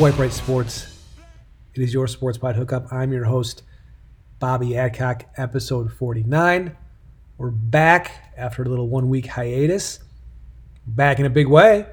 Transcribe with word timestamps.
Swipe 0.00 0.18
Right 0.18 0.32
Sports. 0.32 0.98
It 1.74 1.82
is 1.82 1.92
your 1.92 2.06
Sports 2.06 2.38
Pod 2.38 2.56
Hookup. 2.56 2.90
I'm 2.90 3.12
your 3.12 3.26
host, 3.26 3.64
Bobby 4.38 4.74
Adcock, 4.74 5.26
episode 5.36 5.92
49. 5.92 6.74
We're 7.36 7.50
back 7.50 8.32
after 8.34 8.62
a 8.62 8.66
little 8.66 8.88
one 8.88 9.10
week 9.10 9.26
hiatus. 9.26 9.98
Back 10.86 11.18
in 11.18 11.26
a 11.26 11.28
big 11.28 11.48
way. 11.48 11.84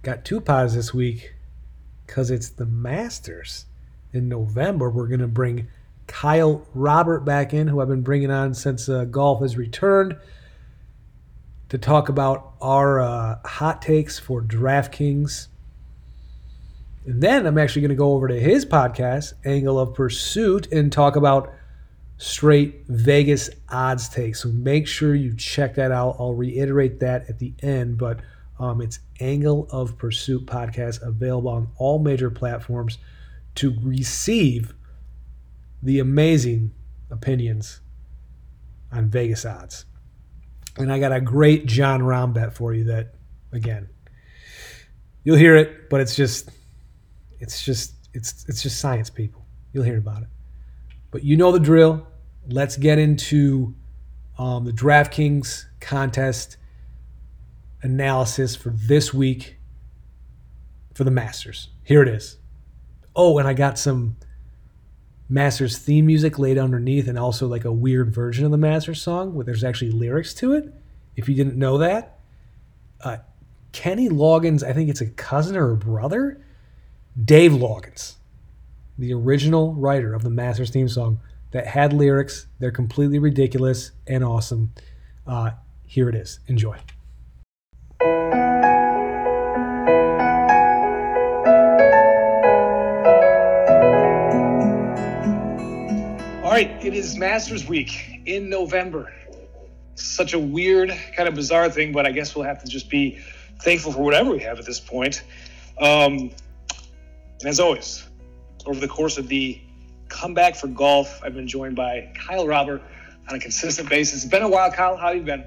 Got 0.00 0.24
two 0.24 0.40
pods 0.40 0.74
this 0.74 0.94
week 0.94 1.34
because 2.06 2.30
it's 2.30 2.48
the 2.48 2.64
Masters. 2.64 3.66
In 4.14 4.30
November, 4.30 4.88
we're 4.88 5.08
going 5.08 5.20
to 5.20 5.28
bring 5.28 5.68
Kyle 6.06 6.66
Robert 6.72 7.26
back 7.26 7.52
in, 7.52 7.68
who 7.68 7.82
I've 7.82 7.88
been 7.88 8.00
bringing 8.00 8.30
on 8.30 8.54
since 8.54 8.88
uh, 8.88 9.04
golf 9.04 9.42
has 9.42 9.58
returned, 9.58 10.16
to 11.68 11.76
talk 11.76 12.08
about 12.08 12.54
our 12.62 13.02
uh, 13.02 13.38
hot 13.44 13.82
takes 13.82 14.18
for 14.18 14.40
DraftKings. 14.40 15.48
And 17.06 17.22
then 17.22 17.46
I'm 17.46 17.58
actually 17.58 17.82
going 17.82 17.90
to 17.90 17.96
go 17.96 18.12
over 18.12 18.28
to 18.28 18.40
his 18.40 18.64
podcast, 18.64 19.34
Angle 19.44 19.78
of 19.78 19.94
Pursuit, 19.94 20.72
and 20.72 20.90
talk 20.90 21.16
about 21.16 21.52
straight 22.16 22.84
Vegas 22.88 23.50
odds 23.68 24.08
takes. 24.08 24.42
So 24.42 24.48
make 24.48 24.86
sure 24.86 25.14
you 25.14 25.34
check 25.36 25.74
that 25.74 25.92
out. 25.92 26.16
I'll 26.18 26.32
reiterate 26.32 27.00
that 27.00 27.28
at 27.28 27.38
the 27.38 27.52
end, 27.62 27.98
but 27.98 28.20
um, 28.58 28.80
it's 28.80 29.00
Angle 29.20 29.68
of 29.70 29.98
Pursuit 29.98 30.46
podcast 30.46 31.02
available 31.02 31.50
on 31.50 31.68
all 31.76 31.98
major 31.98 32.30
platforms 32.30 32.98
to 33.56 33.76
receive 33.82 34.74
the 35.82 35.98
amazing 35.98 36.72
opinions 37.10 37.80
on 38.90 39.10
Vegas 39.10 39.44
odds. 39.44 39.84
And 40.78 40.92
I 40.92 40.98
got 40.98 41.12
a 41.12 41.20
great 41.20 41.66
Jon 41.66 42.00
Rahm 42.00 42.32
bet 42.32 42.54
for 42.54 42.72
you 42.72 42.84
that, 42.84 43.14
again, 43.52 43.88
you'll 45.22 45.36
hear 45.36 45.56
it, 45.56 45.90
but 45.90 46.00
it's 46.00 46.16
just, 46.16 46.48
it's 47.44 47.62
just, 47.62 47.94
it's, 48.14 48.44
it's 48.48 48.62
just 48.62 48.80
science, 48.80 49.10
people. 49.10 49.44
You'll 49.72 49.84
hear 49.84 49.98
about 49.98 50.22
it. 50.22 50.28
But 51.10 51.22
you 51.22 51.36
know 51.36 51.52
the 51.52 51.60
drill. 51.60 52.06
Let's 52.48 52.76
get 52.76 52.98
into 52.98 53.74
um, 54.38 54.64
the 54.64 54.72
DraftKings 54.72 55.66
contest 55.80 56.56
analysis 57.82 58.56
for 58.56 58.70
this 58.70 59.14
week 59.14 59.56
for 60.94 61.04
the 61.04 61.10
Masters. 61.10 61.68
Here 61.82 62.02
it 62.02 62.08
is. 62.08 62.38
Oh, 63.14 63.38
and 63.38 63.46
I 63.46 63.52
got 63.52 63.78
some 63.78 64.16
Masters 65.28 65.78
theme 65.78 66.06
music 66.06 66.38
laid 66.38 66.58
underneath, 66.58 67.08
and 67.08 67.18
also 67.18 67.46
like 67.46 67.64
a 67.64 67.72
weird 67.72 68.12
version 68.12 68.44
of 68.44 68.50
the 68.50 68.58
Masters 68.58 69.02
song 69.02 69.34
where 69.34 69.44
there's 69.44 69.64
actually 69.64 69.90
lyrics 69.90 70.34
to 70.34 70.52
it. 70.52 70.72
If 71.16 71.28
you 71.28 71.34
didn't 71.34 71.56
know 71.56 71.78
that, 71.78 72.18
uh, 73.02 73.18
Kenny 73.72 74.08
Loggins, 74.08 74.62
I 74.62 74.72
think 74.72 74.88
it's 74.88 75.00
a 75.00 75.06
cousin 75.06 75.56
or 75.56 75.72
a 75.72 75.76
brother, 75.76 76.43
Dave 77.22 77.52
Loggins, 77.52 78.14
the 78.98 79.14
original 79.14 79.72
writer 79.74 80.14
of 80.14 80.24
the 80.24 80.30
Masters 80.30 80.70
theme 80.70 80.88
song 80.88 81.20
that 81.52 81.64
had 81.64 81.92
lyrics. 81.92 82.48
They're 82.58 82.72
completely 82.72 83.20
ridiculous 83.20 83.92
and 84.04 84.24
awesome. 84.24 84.72
Uh, 85.24 85.52
here 85.86 86.08
it 86.08 86.16
is. 86.16 86.40
Enjoy. 86.48 86.76
All 96.42 96.50
right, 96.50 96.76
it 96.84 96.94
is 96.94 97.16
Masters 97.16 97.68
Week 97.68 98.22
in 98.26 98.50
November. 98.50 99.12
Such 99.94 100.32
a 100.32 100.38
weird, 100.38 100.90
kind 101.14 101.28
of 101.28 101.36
bizarre 101.36 101.70
thing, 101.70 101.92
but 101.92 102.06
I 102.06 102.10
guess 102.10 102.34
we'll 102.34 102.44
have 102.44 102.60
to 102.64 102.68
just 102.68 102.90
be 102.90 103.20
thankful 103.62 103.92
for 103.92 104.02
whatever 104.02 104.32
we 104.32 104.40
have 104.40 104.58
at 104.58 104.66
this 104.66 104.80
point. 104.80 105.22
Um, 105.78 106.32
and 107.44 107.50
as 107.50 107.60
always, 107.60 108.08
over 108.64 108.80
the 108.80 108.88
course 108.88 109.18
of 109.18 109.28
the 109.28 109.60
comeback 110.08 110.56
for 110.56 110.66
golf, 110.66 111.20
I've 111.22 111.34
been 111.34 111.46
joined 111.46 111.76
by 111.76 112.10
Kyle 112.14 112.46
Robert 112.46 112.80
on 113.28 113.36
a 113.36 113.38
consistent 113.38 113.90
basis. 113.90 114.22
It's 114.22 114.30
been 114.30 114.42
a 114.42 114.48
while, 114.48 114.72
Kyle. 114.72 114.96
How 114.96 115.08
have 115.08 115.16
you 115.16 115.22
been? 115.24 115.44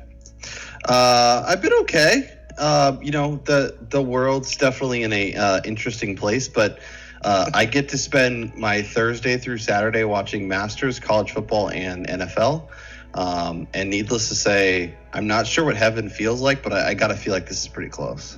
Uh, 0.88 1.44
I've 1.48 1.60
been 1.60 1.74
okay. 1.82 2.38
Uh, 2.56 2.98
you 3.02 3.10
know, 3.10 3.38
the 3.46 3.76
the 3.90 4.00
world's 4.00 4.56
definitely 4.58 5.02
in 5.02 5.12
a 5.12 5.34
uh, 5.34 5.62
interesting 5.66 6.16
place, 6.16 6.48
but 6.48 6.78
uh, 7.24 7.50
I 7.52 7.66
get 7.66 7.90
to 7.90 7.98
spend 7.98 8.56
my 8.56 8.84
Thursday 8.84 9.38
through 9.38 9.58
Saturday 9.58 10.04
watching 10.04 10.48
Masters, 10.48 11.00
college 11.00 11.32
football, 11.32 11.72
and 11.72 12.08
NFL. 12.08 12.68
Um, 13.16 13.68
and 13.74 13.90
needless 13.90 14.30
to 14.30 14.36
say, 14.36 14.94
I'm 15.14 15.26
not 15.26 15.48
sure 15.48 15.66
what 15.66 15.78
heaven 15.78 16.10
feels 16.10 16.42
like, 16.42 16.62
but 16.62 16.74
I, 16.74 16.90
I 16.90 16.94
got 16.94 17.08
to 17.08 17.16
feel 17.16 17.34
like 17.34 17.48
this 17.48 17.60
is 17.64 17.68
pretty 17.68 17.90
close. 17.90 18.38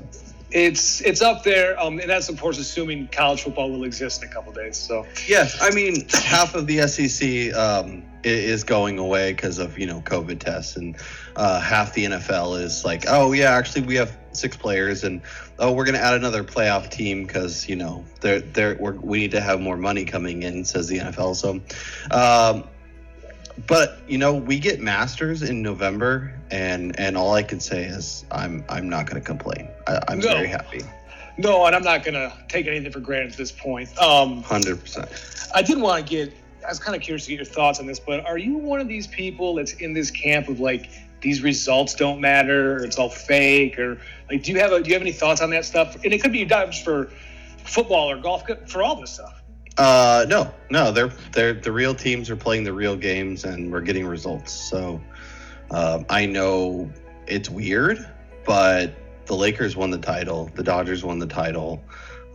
It's 0.52 1.02
it's 1.02 1.22
up 1.22 1.44
there, 1.44 1.80
um, 1.80 2.00
and 2.00 2.10
that's 2.10 2.28
of 2.30 2.40
course 2.40 2.58
assuming 2.58 3.08
college 3.10 3.44
football 3.44 3.70
will 3.70 3.84
exist 3.84 4.24
in 4.24 4.30
a 4.30 4.32
couple 4.32 4.52
days. 4.52 4.78
So 4.78 5.06
yes, 5.28 5.60
I 5.62 5.70
mean 5.72 6.08
half 6.10 6.56
of 6.56 6.66
the 6.66 6.88
SEC 6.88 7.54
um, 7.56 8.04
is 8.24 8.64
going 8.64 8.98
away 8.98 9.32
because 9.34 9.60
of 9.60 9.78
you 9.78 9.86
know 9.86 10.02
COVID 10.02 10.40
tests, 10.40 10.76
and 10.76 10.98
uh, 11.36 11.60
half 11.60 11.94
the 11.94 12.06
NFL 12.06 12.60
is 12.62 12.84
like, 12.84 13.06
oh 13.08 13.32
yeah, 13.32 13.52
actually 13.52 13.86
we 13.86 13.96
have 13.96 14.18
six 14.32 14.58
players, 14.58 15.04
and 15.04 15.22
oh 15.60 15.72
we're 15.72 15.86
gonna 15.86 16.00
add 16.00 16.16
another 16.16 16.44
playoff 16.44 16.90
team 16.90 17.28
because 17.28 17.70
you 17.70 17.76
know 17.76 18.04
they're 18.22 18.40
they're 18.40 18.76
we 18.76 19.20
need 19.20 19.32
to 19.32 19.42
have 19.42 19.62
more 19.62 19.78
money 19.78 20.04
coming 20.04 20.42
in, 20.42 20.66
says 20.66 20.88
the 20.88 20.98
NFL. 20.98 21.36
So. 21.36 21.62
Um, 22.12 22.68
but 23.68 24.00
you 24.08 24.18
know 24.18 24.34
we 24.34 24.60
get 24.60 24.80
masters 24.80 25.42
in 25.42 25.62
november 25.62 26.34
and 26.52 26.98
and 27.00 27.18
all 27.18 27.34
i 27.34 27.44
can 27.44 27.60
say 27.60 27.84
is 27.84 28.26
i'm 28.32 28.64
i'm 28.70 28.90
not 28.90 29.06
going 29.06 29.22
to 29.22 29.26
complain. 29.26 29.68
I, 29.88 30.00
am 30.10 30.20
no. 30.20 30.28
very 30.28 30.48
happy. 30.48 30.82
No 31.38 31.66
and 31.66 31.76
i'm 31.76 31.84
not 31.84 32.04
going 32.04 32.16
to 32.16 32.34
take 32.48 32.68
anything 32.68 32.92
for 32.92 33.00
granted 33.00 33.32
at 33.32 33.38
this 33.38 33.52
point. 33.52 33.90
Um 34.00 34.44
100% 34.44 35.52
i 35.54 35.62
did 35.62 35.80
want 35.80 36.06
to 36.06 36.10
get 36.10 36.34
i 36.66 36.70
was 36.70 36.80
kind 36.80 36.96
of 36.96 37.02
curious 37.02 37.26
to 37.26 37.32
get 37.32 37.38
your 37.38 37.46
thoughts 37.46 37.80
on 37.80 37.86
this 37.86 38.00
but 38.00 38.26
are 38.26 38.38
you 38.38 38.58
one 38.58 38.80
of 38.80 38.88
these 38.88 39.08
people 39.08 39.56
that's 39.56 39.74
in 39.74 39.94
this 39.94 40.12
camp 40.12 40.48
of 40.48 40.60
like 40.60 40.90
these 41.22 41.42
results 41.42 41.96
don't 41.96 42.22
matter 42.22 42.76
or 42.76 42.86
it's 42.86 42.98
all 42.98 43.10
fake 43.10 43.78
or 43.78 44.00
like 44.30 44.44
do 44.44 44.52
you 44.52 44.60
have 44.60 44.72
a 44.72 44.82
do 44.82 44.90
you 44.90 44.94
have 44.94 45.02
any 45.02 45.12
thoughts 45.12 45.42
on 45.42 45.50
that 45.50 45.66
stuff? 45.66 45.96
And 46.04 46.14
it 46.14 46.22
could 46.22 46.32
be 46.32 46.46
not 46.46 46.72
just 46.72 46.84
for 46.84 47.12
football 47.64 48.10
or 48.10 48.18
golf 48.18 48.44
for 48.68 48.84
all 48.84 48.96
this 48.96 49.12
stuff 49.12 49.39
uh, 49.80 50.26
no, 50.28 50.54
no, 50.70 50.92
they're 50.92 51.12
they're 51.32 51.54
the 51.54 51.72
real 51.72 51.96
teams 51.96 52.30
are 52.30 52.36
playing 52.36 52.66
the 52.66 52.74
real 52.74 52.98
games, 52.98 53.46
and 53.46 53.72
we're 53.72 53.80
getting 53.80 54.06
results. 54.06 54.52
So 54.52 55.02
uh, 55.72 56.04
I 56.10 56.26
know 56.26 56.92
it's 57.28 57.50
weird, 57.50 58.06
but 58.46 58.94
the 59.26 59.36
Lakers 59.36 59.78
won 59.78 59.90
the 59.90 59.98
title, 59.98 60.52
the 60.54 60.64
Dodgers 60.64 61.06
won 61.06 61.18
the 61.18 61.28
title. 61.28 61.82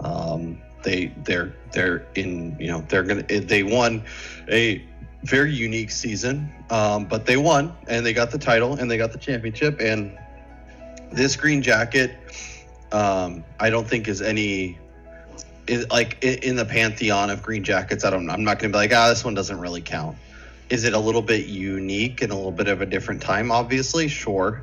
Um, 0.01 0.63
they 0.85 1.13
they're 1.25 1.55
they're 1.71 2.07
in 2.15 2.57
you 2.59 2.69
know 2.69 2.81
they're 2.89 3.03
gonna 3.03 3.25
they 3.25 3.63
won 3.63 4.05
a 4.49 4.83
very 5.25 5.53
unique 5.53 5.91
season, 5.91 6.51
um, 6.71 7.05
but 7.05 7.27
they 7.27 7.37
won 7.37 7.77
and 7.89 8.07
they 8.07 8.15
got 8.15 8.31
the 8.31 8.39
title 8.39 8.77
and 8.77 8.91
they 8.91 8.97
got 8.97 9.13
the 9.13 9.19
championship. 9.19 9.81
And 9.81 10.17
this 11.13 11.37
green 11.37 11.61
jacket, 11.61 12.17
um, 12.91 13.45
I 13.61 13.69
don't 13.69 13.87
think 13.87 14.09
is 14.09 14.23
any 14.23 14.79
is 15.67 15.89
like 15.91 16.23
in 16.23 16.57
the 16.57 16.65
pantheon 16.65 17.31
of 17.31 17.43
green 17.43 17.65
jackets. 17.65 18.05
I 18.05 18.11
don't. 18.11 18.29
I'm 18.31 18.45
not 18.45 18.59
going 18.59 18.73
to 18.73 18.77
be 18.77 18.81
like, 18.81 18.93
ah, 18.93 19.09
this 19.09 19.25
one 19.25 19.35
doesn't 19.35 19.59
really 19.59 19.83
count. 19.83 20.17
Is 20.71 20.85
it 20.85 20.95
a 20.95 20.99
little 20.99 21.23
bit 21.23 21.47
unique 21.47 22.23
and 22.23 22.33
a 22.33 22.35
little 22.35 22.53
bit 22.53 22.69
of 22.69 22.81
a 22.81 22.87
different 22.87 23.23
time? 23.23 23.51
Obviously, 23.51 24.09
sure. 24.09 24.63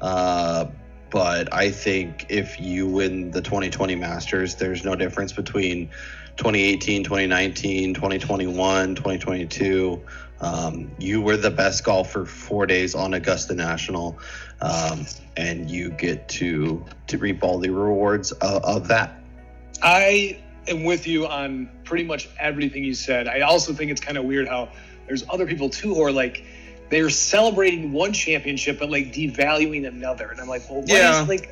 Uh, 0.00 0.66
but 1.10 1.52
I 1.52 1.70
think 1.70 2.26
if 2.28 2.60
you 2.60 2.86
win 2.86 3.30
the 3.30 3.42
2020 3.42 3.94
Masters, 3.96 4.54
there's 4.54 4.84
no 4.84 4.94
difference 4.94 5.32
between 5.32 5.88
2018, 6.36 7.04
2019, 7.04 7.94
2021, 7.94 8.94
2022. 8.94 10.02
Um, 10.40 10.90
you 10.98 11.20
were 11.20 11.36
the 11.36 11.50
best 11.50 11.84
golfer 11.84 12.24
four 12.24 12.66
days 12.66 12.94
on 12.94 13.14
Augusta 13.14 13.54
National, 13.54 14.18
um, 14.60 15.06
and 15.36 15.70
you 15.70 15.90
get 15.90 16.28
to 16.30 16.84
to 17.06 17.18
reap 17.18 17.44
all 17.44 17.58
the 17.58 17.70
rewards 17.70 18.32
of, 18.32 18.64
of 18.64 18.88
that. 18.88 19.21
I 19.82 20.38
am 20.68 20.84
with 20.84 21.06
you 21.06 21.26
on 21.26 21.68
pretty 21.84 22.04
much 22.04 22.28
everything 22.38 22.84
you 22.84 22.94
said. 22.94 23.28
I 23.28 23.40
also 23.40 23.72
think 23.72 23.90
it's 23.90 24.00
kind 24.00 24.16
of 24.16 24.24
weird 24.24 24.48
how 24.48 24.70
there's 25.06 25.24
other 25.28 25.46
people 25.46 25.68
too 25.68 25.94
who 25.94 26.02
are 26.02 26.12
like 26.12 26.44
they're 26.88 27.10
celebrating 27.10 27.92
one 27.92 28.12
championship 28.12 28.78
but 28.78 28.90
like 28.90 29.12
devaluing 29.12 29.86
another, 29.86 30.28
and 30.30 30.40
I'm 30.40 30.48
like, 30.48 30.68
well, 30.70 30.84
yeah. 30.86 31.22
Is, 31.22 31.28
like, 31.28 31.50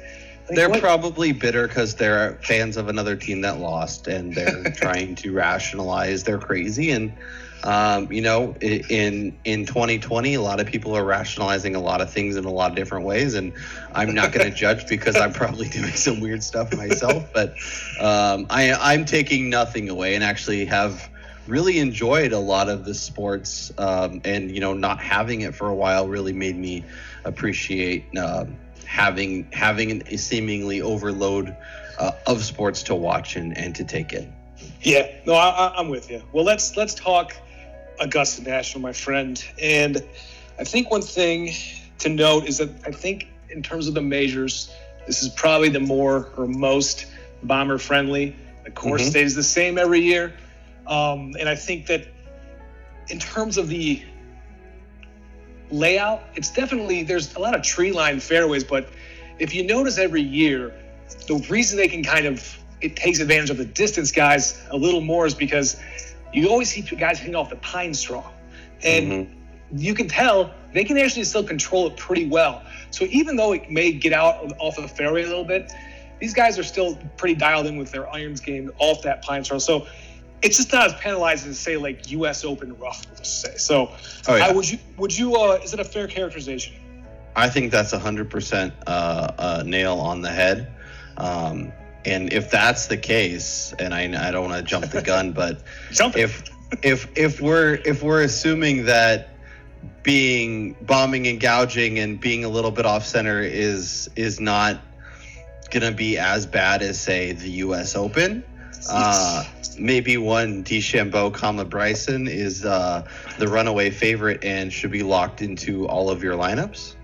like, 0.48 0.56
they're 0.56 0.68
what? 0.68 0.80
probably 0.80 1.32
bitter 1.32 1.66
because 1.66 1.94
they're 1.94 2.38
fans 2.42 2.76
of 2.76 2.88
another 2.88 3.16
team 3.16 3.40
that 3.40 3.58
lost, 3.58 4.06
and 4.06 4.34
they're 4.34 4.64
trying 4.76 5.14
to 5.16 5.32
rationalize 5.32 6.22
they're 6.22 6.38
crazy 6.38 6.90
and 6.90 7.12
um, 7.62 8.10
you 8.10 8.22
know, 8.22 8.54
in 8.60 9.36
in 9.44 9.66
2020, 9.66 10.34
a 10.34 10.40
lot 10.40 10.60
of 10.60 10.66
people 10.66 10.96
are 10.96 11.04
rationalizing 11.04 11.74
a 11.74 11.80
lot 11.80 12.00
of 12.00 12.10
things 12.10 12.36
in 12.36 12.44
a 12.44 12.50
lot 12.50 12.70
of 12.70 12.76
different 12.76 13.04
ways, 13.04 13.34
and 13.34 13.52
I'm 13.92 14.14
not 14.14 14.32
going 14.32 14.46
to 14.50 14.56
judge 14.56 14.86
because 14.88 15.16
I'm 15.16 15.32
probably 15.32 15.68
doing 15.68 15.92
some 15.92 16.20
weird 16.20 16.42
stuff 16.42 16.74
myself. 16.74 17.32
But 17.32 17.50
um, 18.00 18.46
I, 18.50 18.72
I'm 18.72 19.04
taking 19.04 19.50
nothing 19.50 19.88
away, 19.88 20.14
and 20.14 20.24
actually 20.24 20.64
have 20.66 21.08
really 21.46 21.78
enjoyed 21.78 22.32
a 22.32 22.38
lot 22.38 22.68
of 22.68 22.84
the 22.84 22.94
sports, 22.94 23.72
um, 23.76 24.20
and 24.24 24.50
you 24.50 24.60
know, 24.60 24.72
not 24.72 25.00
having 25.00 25.42
it 25.42 25.54
for 25.54 25.68
a 25.68 25.74
while 25.74 26.08
really 26.08 26.32
made 26.32 26.56
me 26.56 26.84
appreciate. 27.24 28.06
Uh, 28.16 28.46
having 28.86 29.46
having 29.52 30.02
a 30.08 30.16
seemingly 30.16 30.82
overload 30.82 31.56
uh, 32.00 32.10
of 32.26 32.42
sports 32.42 32.82
to 32.82 32.94
watch 32.94 33.36
and, 33.36 33.56
and 33.56 33.76
to 33.76 33.84
take 33.84 34.12
in. 34.12 34.32
Yeah, 34.82 35.08
no, 35.26 35.34
I, 35.34 35.72
I'm 35.76 35.88
with 35.88 36.10
you. 36.10 36.22
Well, 36.32 36.44
let's 36.44 36.76
let's 36.76 36.94
talk 36.94 37.36
Augusta 38.00 38.42
National, 38.42 38.82
my 38.82 38.92
friend. 38.92 39.42
And 39.60 40.02
I 40.58 40.64
think 40.64 40.90
one 40.90 41.02
thing 41.02 41.52
to 41.98 42.08
note 42.08 42.46
is 42.46 42.58
that 42.58 42.70
I 42.86 42.90
think 42.90 43.28
in 43.50 43.62
terms 43.62 43.88
of 43.88 43.94
the 43.94 44.02
majors, 44.02 44.72
this 45.06 45.22
is 45.22 45.28
probably 45.28 45.68
the 45.68 45.80
more 45.80 46.30
or 46.36 46.46
most 46.46 47.06
bomber 47.42 47.78
friendly. 47.78 48.36
The 48.64 48.70
course 48.70 49.02
mm-hmm. 49.02 49.10
stays 49.10 49.34
the 49.34 49.42
same 49.42 49.78
every 49.78 50.00
year, 50.00 50.34
um, 50.86 51.34
and 51.38 51.48
I 51.48 51.54
think 51.54 51.86
that 51.86 52.06
in 53.08 53.18
terms 53.18 53.58
of 53.58 53.68
the 53.68 54.02
layout, 55.70 56.22
it's 56.34 56.50
definitely 56.50 57.02
there's 57.02 57.34
a 57.34 57.38
lot 57.38 57.54
of 57.54 57.62
tree 57.62 57.92
line 57.92 58.20
fairways, 58.20 58.64
but 58.64 58.88
if 59.38 59.54
you 59.54 59.64
notice 59.64 59.98
every 59.98 60.20
year, 60.20 60.74
the 61.26 61.36
reason 61.48 61.78
they 61.78 61.88
can 61.88 62.04
kind 62.04 62.26
of 62.26 62.56
it 62.80 62.96
takes 62.96 63.20
advantage 63.20 63.50
of 63.50 63.58
the 63.58 63.64
distance 63.64 64.10
guys 64.10 64.62
a 64.70 64.76
little 64.76 65.00
more 65.00 65.26
is 65.26 65.34
because 65.34 65.80
you 66.32 66.48
always 66.48 66.70
see 66.70 66.82
guys 66.82 67.18
hitting 67.18 67.34
off 67.34 67.50
the 67.50 67.56
pine 67.56 67.94
straw, 67.94 68.30
and 68.82 69.12
mm-hmm. 69.12 69.78
you 69.78 69.94
can 69.94 70.08
tell 70.08 70.52
they 70.72 70.84
can 70.84 70.96
actually 70.98 71.24
still 71.24 71.44
control 71.44 71.88
it 71.88 71.96
pretty 71.96 72.28
well. 72.28 72.62
So 72.90 73.04
even 73.06 73.36
though 73.36 73.52
it 73.52 73.70
may 73.70 73.92
get 73.92 74.12
out 74.12 74.52
off 74.58 74.78
of 74.78 74.82
the 74.82 74.88
fairway 74.88 75.22
a 75.22 75.26
little 75.26 75.44
bit, 75.44 75.72
these 76.20 76.34
guys 76.34 76.58
are 76.58 76.62
still 76.62 76.98
pretty 77.16 77.34
dialed 77.34 77.66
in 77.66 77.76
with 77.76 77.90
their 77.90 78.08
irons 78.12 78.40
game 78.40 78.70
off 78.78 79.02
that 79.02 79.22
pine 79.22 79.44
straw. 79.44 79.58
So 79.58 79.86
it's 80.42 80.56
just 80.56 80.72
not 80.72 80.86
as 80.86 80.94
penalizing 81.00 81.50
as 81.50 81.58
say 81.58 81.76
like 81.76 82.10
U.S. 82.10 82.44
Open 82.44 82.76
rough, 82.78 83.06
let's 83.10 83.28
say. 83.28 83.56
So, 83.56 83.94
oh, 84.28 84.36
yeah. 84.36 84.46
I, 84.46 84.52
would 84.52 84.70
you 84.70 84.78
would 84.96 85.16
you 85.16 85.34
uh, 85.36 85.60
is 85.62 85.74
it 85.74 85.80
a 85.80 85.84
fair 85.84 86.06
characterization? 86.06 86.74
I 87.36 87.48
think 87.48 87.70
that's 87.70 87.92
a 87.92 87.98
hundred 87.98 88.30
percent 88.30 88.74
uh, 88.86 89.62
nail 89.66 89.98
on 89.98 90.20
the 90.20 90.30
head. 90.30 90.72
Um, 91.16 91.72
and 92.04 92.32
if 92.32 92.50
that's 92.50 92.86
the 92.86 92.96
case, 92.96 93.74
and 93.78 93.94
I, 93.94 94.02
I 94.28 94.30
don't 94.30 94.48
want 94.48 94.56
to 94.56 94.62
jump 94.62 94.90
the 94.90 95.02
gun, 95.02 95.32
but 95.32 95.62
if 96.16 96.44
if 96.82 97.08
if 97.16 97.40
we're 97.40 97.74
if 97.84 98.02
we're 98.02 98.22
assuming 98.22 98.86
that 98.86 99.28
being 100.02 100.74
bombing 100.82 101.26
and 101.26 101.40
gouging 101.40 101.98
and 101.98 102.20
being 102.20 102.44
a 102.44 102.48
little 102.48 102.70
bit 102.70 102.86
off 102.86 103.04
center 103.04 103.40
is 103.42 104.08
is 104.16 104.40
not 104.40 104.80
gonna 105.70 105.92
be 105.92 106.18
as 106.18 106.46
bad 106.46 106.82
as 106.82 107.00
say 107.00 107.32
the 107.32 107.50
U.S. 107.50 107.94
Open. 107.94 108.44
Uh, 108.88 109.44
maybe 109.78 110.16
one 110.16 110.64
DeChambeau, 110.64 111.32
comma 111.32 111.64
Bryson 111.64 112.28
is 112.28 112.64
uh, 112.64 113.06
the 113.38 113.46
runaway 113.46 113.90
favorite 113.90 114.42
and 114.42 114.72
should 114.72 114.90
be 114.90 115.02
locked 115.02 115.42
into 115.42 115.86
all 115.86 116.10
of 116.10 116.22
your 116.22 116.34
lineups. 116.34 116.94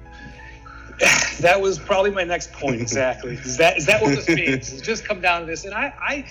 that 1.41 1.61
was 1.61 1.79
probably 1.79 2.11
my 2.11 2.25
next 2.25 2.53
point 2.53 2.81
exactly. 2.81 3.35
is 3.45 3.57
that 3.59 3.77
is 3.77 3.87
that 3.87 4.01
what 4.01 4.15
this 4.15 4.29
means? 4.29 4.73
It's 4.73 4.83
just 4.83 5.05
come 5.05 5.21
down 5.21 5.41
to 5.43 5.47
this, 5.47 5.65
and 5.65 5.75
I 5.75 5.93
I 6.01 6.27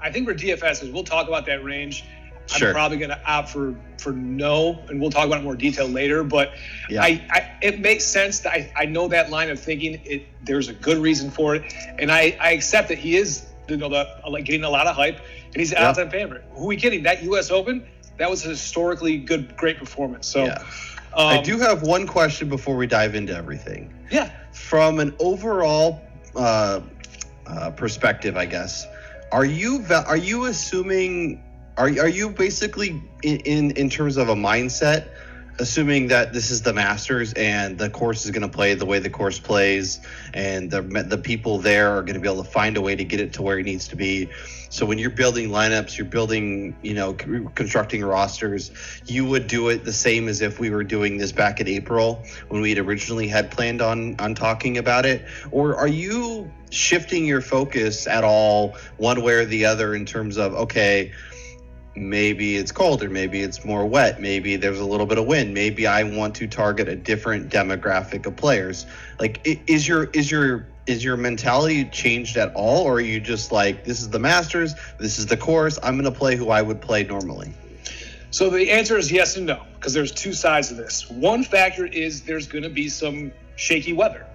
I 0.00 0.10
think 0.10 0.26
for 0.26 0.34
DFS 0.34 0.92
we'll 0.92 1.04
talk 1.04 1.28
about 1.28 1.46
that 1.46 1.62
range. 1.62 2.04
Sure. 2.46 2.68
I'm 2.68 2.74
probably 2.74 2.96
going 2.96 3.10
to 3.10 3.30
opt 3.30 3.50
for 3.50 3.74
for 3.98 4.12
no, 4.12 4.82
and 4.88 5.00
we'll 5.00 5.10
talk 5.10 5.26
about 5.26 5.40
it 5.40 5.44
more 5.44 5.54
detail 5.54 5.86
later. 5.86 6.24
But 6.24 6.54
yeah. 6.88 7.02
I, 7.02 7.26
I, 7.30 7.58
it 7.60 7.80
makes 7.80 8.06
sense. 8.06 8.40
That 8.40 8.52
I, 8.52 8.72
I 8.74 8.84
know 8.86 9.06
that 9.08 9.30
line 9.30 9.50
of 9.50 9.60
thinking. 9.60 10.00
It 10.04 10.26
there's 10.44 10.68
a 10.68 10.72
good 10.72 10.98
reason 10.98 11.30
for 11.30 11.54
it, 11.54 11.74
and 11.98 12.10
I, 12.10 12.36
I 12.40 12.52
accept 12.52 12.88
that 12.88 12.98
he 12.98 13.16
is 13.16 13.46
you 13.68 13.76
know 13.76 13.90
the 13.90 14.08
like 14.28 14.44
getting 14.44 14.64
a 14.64 14.70
lot 14.70 14.86
of 14.86 14.96
hype, 14.96 15.20
and 15.46 15.56
he's 15.56 15.72
an 15.72 15.78
outside 15.78 16.10
favorite. 16.10 16.44
Who 16.52 16.64
are 16.64 16.66
we 16.68 16.76
kidding? 16.76 17.02
That 17.02 17.22
U.S. 17.24 17.50
Open, 17.50 17.86
that 18.16 18.30
was 18.30 18.44
a 18.46 18.48
historically 18.48 19.18
good, 19.18 19.56
great 19.56 19.78
performance. 19.78 20.26
So. 20.26 20.46
Yeah. 20.46 20.64
Um, 21.14 21.26
I 21.26 21.42
do 21.42 21.58
have 21.58 21.82
one 21.82 22.06
question 22.06 22.48
before 22.48 22.76
we 22.76 22.86
dive 22.86 23.14
into 23.14 23.34
everything. 23.34 23.92
Yeah. 24.10 24.30
From 24.52 25.00
an 25.00 25.14
overall 25.18 26.00
uh, 26.34 26.80
uh, 27.46 27.70
perspective, 27.70 28.36
I 28.36 28.46
guess, 28.46 28.86
are 29.32 29.44
you 29.44 29.84
are 29.90 30.16
you 30.16 30.46
assuming 30.46 31.42
are 31.76 31.88
are 31.88 32.08
you 32.08 32.30
basically 32.30 33.02
in, 33.22 33.36
in 33.40 33.70
in 33.72 33.90
terms 33.90 34.16
of 34.16 34.28
a 34.28 34.34
mindset? 34.34 35.08
Assuming 35.58 36.08
that 36.08 36.32
this 36.32 36.50
is 36.50 36.62
the 36.62 36.72
Masters 36.72 37.32
and 37.32 37.78
the 37.78 37.90
course 37.90 38.24
is 38.24 38.30
going 38.30 38.42
to 38.42 38.48
play 38.48 38.74
the 38.74 38.86
way 38.86 38.98
the 38.98 39.10
course 39.10 39.38
plays, 39.38 40.00
and 40.32 40.70
the 40.70 40.82
the 40.82 41.18
people 41.18 41.58
there 41.58 41.90
are 41.96 42.02
going 42.02 42.14
to 42.14 42.20
be 42.20 42.28
able 42.28 42.42
to 42.42 42.50
find 42.50 42.76
a 42.76 42.80
way 42.80 42.94
to 42.94 43.04
get 43.04 43.20
it 43.20 43.32
to 43.34 43.42
where 43.42 43.58
it 43.58 43.64
needs 43.64 43.88
to 43.88 43.96
be. 43.96 44.28
So 44.70 44.84
when 44.84 44.98
you're 44.98 45.10
building 45.10 45.48
lineups, 45.48 45.96
you're 45.96 46.06
building, 46.06 46.76
you 46.82 46.92
know, 46.92 47.14
constructing 47.14 48.04
rosters, 48.04 48.70
you 49.06 49.24
would 49.24 49.46
do 49.46 49.70
it 49.70 49.84
the 49.84 49.92
same 49.92 50.28
as 50.28 50.42
if 50.42 50.60
we 50.60 50.68
were 50.68 50.84
doing 50.84 51.16
this 51.16 51.32
back 51.32 51.60
in 51.60 51.68
April 51.68 52.22
when 52.48 52.60
we 52.60 52.70
had 52.70 52.78
originally 52.78 53.28
had 53.28 53.50
planned 53.50 53.80
on 53.80 54.16
on 54.18 54.34
talking 54.34 54.78
about 54.78 55.06
it, 55.06 55.24
or 55.50 55.76
are 55.76 55.88
you 55.88 56.50
shifting 56.70 57.24
your 57.24 57.40
focus 57.40 58.06
at 58.06 58.24
all 58.24 58.76
one 58.98 59.22
way 59.22 59.34
or 59.34 59.44
the 59.46 59.64
other 59.64 59.94
in 59.94 60.04
terms 60.04 60.36
of 60.36 60.52
okay 60.54 61.12
maybe 62.00 62.56
it's 62.56 62.72
colder 62.72 63.08
maybe 63.08 63.40
it's 63.42 63.64
more 63.64 63.86
wet. 63.86 64.20
Maybe 64.20 64.56
there's 64.56 64.80
a 64.80 64.84
little 64.84 65.06
bit 65.06 65.18
of 65.18 65.26
wind. 65.26 65.54
Maybe 65.54 65.86
i 65.86 66.02
want 66.02 66.34
to 66.36 66.46
target 66.46 66.88
a 66.88 66.96
different 66.96 67.50
demographic 67.50 68.26
of 68.26 68.36
players. 68.36 68.86
Like 69.18 69.40
is 69.44 69.86
your 69.86 70.04
is 70.04 70.30
your 70.30 70.66
is 70.86 71.04
your 71.04 71.16
mentality 71.16 71.84
changed 71.86 72.36
at 72.36 72.52
all 72.54 72.84
or 72.84 72.94
are 72.94 73.00
you 73.00 73.20
just 73.20 73.52
like 73.52 73.84
this 73.84 74.00
is 74.00 74.08
the 74.08 74.18
masters 74.18 74.74
this 74.98 75.18
is 75.18 75.26
the 75.26 75.36
course 75.36 75.78
i'm 75.82 76.00
going 76.00 76.10
to 76.10 76.18
play 76.18 76.34
who 76.34 76.48
i 76.50 76.62
would 76.62 76.80
play 76.80 77.04
normally? 77.04 77.52
So 78.30 78.50
the 78.50 78.70
answer 78.70 78.96
is 78.96 79.10
yes 79.10 79.36
and 79.36 79.46
no 79.46 79.62
because 79.74 79.94
there's 79.94 80.12
two 80.12 80.32
sides 80.32 80.70
of 80.70 80.76
this. 80.76 81.08
One 81.10 81.44
factor 81.44 81.86
is 81.86 82.22
there's 82.22 82.46
going 82.46 82.64
to 82.64 82.70
be 82.70 82.88
some 82.88 83.32
shaky 83.56 83.92
weather 83.92 84.26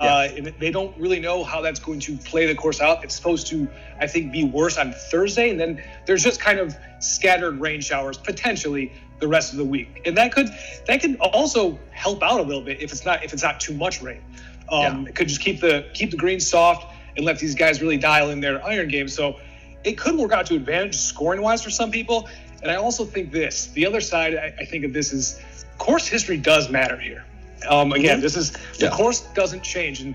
yeah. 0.00 0.14
Uh, 0.14 0.28
and 0.36 0.54
they 0.58 0.70
don't 0.70 0.96
really 0.98 1.20
know 1.20 1.44
how 1.44 1.60
that's 1.60 1.80
going 1.80 2.00
to 2.00 2.16
play 2.16 2.46
the 2.46 2.54
course 2.54 2.80
out. 2.80 3.04
It's 3.04 3.14
supposed 3.14 3.46
to, 3.48 3.68
I 4.00 4.06
think, 4.06 4.32
be 4.32 4.44
worse 4.44 4.78
on 4.78 4.92
Thursday, 4.92 5.50
and 5.50 5.60
then 5.60 5.82
there's 6.06 6.22
just 6.22 6.40
kind 6.40 6.58
of 6.58 6.74
scattered 7.00 7.60
rain 7.60 7.80
showers 7.80 8.16
potentially 8.16 8.92
the 9.20 9.28
rest 9.28 9.52
of 9.52 9.58
the 9.58 9.64
week, 9.64 10.02
and 10.04 10.16
that 10.16 10.32
could 10.32 10.48
that 10.86 11.00
could 11.00 11.16
also 11.16 11.78
help 11.90 12.22
out 12.22 12.40
a 12.40 12.42
little 12.42 12.62
bit 12.62 12.82
if 12.82 12.90
it's 12.90 13.04
not 13.04 13.22
if 13.24 13.32
it's 13.32 13.42
not 13.42 13.60
too 13.60 13.74
much 13.74 14.02
rain. 14.02 14.22
Um, 14.68 15.02
yeah. 15.02 15.08
It 15.10 15.14
could 15.14 15.28
just 15.28 15.40
keep 15.40 15.60
the 15.60 15.88
keep 15.94 16.10
the 16.10 16.16
greens 16.16 16.46
soft 16.46 16.92
and 17.16 17.24
let 17.24 17.38
these 17.38 17.54
guys 17.54 17.80
really 17.80 17.98
dial 17.98 18.30
in 18.30 18.40
their 18.40 18.64
iron 18.64 18.88
game. 18.88 19.08
So 19.08 19.38
it 19.84 19.98
could 19.98 20.16
work 20.16 20.32
out 20.32 20.46
to 20.46 20.54
advantage 20.54 20.96
scoring 20.96 21.42
wise 21.42 21.62
for 21.62 21.70
some 21.70 21.90
people. 21.90 22.28
And 22.62 22.70
I 22.70 22.76
also 22.76 23.04
think 23.04 23.30
this 23.30 23.66
the 23.68 23.86
other 23.86 24.00
side 24.00 24.34
I, 24.34 24.54
I 24.58 24.64
think 24.64 24.84
of 24.84 24.92
this 24.92 25.12
is 25.12 25.40
course 25.78 26.06
history 26.06 26.38
does 26.38 26.70
matter 26.70 26.96
here. 26.96 27.24
Um, 27.68 27.92
again, 27.92 28.14
mm-hmm. 28.14 28.22
this 28.22 28.36
is 28.36 28.52
the 28.52 28.86
yeah. 28.86 28.90
course 28.90 29.20
doesn't 29.34 29.62
change, 29.62 30.00
and 30.00 30.14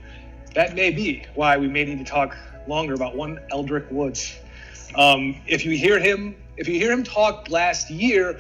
that 0.56 0.76
may 0.76 0.92
be 0.92 1.24
why 1.36 1.58
we 1.58 1.68
may 1.68 1.86
need 1.86 2.00
to 2.00 2.06
talk 2.06 2.36
longer 2.68 2.94
about 2.94 3.16
one 3.16 3.40
Eldrick 3.52 3.90
Woods. 3.92 4.36
Um, 4.96 5.40
if 5.48 5.66
you 5.66 5.72
hear 5.72 6.00
him, 6.00 6.36
if 6.58 6.68
you 6.68 6.76
hear 6.80 6.92
him 6.92 7.04
talk 7.04 7.50
last 7.50 7.90
year, 7.90 8.40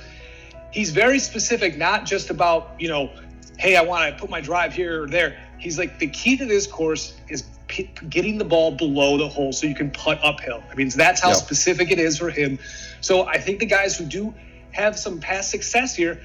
he's 0.72 0.92
very 0.92 1.20
specific, 1.20 1.78
not 1.78 2.06
just 2.06 2.30
about 2.30 2.76
you 2.80 2.88
know, 2.88 3.12
hey, 3.58 3.76
I 3.76 3.82
want 3.82 4.14
to 4.14 4.20
put 4.20 4.30
my 4.30 4.42
drive 4.42 4.74
here 4.74 5.04
or 5.04 5.08
there. 5.08 5.38
He's 5.58 5.78
like 5.78 6.00
the 6.00 6.08
key 6.08 6.38
to 6.38 6.46
this 6.46 6.68
course 6.68 7.16
is 7.30 7.44
p- 7.68 7.90
getting 8.10 8.38
the 8.38 8.46
ball 8.46 8.72
below 8.72 9.18
the 9.18 9.28
hole 9.28 9.52
so 9.52 9.68
you 9.68 9.76
can 9.76 9.92
putt 9.92 10.20
uphill. 10.24 10.64
I 10.70 10.76
mean, 10.76 10.90
that's 10.90 11.22
how 11.22 11.30
yep. 11.30 11.38
specific 11.38 11.92
it 11.92 12.00
is 12.00 12.18
for 12.18 12.30
him. 12.30 12.60
So 13.02 13.28
I 13.28 13.38
think 13.38 13.60
the 13.60 13.66
guys 13.66 13.98
who 13.98 14.06
do 14.06 14.34
have 14.72 14.98
some 14.98 15.20
past 15.20 15.52
success 15.52 15.96
here, 15.96 16.22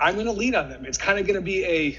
I'm 0.00 0.14
going 0.14 0.26
to 0.26 0.32
lean 0.32 0.54
on 0.54 0.68
them. 0.68 0.84
It's 0.84 0.98
kind 0.98 1.18
of 1.18 1.26
going 1.26 1.36
to 1.36 1.44
be 1.44 1.64
a 1.64 1.98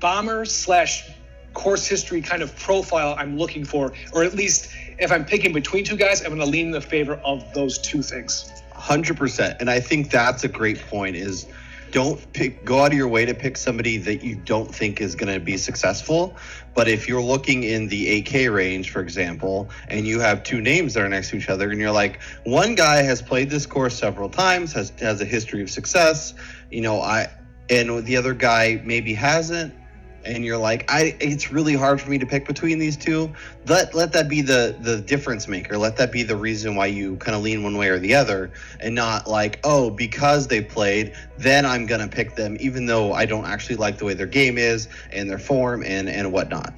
bomber 0.00 0.44
slash 0.44 1.10
course 1.54 1.86
history 1.86 2.20
kind 2.20 2.42
of 2.42 2.54
profile 2.56 3.14
I'm 3.18 3.38
looking 3.38 3.64
for, 3.64 3.92
or 4.12 4.22
at 4.22 4.34
least 4.34 4.70
if 4.98 5.10
I'm 5.10 5.24
picking 5.24 5.52
between 5.52 5.84
two 5.84 5.96
guys, 5.96 6.20
I'm 6.20 6.28
going 6.28 6.40
to 6.40 6.46
lean 6.46 6.66
in 6.66 6.72
the 6.72 6.80
favor 6.80 7.14
of 7.24 7.52
those 7.54 7.78
two 7.78 8.02
things. 8.02 8.50
Hundred 8.72 9.16
percent, 9.16 9.56
and 9.60 9.70
I 9.70 9.80
think 9.80 10.10
that's 10.10 10.44
a 10.44 10.48
great 10.48 10.78
point. 10.88 11.16
Is 11.16 11.46
don't 11.92 12.32
pick 12.32 12.64
go 12.64 12.80
out 12.80 12.92
of 12.92 12.98
your 12.98 13.08
way 13.08 13.24
to 13.24 13.34
pick 13.34 13.56
somebody 13.56 13.96
that 13.96 14.22
you 14.22 14.34
don't 14.34 14.74
think 14.74 15.00
is 15.00 15.14
going 15.14 15.32
to 15.32 15.40
be 15.40 15.56
successful 15.56 16.36
but 16.74 16.88
if 16.88 17.08
you're 17.08 17.22
looking 17.22 17.62
in 17.62 17.86
the 17.88 18.18
ak 18.18 18.52
range 18.52 18.90
for 18.90 19.00
example 19.00 19.70
and 19.88 20.06
you 20.06 20.18
have 20.18 20.42
two 20.42 20.60
names 20.60 20.94
that 20.94 21.02
are 21.02 21.08
next 21.08 21.30
to 21.30 21.36
each 21.36 21.48
other 21.48 21.70
and 21.70 21.80
you're 21.80 21.92
like 21.92 22.20
one 22.44 22.74
guy 22.74 23.02
has 23.02 23.22
played 23.22 23.48
this 23.48 23.66
course 23.66 23.96
several 23.96 24.28
times 24.28 24.72
has 24.72 24.90
has 24.98 25.20
a 25.20 25.24
history 25.24 25.62
of 25.62 25.70
success 25.70 26.34
you 26.70 26.80
know 26.80 27.00
i 27.00 27.30
and 27.70 28.04
the 28.04 28.16
other 28.16 28.34
guy 28.34 28.80
maybe 28.84 29.14
hasn't 29.14 29.72
and 30.26 30.44
you're 30.44 30.58
like, 30.58 30.84
I 30.90 31.16
it's 31.20 31.50
really 31.50 31.74
hard 31.74 32.00
for 32.00 32.10
me 32.10 32.18
to 32.18 32.26
pick 32.26 32.46
between 32.46 32.78
these 32.78 32.96
two. 32.96 33.32
Let 33.66 33.94
let 33.94 34.12
that 34.12 34.28
be 34.28 34.42
the 34.42 34.76
the 34.80 35.00
difference 35.00 35.48
maker. 35.48 35.78
Let 35.78 35.96
that 35.96 36.12
be 36.12 36.22
the 36.22 36.36
reason 36.36 36.74
why 36.74 36.86
you 36.86 37.16
kind 37.16 37.36
of 37.36 37.42
lean 37.42 37.62
one 37.62 37.76
way 37.76 37.88
or 37.88 37.98
the 37.98 38.14
other, 38.14 38.50
and 38.80 38.94
not 38.94 39.26
like, 39.26 39.60
oh, 39.64 39.90
because 39.90 40.48
they 40.48 40.60
played, 40.60 41.14
then 41.38 41.64
I'm 41.64 41.86
gonna 41.86 42.08
pick 42.08 42.34
them, 42.34 42.56
even 42.60 42.86
though 42.86 43.12
I 43.12 43.26
don't 43.26 43.46
actually 43.46 43.76
like 43.76 43.98
the 43.98 44.04
way 44.04 44.14
their 44.14 44.26
game 44.26 44.58
is 44.58 44.88
and 45.12 45.30
their 45.30 45.38
form 45.38 45.82
and 45.84 46.08
and 46.08 46.32
whatnot. 46.32 46.74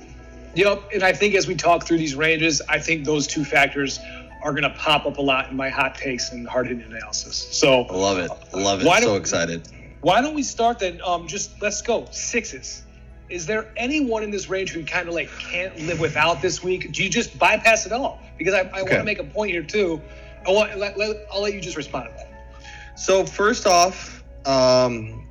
Yep, 0.54 0.90
and 0.94 1.02
I 1.02 1.12
think 1.12 1.34
as 1.34 1.46
we 1.46 1.54
talk 1.54 1.84
through 1.84 1.98
these 1.98 2.14
ranges, 2.14 2.60
I 2.68 2.78
think 2.78 3.04
those 3.04 3.26
two 3.26 3.44
factors 3.44 4.00
are 4.42 4.52
going 4.52 4.62
to 4.62 4.70
pop 4.70 5.04
up 5.04 5.18
a 5.18 5.20
lot 5.20 5.50
in 5.50 5.56
my 5.56 5.68
hot 5.68 5.94
takes 5.94 6.30
and 6.30 6.48
hard 6.48 6.68
hitting 6.68 6.84
analysis. 6.84 7.36
So 7.36 7.82
I 7.82 7.92
love 7.92 8.18
it, 8.18 8.30
love 8.52 8.80
it. 8.82 9.02
So 9.02 9.16
excited. 9.16 9.68
Why 10.00 10.20
don't 10.20 10.34
we 10.34 10.44
start 10.44 10.78
then? 10.78 11.00
Um, 11.04 11.26
just 11.26 11.60
let's 11.60 11.82
go 11.82 12.06
sixes 12.10 12.84
is 13.30 13.46
there 13.46 13.66
anyone 13.76 14.22
in 14.22 14.30
this 14.30 14.48
range 14.48 14.70
who 14.70 14.84
kind 14.84 15.08
of 15.08 15.14
like 15.14 15.30
can't 15.38 15.76
live 15.80 16.00
without 16.00 16.40
this 16.42 16.62
week? 16.62 16.92
Do 16.92 17.02
you 17.02 17.10
just 17.10 17.38
bypass 17.38 17.86
it 17.86 17.92
all? 17.92 18.20
Because 18.38 18.54
I, 18.54 18.60
I 18.60 18.80
Okay. 18.80 18.82
want 18.82 19.00
to 19.00 19.04
make 19.04 19.18
a 19.18 19.24
point 19.24 19.50
here 19.50 19.62
too. 19.62 20.00
I 20.46 20.50
want 20.50 20.76
let, 20.78 20.96
let, 20.96 21.16
I'll 21.32 21.42
let 21.42 21.52
you 21.52 21.60
just 21.60 21.76
respond 21.76 22.08
to 22.10 22.14
that. 22.16 22.98
So 22.98 23.24
first 23.24 23.66
off, 23.66 24.22
um, 24.46 25.26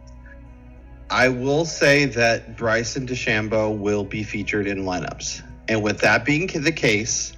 I 1.09 1.29
will 1.29 1.65
say 1.65 2.05
that 2.05 2.57
Bryson 2.57 3.07
DeChambeau 3.07 3.77
will 3.77 4.03
be 4.03 4.23
featured 4.23 4.67
in 4.67 4.83
lineups, 4.83 5.41
and 5.67 5.81
with 5.81 5.99
that 5.99 6.25
being 6.25 6.47
the 6.47 6.71
case, 6.71 7.33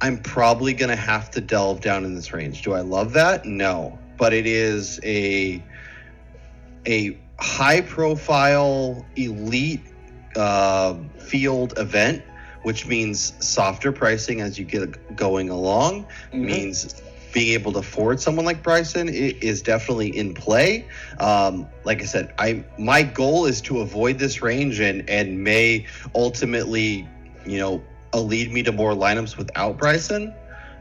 I'm 0.00 0.18
probably 0.18 0.72
going 0.72 0.90
to 0.90 0.96
have 0.96 1.30
to 1.32 1.40
delve 1.40 1.80
down 1.80 2.04
in 2.04 2.14
this 2.14 2.32
range. 2.32 2.62
Do 2.62 2.72
I 2.74 2.80
love 2.80 3.12
that? 3.14 3.44
No, 3.44 3.98
but 4.18 4.32
it 4.32 4.46
is 4.46 4.98
a 5.04 5.62
a 6.86 7.18
high 7.38 7.80
profile 7.80 9.04
elite 9.16 9.82
uh, 10.36 10.94
field 11.18 11.74
event, 11.78 12.22
which 12.62 12.86
means 12.86 13.32
softer 13.44 13.92
pricing 13.92 14.40
as 14.40 14.58
you 14.58 14.64
get 14.64 15.16
going 15.16 15.48
along 15.50 16.06
means 16.32 17.00
being 17.32 17.52
able 17.52 17.72
to 17.72 17.80
afford 17.80 18.18
someone 18.20 18.46
like 18.46 18.62
Bryson 18.62 19.08
is 19.10 19.60
definitely 19.60 20.16
in 20.16 20.32
play. 20.34 20.86
Um, 21.18 21.66
like 21.84 22.00
I 22.00 22.06
said, 22.06 22.32
I 22.38 22.64
my 22.78 23.02
goal 23.02 23.44
is 23.46 23.60
to 23.62 23.80
avoid 23.80 24.18
this 24.18 24.40
range 24.40 24.80
and 24.80 25.08
and 25.08 25.42
may 25.44 25.86
ultimately, 26.14 27.06
you 27.44 27.58
know, 27.58 27.82
lead 28.14 28.50
me 28.50 28.62
to 28.62 28.72
more 28.72 28.92
lineups 28.92 29.36
without 29.36 29.76
Bryson. 29.76 30.32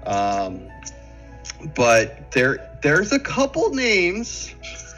Um, 0.05 0.61
but 1.75 2.31
there 2.31 2.77
there's 2.81 3.11
a 3.11 3.19
couple 3.19 3.73
names 3.73 4.53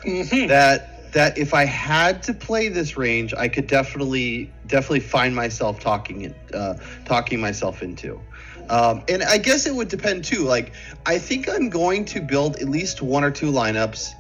Mhm. 0.06 0.48
that 0.48 0.97
that 1.18 1.36
if 1.36 1.52
I 1.52 1.66
had 1.66 2.22
to 2.24 2.34
play 2.36 2.70
this 2.70 2.96
range, 2.96 3.34
I 3.34 3.48
could 3.48 3.66
definitely 3.66 4.52
definitely 4.68 5.00
find 5.00 5.36
myself 5.36 5.80
talking 5.80 6.32
uh, 6.54 6.76
talking 7.06 7.42
myself 7.42 7.82
into. 7.82 8.22
Um, 8.70 9.04
and 9.10 9.24
I 9.24 9.40
guess 9.40 9.66
it 9.66 9.74
would 9.74 9.88
depend 9.88 10.26
too. 10.26 10.44
Like 10.44 10.74
I 11.08 11.18
think 11.18 11.50
I'm 11.50 11.72
going 11.72 12.06
to 12.06 12.22
build 12.22 12.58
at 12.58 12.70
least 12.70 13.02
one 13.02 13.24
or 13.24 13.32
two 13.32 13.52
lineups 13.52 14.14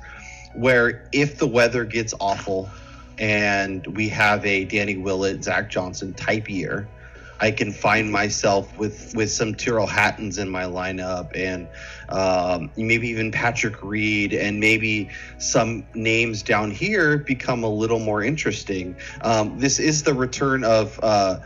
where 0.56 1.08
if 1.12 1.38
the 1.38 1.46
weather 1.46 1.86
gets 1.86 2.16
awful 2.20 2.68
and 3.20 3.86
we 3.96 4.10
have 4.10 4.44
a 4.44 4.66
Danny 4.66 4.98
Willett, 4.98 5.44
Zach 5.44 5.70
Johnson 5.70 6.16
type 6.16 6.50
year, 6.50 6.88
I 7.40 7.52
can 7.52 7.72
find 7.72 8.12
myself 8.12 8.76
with 8.78 9.14
with 9.16 9.32
some 9.32 9.54
Tyrrell 9.56 9.88
Hattons 9.88 10.38
in 10.38 10.50
my 10.50 10.64
lineup 10.64 11.32
and 11.36 11.68
um, 12.10 12.72
maybe 12.78 13.10
even 13.10 13.32
Patrick 13.32 13.84
Reed 13.84 14.34
and 14.34 14.60
maybe 14.60 15.10
some 15.38 15.86
names 15.94 16.42
down 16.42 16.72
here 16.72 17.18
become 17.20 17.64
a 17.64 17.70
little 17.70 18.00
more 18.00 18.24
interesting. 18.24 18.96
Um, 19.22 19.60
this 19.60 19.80
is 19.80 20.04
the 20.04 20.14
return 20.14 20.64
of. 20.64 21.00
Uh, 21.02 21.40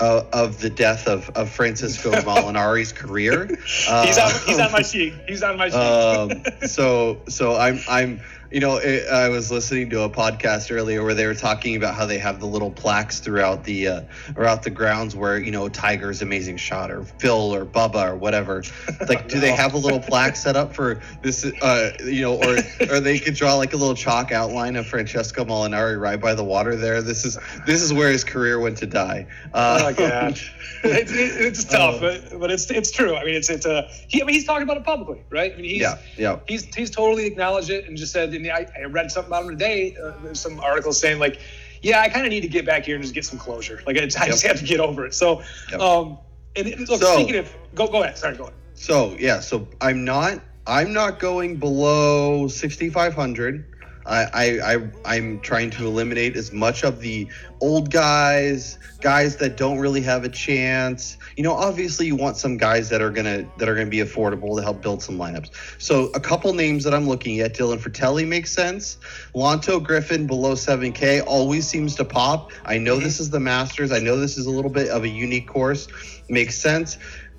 uh, 0.00 0.22
of 0.32 0.60
the 0.60 0.70
death 0.70 1.08
of, 1.08 1.28
of 1.30 1.50
Francesco 1.50 2.12
Molinari's 2.22 2.92
career. 2.92 3.46
he's 3.48 4.16
on 4.16 4.30
he's 4.46 4.60
on 4.60 4.70
my 4.70 4.78
Um, 4.78 4.84
sheet. 4.84 5.12
He's 5.26 5.42
on 5.42 5.56
my 5.58 5.70
sheet. 5.70 5.74
um, 5.74 6.44
so 6.68 7.20
so 7.28 7.56
I'm 7.56 7.80
I'm 7.88 8.20
you 8.50 8.60
know 8.60 8.78
I 8.78 9.24
I 9.24 9.28
was 9.28 9.50
listening 9.50 9.90
to 9.90 10.02
a 10.02 10.10
podcast 10.10 10.74
earlier 10.74 11.04
where 11.04 11.14
they 11.14 11.26
were 11.26 11.34
talking 11.34 11.76
about 11.76 11.94
how 11.94 12.06
they 12.06 12.18
have 12.18 12.40
the 12.40 12.46
little 12.46 12.70
plaques 12.70 13.20
throughout 13.20 13.64
the 13.64 13.88
uh, 13.88 14.00
throughout 14.34 14.62
the 14.62 14.70
grounds 14.70 15.14
where 15.14 15.38
you 15.38 15.50
know 15.50 15.68
Tiger's 15.68 16.22
amazing 16.22 16.56
shot 16.56 16.90
or 16.90 17.04
Phil 17.04 17.54
or 17.54 17.64
Bubba 17.64 18.10
or 18.10 18.16
whatever. 18.16 18.62
Like, 19.08 19.28
do 19.28 19.40
they 19.40 19.52
have 19.52 19.74
a 19.74 19.78
little 19.78 20.00
plaque 20.00 20.36
set 20.36 20.56
up 20.56 20.74
for 20.74 21.00
this? 21.22 21.44
Uh, 21.62 21.92
you 22.04 22.20
know, 22.20 22.34
or 22.34 22.58
or 22.90 23.00
they 23.00 23.18
could 23.18 23.34
draw 23.34 23.54
like 23.54 23.72
a 23.72 23.76
little 23.76 23.94
chalk 23.94 24.32
outline 24.32 24.76
of 24.76 24.86
Francesco 24.86 25.44
Molinari 25.44 25.98
right 25.98 26.20
by 26.20 26.34
the 26.34 26.44
water 26.44 26.76
there. 26.76 27.00
This 27.00 27.24
is 27.24 27.38
this 27.66 27.80
is 27.80 27.92
where 27.92 28.10
his 28.10 28.24
career 28.24 28.58
went 28.58 28.76
to 28.78 28.86
die. 28.86 29.26
Uh, 29.54 29.84
oh 29.84 29.94
gosh, 29.94 30.52
it's, 30.84 31.12
it's 31.12 31.64
tough, 31.64 31.96
Uh, 31.96 32.18
but, 32.30 32.40
but 32.40 32.50
it's 32.50 32.70
it's 32.70 32.90
true. 32.90 33.16
I 33.16 33.24
mean, 33.24 33.34
it's 33.34 33.48
it's 33.48 33.66
a 33.66 33.88
he. 34.08 34.20
I 34.20 34.24
mean, 34.26 34.34
he's 34.34 34.44
talking 34.44 34.64
about 34.64 34.76
it 34.76 34.84
publicly, 34.84 35.22
right? 35.30 35.52
I 35.52 35.56
mean, 35.56 35.64
he's 35.64 35.80
yeah, 35.80 35.98
yeah. 36.16 36.40
he's 36.46 36.64
he's 36.74 36.90
totally 36.90 37.26
acknowledged 37.26 37.70
it 37.70 37.86
and 37.86 37.96
just 37.96 38.12
said. 38.12 38.37
And 38.46 38.52
I, 38.52 38.66
I 38.78 38.84
read 38.84 39.10
something 39.10 39.28
about 39.30 39.44
him 39.44 39.50
today. 39.50 39.96
Uh, 40.02 40.12
there's 40.22 40.40
some 40.40 40.60
articles 40.60 40.98
saying 41.00 41.18
like, 41.18 41.40
yeah, 41.82 42.00
I 42.00 42.08
kind 42.08 42.24
of 42.26 42.30
need 42.30 42.40
to 42.42 42.48
get 42.48 42.64
back 42.66 42.84
here 42.84 42.94
and 42.94 43.02
just 43.02 43.14
get 43.14 43.24
some 43.24 43.38
closure. 43.38 43.80
Like 43.86 43.96
I 43.96 44.00
just, 44.04 44.20
I 44.20 44.26
just 44.26 44.46
have 44.46 44.58
to 44.58 44.64
get 44.64 44.80
over 44.80 45.06
it. 45.06 45.14
So, 45.14 45.42
Yep. 45.70 45.80
um, 45.80 46.18
and 46.56 46.66
it- 46.68 46.78
look, 46.88 47.00
So- 47.00 47.14
speaking 47.14 47.36
of, 47.36 47.52
go 47.74 47.86
go 47.88 48.02
ahead. 48.02 48.16
Sorry, 48.18 48.36
go 48.36 48.44
ahead. 48.44 48.54
So 48.74 49.16
yeah, 49.18 49.40
so 49.40 49.66
I'm 49.80 50.04
not 50.04 50.40
I'm 50.66 50.92
not 50.92 51.18
going 51.18 51.56
below 51.56 52.46
6,500. 52.46 53.67
I, 54.08 54.24
I 54.32 54.74
I 54.74 54.90
I'm 55.04 55.40
trying 55.40 55.70
to 55.70 55.86
eliminate 55.86 56.36
as 56.36 56.52
much 56.52 56.82
of 56.82 57.00
the 57.00 57.28
old 57.60 57.90
guys, 57.90 58.78
guys 59.00 59.36
that 59.36 59.56
don't 59.56 59.78
really 59.78 60.00
have 60.02 60.24
a 60.24 60.28
chance. 60.28 61.18
You 61.36 61.42
know, 61.42 61.52
obviously 61.52 62.06
you 62.06 62.16
want 62.16 62.36
some 62.36 62.56
guys 62.56 62.88
that 62.88 63.02
are 63.02 63.10
gonna 63.10 63.46
that 63.58 63.68
are 63.68 63.74
gonna 63.74 63.90
be 63.90 63.98
affordable 63.98 64.56
to 64.56 64.62
help 64.62 64.80
build 64.82 65.02
some 65.02 65.18
lineups. 65.18 65.50
So 65.78 66.06
a 66.14 66.20
couple 66.20 66.52
names 66.54 66.84
that 66.84 66.94
I'm 66.94 67.06
looking 67.06 67.40
at, 67.40 67.54
Dylan 67.54 67.78
Frittelli 67.78 68.26
makes 68.26 68.50
sense. 68.50 68.96
Lanto 69.34 69.82
Griffin 69.82 70.26
below 70.26 70.54
7K 70.54 71.22
always 71.26 71.68
seems 71.68 71.94
to 71.96 72.04
pop. 72.04 72.50
I 72.64 72.78
know 72.78 72.94
mm-hmm. 72.94 73.04
this 73.04 73.20
is 73.20 73.30
the 73.30 73.40
Masters. 73.40 73.92
I 73.92 73.98
know 73.98 74.16
this 74.16 74.38
is 74.38 74.46
a 74.46 74.50
little 74.50 74.70
bit 74.70 74.88
of 74.88 75.04
a 75.04 75.08
unique 75.08 75.46
course. 75.46 75.88
Makes 76.28 76.56
sense. 76.56 76.98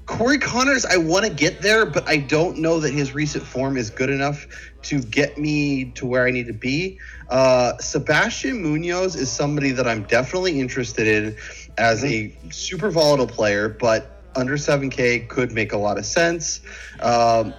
Corey 0.09 0.39
Conners, 0.39 0.87
I 0.87 0.97
want 0.97 1.25
to 1.25 1.31
get 1.31 1.61
there, 1.61 1.85
but 1.85 2.09
I 2.09 2.17
don't 2.17 2.57
know 2.57 2.79
that 2.79 2.91
his 2.91 3.13
recent 3.13 3.45
form 3.45 3.77
is 3.77 3.91
good 3.91 4.09
enough 4.09 4.47
to 4.83 5.01
get 5.01 5.37
me 5.37 5.91
to 5.91 6.05
where 6.05 6.25
I 6.25 6.31
need 6.31 6.47
to 6.47 6.53
be. 6.53 6.99
Uh, 7.29 7.77
Sebastian 7.77 8.61
Munoz 8.63 9.15
is 9.15 9.31
somebody 9.31 9.71
that 9.71 9.87
I'm 9.87 10.03
definitely 10.03 10.59
interested 10.59 11.07
in 11.07 11.35
as 11.77 12.03
a 12.03 12.35
super 12.49 12.89
volatile 12.89 13.27
player, 13.27 13.69
but 13.69 14.09
under 14.35 14.55
7K 14.55 15.27
could 15.27 15.51
make 15.51 15.73
a 15.73 15.77
lot 15.77 15.97
of 15.97 16.05
sense. 16.05 16.61
Um, 17.01 17.53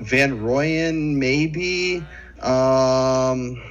Van 0.00 0.40
Rooyen, 0.40 1.16
maybe. 1.16 2.04
Um, 2.42 3.62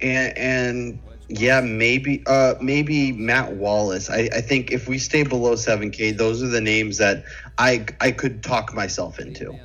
and, 0.00 0.38
and 0.38 0.98
yeah, 1.28 1.60
maybe 1.60 2.22
uh 2.26 2.54
maybe 2.60 3.12
Matt 3.12 3.52
Wallace. 3.52 4.10
I, 4.10 4.28
I 4.34 4.40
think 4.40 4.70
if 4.70 4.86
we 4.88 4.98
stay 4.98 5.22
below 5.22 5.54
7K, 5.54 6.16
those 6.16 6.42
are 6.42 6.48
the 6.48 6.60
names 6.60 6.98
that 6.98 7.24
I 7.58 7.86
I 8.00 8.10
could 8.10 8.42
talk 8.42 8.74
myself 8.74 9.18
into. 9.18 9.58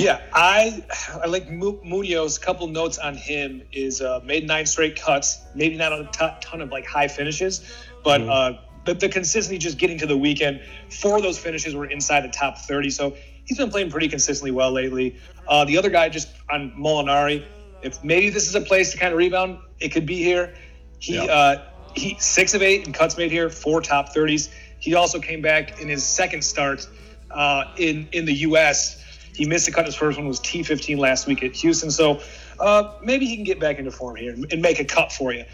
Yeah, 0.00 0.20
I 0.32 0.82
I 1.22 1.26
like 1.26 1.50
Mu- 1.50 1.78
Munoz. 1.84 2.38
A 2.38 2.40
couple 2.40 2.66
notes 2.68 2.96
on 2.96 3.14
him 3.16 3.62
is 3.70 4.00
uh, 4.00 4.20
made 4.24 4.46
nine 4.46 4.64
straight 4.64 4.98
cuts. 4.98 5.38
Maybe 5.54 5.76
not 5.76 5.92
a 5.92 6.08
ton, 6.10 6.32
ton 6.40 6.60
of 6.62 6.70
like 6.70 6.86
high 6.86 7.08
finishes, 7.08 7.60
but 8.02 8.22
Mhm. 8.22 8.30
uh, 8.30 8.58
the, 8.86 8.94
the 8.94 9.08
consistency 9.10 9.58
just 9.58 9.76
getting 9.76 9.98
to 9.98 10.06
the 10.06 10.16
weekend. 10.16 10.62
Four 10.88 11.18
of 11.18 11.22
those 11.22 11.38
finishes 11.38 11.74
were 11.74 11.84
inside 11.84 12.22
the 12.24 12.30
top 12.30 12.56
thirty, 12.56 12.88
so 12.88 13.14
he's 13.44 13.58
been 13.58 13.70
playing 13.70 13.90
pretty 13.90 14.08
consistently 14.08 14.52
well 14.52 14.72
lately. 14.72 15.16
Uh, 15.46 15.66
the 15.66 15.76
other 15.76 15.90
guy 15.90 16.08
just 16.08 16.28
on 16.50 16.72
Molinari. 16.78 17.44
If 17.82 18.02
maybe 18.02 18.30
this 18.30 18.48
is 18.48 18.54
a 18.54 18.60
place 18.62 18.92
to 18.92 18.98
kind 18.98 19.12
of 19.12 19.18
rebound, 19.18 19.58
it 19.80 19.90
could 19.90 20.06
be 20.06 20.16
here. 20.22 20.54
He 20.98 21.18
uh, 21.18 21.58
he 21.94 22.16
six 22.18 22.54
of 22.54 22.62
eight 22.62 22.86
in 22.86 22.94
cuts 22.94 23.18
made 23.18 23.30
here, 23.30 23.50
four 23.50 23.82
top 23.82 24.14
thirties. 24.14 24.48
He 24.78 24.94
also 24.94 25.18
came 25.20 25.42
back 25.42 25.78
in 25.82 25.88
his 25.88 26.04
second 26.04 26.42
start 26.42 26.88
uh, 27.30 27.64
in 27.76 28.08
in 28.12 28.24
the 28.24 28.34
U.S. 28.48 28.96
He 29.34 29.46
missed 29.46 29.68
a 29.68 29.72
cut. 29.72 29.86
His 29.86 29.94
first 29.94 30.18
one 30.18 30.26
was 30.28 30.40
T15 30.40 30.98
last 30.98 31.26
week 31.26 31.42
at 31.42 31.54
Houston. 31.56 31.90
So 31.90 32.20
uh, 32.58 32.94
maybe 33.02 33.26
he 33.26 33.36
can 33.36 33.44
get 33.44 33.58
back 33.60 33.78
into 33.78 33.90
form 33.90 34.16
here 34.16 34.32
and, 34.32 34.50
and 34.52 34.60
make 34.62 34.80
a 34.80 34.84
cut 34.84 35.12
for 35.12 35.32
you. 35.32 35.44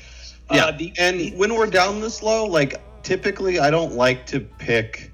Yeah, 0.53 0.67
Uh, 0.67 0.71
the, 0.73 0.93
and 0.99 1.21
the- 1.21 1.33
when 1.37 1.55
we're 1.55 1.67
down 1.67 2.01
this 2.01 2.23
low, 2.23 2.47
like 2.47 2.81
typically 3.03 3.59
I 3.59 3.71
don't 3.71 3.95
like 3.95 4.27
to 4.27 4.41
pick 4.41 5.13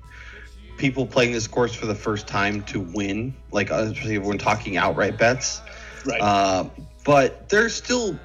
people 0.78 1.06
playing 1.06 1.32
this 1.32 1.46
course 1.46 1.74
for 1.74 1.86
the 1.86 1.94
first 1.94 2.26
time 2.26 2.62
to 2.64 2.80
win, 2.80 3.34
like 3.50 3.70
uh, 3.70 3.76
especially 3.76 4.18
when 4.18 4.38
talking 4.38 4.76
outright 4.76 5.16
bets. 5.18 5.60
right. 6.06 6.20
Uh, 6.20 6.68
but 7.04 7.48
there's 7.48 7.74
still 7.74 8.18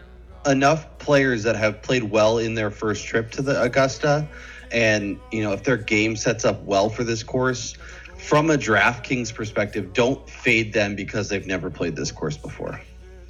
enough 0.46 0.98
players 0.98 1.44
that 1.44 1.56
have 1.56 1.82
played 1.82 2.04
well 2.04 2.38
in 2.38 2.54
their 2.56 2.72
first 2.72 3.06
trip 3.06 3.32
to 3.32 3.42
the 3.42 3.62
Augusta, 3.62 4.28
and 4.72 5.20
you 5.32 5.42
know 5.44 5.52
if 5.54 5.64
their 5.64 5.78
game 5.78 6.16
sets 6.16 6.46
up 6.46 6.62
well 6.64 6.90
for 6.90 7.04
this 7.04 7.22
course, 7.24 7.76
from 8.28 8.50
a 8.50 8.58
DraftKings 8.58 9.34
perspective, 9.34 9.94
don't 9.94 10.30
fade 10.30 10.74
them 10.74 10.96
because 10.96 11.30
they've 11.30 11.48
never 11.48 11.70
played 11.70 11.96
this 11.96 12.12
course 12.12 12.36
before. 12.36 12.82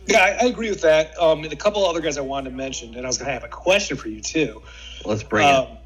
yeah, 0.07 0.21
I, 0.21 0.45
I 0.45 0.47
agree 0.47 0.71
with 0.71 0.81
that. 0.81 1.15
Um, 1.21 1.43
and 1.43 1.53
a 1.53 1.55
couple 1.55 1.85
other 1.85 2.01
guys 2.01 2.17
I 2.17 2.21
wanted 2.21 2.49
to 2.49 2.55
mention, 2.55 2.95
and 2.95 3.05
I 3.05 3.07
was 3.07 3.19
going 3.19 3.27
to 3.27 3.33
have 3.33 3.43
a 3.43 3.47
question 3.47 3.95
for 3.95 4.09
you 4.09 4.21
too. 4.21 4.63
Let's 5.05 5.21
bring 5.21 5.47
it. 5.47 5.53
Um, 5.53 5.77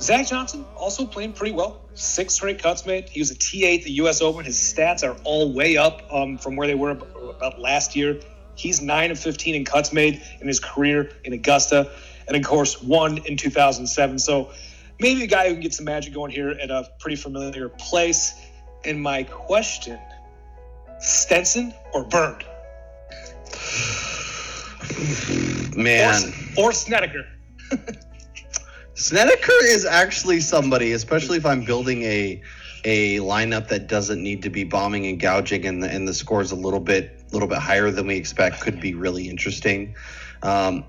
Zach 0.00 0.26
Johnson 0.26 0.64
also 0.76 1.04
playing 1.04 1.34
pretty 1.34 1.54
well. 1.54 1.82
Six 1.92 2.32
straight 2.34 2.62
cuts 2.62 2.86
made. 2.86 3.10
He 3.10 3.20
was 3.20 3.30
a 3.30 3.34
T8 3.34 3.80
at 3.80 3.84
the 3.84 3.92
U.S. 3.92 4.22
Open. 4.22 4.46
His 4.46 4.56
stats 4.56 5.06
are 5.06 5.18
all 5.24 5.52
way 5.52 5.76
up 5.76 6.02
um, 6.10 6.38
from 6.38 6.56
where 6.56 6.66
they 6.66 6.74
were 6.74 6.90
about 6.90 7.58
last 7.58 7.96
year. 7.96 8.18
He's 8.54 8.80
nine 8.80 9.10
of 9.10 9.18
15 9.18 9.54
in 9.54 9.64
cuts 9.66 9.92
made 9.92 10.22
in 10.40 10.48
his 10.48 10.60
career 10.60 11.10
in 11.22 11.34
Augusta, 11.34 11.90
and 12.26 12.34
of 12.34 12.42
course 12.42 12.82
one 12.82 13.18
in 13.26 13.36
2007. 13.36 14.18
So 14.18 14.52
maybe 15.00 15.24
a 15.24 15.26
guy 15.26 15.48
who 15.48 15.54
can 15.54 15.62
get 15.62 15.74
some 15.74 15.84
magic 15.84 16.14
going 16.14 16.30
here 16.30 16.50
at 16.50 16.70
a 16.70 16.88
pretty 16.98 17.16
familiar 17.16 17.68
place. 17.68 18.34
And 18.84 19.02
my 19.02 19.24
question: 19.24 19.98
Stenson 21.00 21.74
or 21.92 22.04
Bird? 22.04 22.44
Man, 25.76 26.32
or 26.56 26.72
Snedeker. 26.72 27.26
Snedeker 28.94 29.64
is 29.64 29.84
actually 29.84 30.40
somebody, 30.40 30.92
especially 30.92 31.36
if 31.36 31.46
I'm 31.46 31.64
building 31.64 32.02
a 32.02 32.42
a 32.84 33.16
lineup 33.18 33.68
that 33.68 33.88
doesn't 33.88 34.22
need 34.22 34.42
to 34.44 34.50
be 34.50 34.62
bombing 34.62 35.06
and 35.06 35.20
gouging, 35.20 35.66
and 35.66 35.82
the 35.82 35.90
and 35.90 36.06
the 36.06 36.14
scores 36.14 36.52
a 36.52 36.56
little 36.56 36.80
bit 36.80 37.20
a 37.28 37.32
little 37.32 37.48
bit 37.48 37.58
higher 37.58 37.90
than 37.90 38.06
we 38.06 38.16
expect, 38.16 38.60
could 38.60 38.80
be 38.80 38.94
really 38.94 39.28
interesting. 39.28 39.94
Um, 40.42 40.84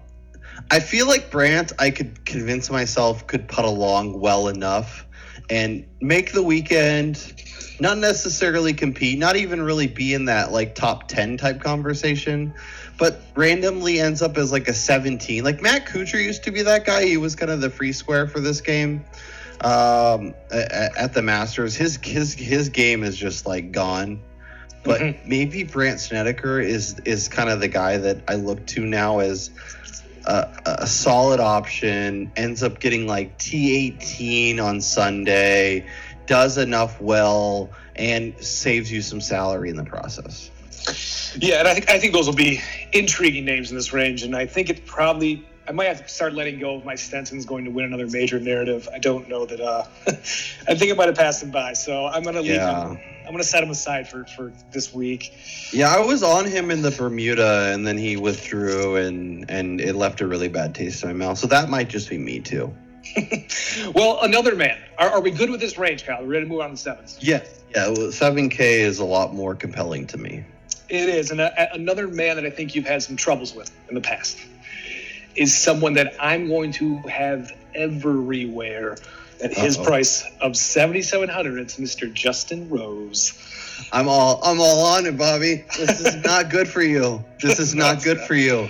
I 0.72 0.80
feel 0.80 1.08
like 1.08 1.32
Brandt, 1.32 1.74
I 1.80 1.92
could 1.92 2.26
convince 2.26 2.70
myself 2.70 3.28
could 3.28 3.48
put 3.48 3.66
along 3.66 4.20
well 4.20 4.48
enough 4.48 5.06
and 5.50 5.86
make 6.02 6.34
the 6.34 6.44
weekend. 6.44 7.34
Not 7.80 8.00
necessarily 8.00 8.74
compete, 8.74 9.20
not 9.20 9.36
even 9.36 9.62
really 9.62 9.86
be 9.86 10.16
in 10.16 10.26
that 10.26 10.52
like 10.52 10.74
top 10.74 11.08
ten 11.08 11.38
type 11.38 11.62
conversation, 11.62 12.56
but 12.98 13.22
randomly 13.36 14.00
ends 14.00 14.24
up 14.24 14.36
as 14.38 14.52
like 14.52 14.68
a 14.68 14.74
17. 14.74 15.44
Like 15.44 15.62
Matt 15.62 15.86
Kuchar 15.86 16.24
used 16.24 16.44
to 16.46 16.52
be 16.52 16.64
that 16.64 16.86
guy. 16.86 17.06
He 17.06 17.18
was 17.18 17.36
kind 17.36 17.52
of 17.52 17.62
the 17.62 17.70
free 17.70 17.92
square 17.92 18.28
for 18.28 18.40
this 18.40 18.62
game 18.62 19.06
um, 19.62 20.34
at, 20.52 20.98
at 20.98 21.14
the 21.14 21.22
Masters. 21.22 21.76
His 21.76 21.98
his 21.98 22.34
his 22.34 22.70
game 22.70 23.04
is 23.04 23.16
just 23.16 23.46
like 23.46 23.72
gone. 23.72 24.22
But 24.84 25.02
mm-hmm. 25.02 25.30
maybe 25.30 25.64
Brandt 25.64 26.00
Snedeker 26.00 26.60
is 26.60 27.00
is 27.00 27.28
kind 27.28 27.50
of 27.50 27.60
the 27.60 27.68
guy 27.68 27.98
that 27.98 28.24
I 28.28 28.36
look 28.36 28.66
to 28.68 28.86
now 28.86 29.20
as 29.20 29.52
a, 30.28 30.76
a 30.82 30.88
solid 30.88 31.40
option. 31.40 32.32
Ends 32.36 32.62
up 32.62 32.80
getting 32.80 33.08
like 33.08 33.38
T18 33.40 34.62
on 34.62 34.82
Sunday, 34.82 35.88
does 36.26 36.58
enough 36.58 37.00
well, 37.02 37.70
and 37.96 38.38
saves 38.44 38.92
you 38.92 39.02
some 39.02 39.22
salary 39.22 39.70
in 39.70 39.76
the 39.76 39.86
process. 39.86 40.52
Yeah, 41.40 41.60
and 41.60 41.68
I 41.68 41.74
think 41.74 41.90
I 41.90 42.00
think 42.00 42.14
those 42.14 42.28
will 42.28 42.36
be 42.36 42.62
intriguing 42.94 43.46
names 43.46 43.72
in 43.72 43.78
this 43.78 43.94
range, 43.94 44.24
and 44.24 44.36
I 44.36 44.46
think 44.46 44.70
it 44.70 44.86
probably 44.86 45.46
I 45.68 45.72
might 45.72 45.86
have 45.86 46.04
to 46.04 46.10
start 46.10 46.34
letting 46.34 46.60
go 46.60 46.76
of 46.76 46.86
my 46.86 46.96
Stenson's 46.96 47.46
going 47.46 47.66
to 47.66 47.72
win 47.72 47.86
another 47.86 48.08
major 48.08 48.40
narrative. 48.40 48.88
I 48.94 49.00
don't 49.00 49.28
know 49.28 49.46
that. 49.46 49.60
Uh, 49.60 49.84
I 50.08 50.76
think 50.76 50.92
I 50.92 50.96
might 50.96 51.08
have 51.08 51.18
passed 51.18 51.44
him 51.44 51.52
by, 51.52 51.74
so 51.74 52.06
I'm 52.06 52.24
going 52.24 52.36
to 52.36 52.42
leave 52.42 52.52
yeah. 52.52 52.90
him. 52.90 53.00
I'm 53.28 53.34
going 53.34 53.44
to 53.44 53.50
set 53.50 53.62
him 53.62 53.70
aside 53.70 54.08
for 54.08 54.24
for 54.24 54.54
this 54.72 54.94
week. 54.94 55.34
Yeah, 55.74 55.94
I 55.94 56.00
was 56.00 56.24
on 56.24 56.46
him 56.46 56.72
in 56.72 56.82
the 56.82 56.92
Bermuda, 56.92 57.74
and 57.74 57.86
then 57.86 57.98
he 57.98 58.16
withdrew, 58.16 58.96
and 58.96 59.50
and 59.52 59.82
it 59.82 59.96
left 59.96 60.22
a 60.22 60.28
really 60.28 60.48
bad 60.48 60.74
taste 60.74 61.04
in 61.04 61.10
my 61.10 61.26
mouth. 61.26 61.38
So 61.38 61.48
that 61.48 61.70
might 61.70 61.90
just 61.90 62.10
be 62.10 62.18
me 62.18 62.40
too. 62.40 62.74
well, 63.94 64.20
another 64.22 64.56
man. 64.56 64.78
Are, 64.98 65.10
are, 65.10 65.22
we 65.22 65.32
good 65.32 65.50
with 65.50 65.60
this 65.60 65.78
range, 65.78 66.06
Kyle? 66.06 66.22
Are 66.22 66.24
we 66.24 66.30
ready 66.30 66.46
to 66.46 66.50
move 66.50 66.62
on 66.62 66.72
to 66.72 66.78
sevens? 66.78 67.18
Yeah, 67.22 67.44
yeah. 67.76 68.10
Seven 68.12 68.48
K 68.48 68.82
is 68.82 69.00
a 69.00 69.06
lot 69.06 69.34
more 69.34 69.56
compelling 69.56 70.08
to 70.08 70.18
me. 70.18 70.46
It 70.88 71.10
is, 71.10 71.32
and 71.32 71.42
a, 71.42 71.74
another 71.74 72.08
man 72.08 72.38
that 72.38 72.46
I 72.46 72.50
think 72.50 72.76
you've 72.76 72.88
had 72.88 73.04
some 73.04 73.18
troubles 73.18 73.54
with 73.54 73.72
in 73.90 73.96
the 73.96 74.02
past 74.02 74.40
is 75.36 75.56
someone 75.56 75.94
that 75.94 76.16
I'm 76.18 76.48
going 76.48 76.72
to 76.74 76.98
have 77.10 77.52
everywhere 77.76 78.96
at 79.42 79.54
his 79.54 79.78
Uh-oh. 79.78 79.86
price 79.86 80.24
of 80.42 80.56
7700 80.56 81.60
it's 81.60 81.78
Mr. 81.78 82.12
Justin 82.12 82.70
Rose. 82.70 83.34
I'm 83.92 84.08
all 84.08 84.40
I'm 84.44 84.60
all 84.60 84.86
on 84.86 85.06
it, 85.06 85.18
Bobby. 85.18 85.64
This 85.78 86.02
is 86.02 86.16
not 86.26 86.50
good 86.50 86.68
for 86.68 86.82
you. 86.82 87.24
This 87.42 87.60
is 87.60 87.76
not 87.76 88.04
good 88.04 88.20
for 88.20 88.34
you. 88.36 88.70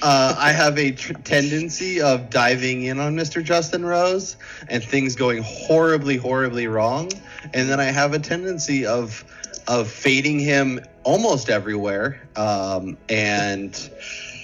Uh, 0.00 0.34
I 0.38 0.52
have 0.52 0.78
a 0.78 0.92
tr- 0.92 1.12
tendency 1.14 2.00
of 2.00 2.30
diving 2.30 2.84
in 2.84 2.98
on 2.98 3.16
Mr. 3.16 3.42
Justin 3.42 3.84
Rose 3.84 4.36
and 4.68 4.82
things 4.82 5.16
going 5.16 5.42
horribly, 5.42 6.16
horribly 6.16 6.66
wrong, 6.66 7.10
and 7.52 7.68
then 7.68 7.80
I 7.80 7.84
have 7.84 8.12
a 8.14 8.18
tendency 8.18 8.86
of 8.86 9.24
of 9.68 9.88
fading 9.90 10.38
him 10.40 10.80
almost 11.04 11.48
everywhere, 11.48 12.20
um, 12.36 12.96
and 13.08 13.90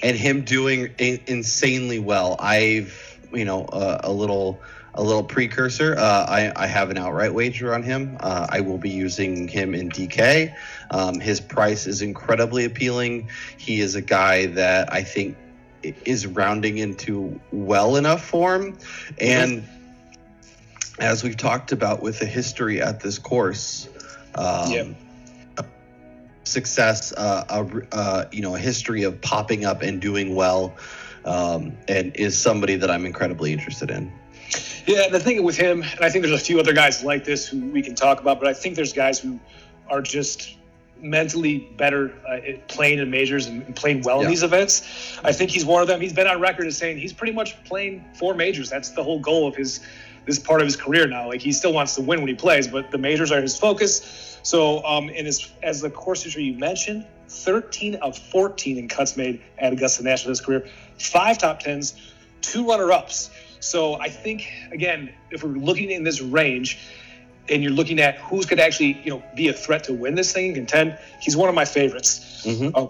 and 0.03 0.17
him 0.17 0.43
doing 0.43 0.95
insanely 0.99 1.99
well. 1.99 2.37
I've 2.39 3.19
you 3.33 3.45
know 3.45 3.65
uh, 3.67 4.01
a 4.05 4.13
little 4.13 4.61
a 4.99 5.03
little 5.03 5.23
precursor. 5.23 5.97
Uh, 5.97 6.27
I, 6.29 6.53
I 6.57 6.67
have 6.67 6.91
an 6.91 6.99
outright 6.99 7.33
wager 7.33 7.73
on 7.73 7.85
him. 7.85 8.17
Uh, 8.19 8.49
I 8.51 8.61
will 8.61 8.79
be 8.79 8.91
using 8.91 9.47
him 9.47 9.73
in 9.73 9.89
DK. 9.91 10.53
Um, 10.91 11.21
his 11.21 11.41
price 11.41 11.87
is 11.87 12.03
incredibly 12.03 12.65
appealing. 12.65 13.31
He 13.57 13.81
is 13.81 13.95
a 13.95 14.03
guy 14.03 14.47
that 14.47 14.93
I 14.93 15.05
think 15.05 15.37
is 15.83 16.27
rounding 16.27 16.79
into 16.79 17.41
well 17.53 17.95
enough 17.95 18.25
form. 18.25 18.77
And 19.21 19.67
as 20.99 21.23
we've 21.23 21.37
talked 21.37 21.71
about 21.71 22.03
with 22.03 22.19
the 22.19 22.27
history 22.27 22.83
at 22.83 22.99
this 22.99 23.19
course, 23.19 23.89
um, 24.35 24.73
yep 24.73 24.87
success, 26.43 27.13
uh, 27.13 27.45
a, 27.51 27.95
uh, 27.95 28.25
you 28.33 28.41
know, 28.41 28.55
a 28.55 28.59
history 28.59 29.03
of 29.03 29.21
popping 29.21 29.67
up 29.67 29.83
and 29.83 30.01
doing 30.01 30.35
well, 30.35 30.75
um, 31.27 31.77
and 31.87 32.17
is 32.17 32.39
somebody 32.39 32.77
that 32.77 32.91
I'm 32.91 33.05
incredibly 33.05 33.53
interested 33.53 33.91
in. 33.91 34.11
Yeah, 34.87 35.09
the 35.09 35.21
thing 35.21 35.43
with 35.43 35.57
him, 35.57 35.83
and 35.83 36.01
I 36.05 36.09
think 36.09 36.25
there's 36.25 36.41
a 36.41 36.43
few 36.43 36.59
other 36.59 36.73
guys 36.73 37.05
like 37.05 37.25
this 37.25 37.47
who 37.47 37.61
we 37.71 37.83
can 37.83 37.95
talk 37.95 38.21
about, 38.21 38.41
but 38.41 38.49
I 38.49 38.55
think 38.55 38.75
there's 38.75 38.93
guys 38.93 39.19
who 39.19 39.39
are 39.91 40.01
just 40.01 40.57
mentally 41.01 41.59
better 41.77 42.13
uh, 42.29 42.39
playing 42.67 42.99
in 42.99 43.11
majors 43.11 43.47
and 43.47 43.77
playing 43.77 44.03
well 44.03 44.19
yeah. 44.19 44.25
in 44.25 44.31
these 44.31 44.43
events. 44.43 45.19
I 45.23 45.33
think 45.33 45.51
he's 45.51 45.65
one 45.65 45.83
of 45.83 45.89
them. 45.89 46.01
He's 46.01 46.13
been 46.13 46.27
on 46.27 46.41
record 46.41 46.67
as 46.67 46.77
saying 46.77 46.99
he's 46.99 47.13
pretty 47.13 47.33
much 47.33 47.63
playing 47.65 48.05
four 48.15 48.35
majors. 48.35 48.71
That's 48.71 48.91
the 48.91 49.03
whole 49.03 49.21
goal 49.21 49.47
of 49.47 49.57
his 49.57 49.81
this 50.25 50.39
part 50.39 50.61
of 50.61 50.67
his 50.67 50.77
career 50.77 51.07
now. 51.07 51.29
Like 51.29 51.41
he 51.41 51.53
still 51.53 51.73
wants 51.73 51.95
to 51.95 52.03
win 52.03 52.21
when 52.21 52.29
he 52.29 52.35
plays, 52.35 52.69
but 52.69 52.91
the 52.91 52.99
majors 52.99 53.33
are 53.33 53.41
his 53.41 53.59
focus. 53.59 54.39
So, 54.43 54.85
um, 54.85 55.09
and 55.09 55.27
as, 55.27 55.51
as 55.63 55.81
the 55.81 55.91
course 55.91 56.23
history 56.23 56.45
you 56.45 56.55
mentioned, 56.55 57.07
13 57.29 57.97
of 57.97 58.17
14 58.17 58.79
in 58.79 58.89
cuts 58.89 59.17
made 59.17 59.43
at 59.59 59.73
Augusta 59.73 60.03
National 60.03 60.31
his 60.31 60.41
career, 60.41 60.67
five 60.99 61.39
top 61.39 61.61
tens, 61.61 61.95
two 62.41 62.69
runner 62.69 62.93
ups. 62.93 63.31
So 63.61 63.95
I 63.95 64.09
think 64.09 64.51
again, 64.73 65.13
if 65.31 65.43
we're 65.43 65.51
looking 65.51 65.91
in 65.91 66.05
this 66.05 66.21
range, 66.21 66.79
and 67.49 67.63
you're 67.63 67.73
looking 67.73 68.01
at 68.01 68.19
who's 68.19 68.47
going 68.47 68.59
to 68.59 68.65
actually, 68.65 69.01
you 69.03 69.11
know, 69.11 69.23
be 69.35 69.49
a 69.49 69.53
threat 69.53 69.85
to 69.85 69.95
win 69.95 70.15
this 70.15 70.33
thing 70.33 70.49
and 70.49 70.57
contend, 70.57 70.99
he's 71.21 71.37
one 71.37 71.49
of 71.49 71.55
my 71.55 71.65
favorites. 71.65 72.43
Mm-hmm. 72.45 72.77
Uh, 72.77 72.89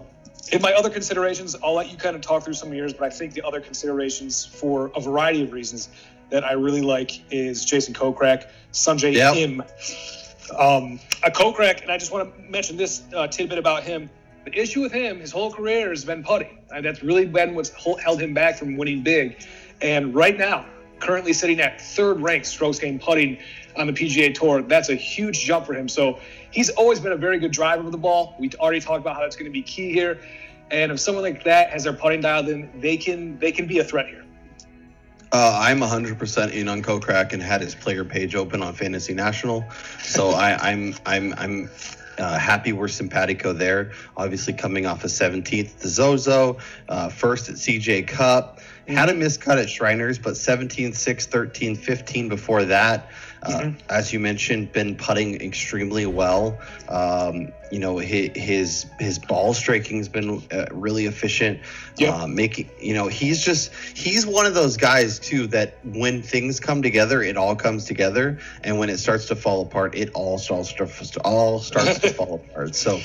in 0.51 0.61
my 0.61 0.73
other 0.73 0.89
considerations, 0.89 1.55
I'll 1.63 1.75
let 1.75 1.91
you 1.91 1.97
kind 1.97 2.15
of 2.15 2.21
talk 2.21 2.43
through 2.43 2.53
some 2.53 2.69
of 2.69 2.75
yours, 2.75 2.93
but 2.93 3.05
I 3.05 3.09
think 3.09 3.33
the 3.33 3.45
other 3.45 3.61
considerations 3.61 4.45
for 4.45 4.91
a 4.95 4.99
variety 4.99 5.43
of 5.43 5.53
reasons 5.53 5.89
that 6.29 6.43
I 6.43 6.53
really 6.53 6.81
like 6.81 7.21
is 7.31 7.65
Jason 7.65 7.93
Kokrak, 7.93 8.49
Sungjae 8.71 9.13
yep. 9.13 9.35
Im. 9.35 9.61
Um, 10.57 10.99
a 11.23 11.29
Kokrak, 11.29 11.81
and 11.83 11.91
I 11.91 11.97
just 11.97 12.11
want 12.11 12.35
to 12.35 12.41
mention 12.49 12.77
this 12.77 13.03
uh, 13.15 13.27
tidbit 13.27 13.59
about 13.59 13.83
him. 13.83 14.09
The 14.45 14.57
issue 14.57 14.81
with 14.81 14.91
him, 14.91 15.19
his 15.19 15.31
whole 15.31 15.51
career 15.51 15.89
has 15.89 16.03
been 16.03 16.23
putting. 16.23 16.57
And 16.73 16.83
that's 16.85 17.03
really 17.03 17.25
been 17.25 17.55
what's 17.55 17.69
held 17.69 18.19
him 18.21 18.33
back 18.33 18.57
from 18.57 18.77
winning 18.77 19.03
big. 19.03 19.43
And 19.81 20.13
right 20.13 20.37
now, 20.37 20.65
currently 20.99 21.33
sitting 21.33 21.59
at 21.59 21.81
third 21.81 22.21
ranked 22.21 22.45
strokes 22.45 22.79
gained 22.79 23.01
putting 23.01 23.37
on 23.77 23.87
the 23.87 23.93
PGA 23.93 24.33
Tour. 24.33 24.61
That's 24.61 24.89
a 24.89 24.95
huge 24.95 25.45
jump 25.45 25.65
for 25.65 25.73
him. 25.73 25.87
So 25.87 26.19
he's 26.51 26.69
always 26.71 26.99
been 26.99 27.13
a 27.13 27.17
very 27.17 27.39
good 27.39 27.51
driver 27.51 27.85
of 27.85 27.91
the 27.91 27.97
ball. 27.97 28.35
We 28.39 28.51
already 28.59 28.81
talked 28.81 29.01
about 29.01 29.15
how 29.15 29.21
that's 29.21 29.35
going 29.35 29.45
to 29.45 29.51
be 29.51 29.61
key 29.61 29.91
here. 29.91 30.19
And 30.71 30.91
if 30.91 30.99
someone 30.99 31.23
like 31.23 31.43
that 31.45 31.71
has 31.71 31.83
their 31.83 31.93
putting 31.93 32.21
dialed 32.21 32.49
in, 32.49 32.69
they 32.79 32.97
can 32.97 33.39
they 33.39 33.51
can 33.51 33.65
be 33.65 33.79
a 33.79 33.83
threat 33.83 34.07
here. 34.07 34.25
Uh, 35.31 35.59
I'm 35.61 35.79
100% 35.79 36.53
in 36.53 36.67
on 36.67 36.81
Kokrak 36.81 37.33
and 37.33 37.41
had 37.41 37.61
his 37.61 37.75
player 37.75 38.03
page 38.03 38.33
open 38.33 38.63
on 38.63 38.73
Fantasy 38.73 39.13
National, 39.13 39.63
so 40.01 40.29
I, 40.35 40.71
am 40.71 40.95
I'm 41.05 41.33
I'm, 41.33 41.33
I'm 41.37 41.69
uh, 42.19 42.37
happy 42.37 42.73
we're 42.73 42.87
simpatico 42.87 43.53
there. 43.53 43.91
Obviously, 44.17 44.53
coming 44.53 44.85
off 44.85 45.03
a 45.03 45.05
of 45.05 45.11
17th 45.11 45.77
the 45.77 45.87
Zozo, 45.87 46.57
uh, 46.89 47.09
first 47.09 47.49
at 47.49 47.55
CJ 47.55 48.07
Cup, 48.07 48.59
had 48.95 49.09
a 49.09 49.13
miscut 49.13 49.61
at 49.61 49.69
Shriners, 49.69 50.17
but 50.17 50.33
17th, 50.33 50.95
6, 50.95 51.25
13, 51.27 51.75
15 51.75 52.29
before 52.29 52.65
that. 52.65 53.09
Uh, 53.41 53.49
mm-hmm. 53.49 53.77
As 53.89 54.11
you 54.11 54.19
mentioned, 54.19 54.71
been 54.73 54.95
putting 54.95 55.41
extremely 55.41 56.05
well. 56.05 56.59
Um, 56.89 57.53
you 57.71 57.79
know, 57.79 57.97
his, 57.97 58.31
his 58.35 58.85
his 58.99 59.19
ball 59.19 59.53
striking 59.53 59.97
has 59.97 60.09
been 60.09 60.43
uh, 60.51 60.65
really 60.71 61.05
efficient. 61.05 61.61
Yeah. 61.97 62.15
Uh, 62.15 62.27
making 62.27 62.69
you 62.79 62.93
know, 62.93 63.07
he's 63.07 63.43
just 63.43 63.73
he's 63.95 64.25
one 64.25 64.45
of 64.45 64.55
those 64.55 64.75
guys 64.75 65.19
too 65.19 65.47
that 65.47 65.77
when 65.85 66.21
things 66.21 66.59
come 66.59 66.81
together, 66.81 67.21
it 67.21 67.37
all 67.37 67.55
comes 67.55 67.85
together, 67.85 68.39
and 68.63 68.77
when 68.77 68.89
it 68.89 68.97
starts 68.97 69.27
to 69.27 69.35
fall 69.35 69.61
apart, 69.61 69.95
it 69.95 70.09
all 70.13 70.37
starts 70.37 70.73
to 70.73 71.19
all 71.23 71.59
starts 71.59 71.99
to 71.99 72.09
fall 72.13 72.35
apart. 72.35 72.75
So. 72.75 72.99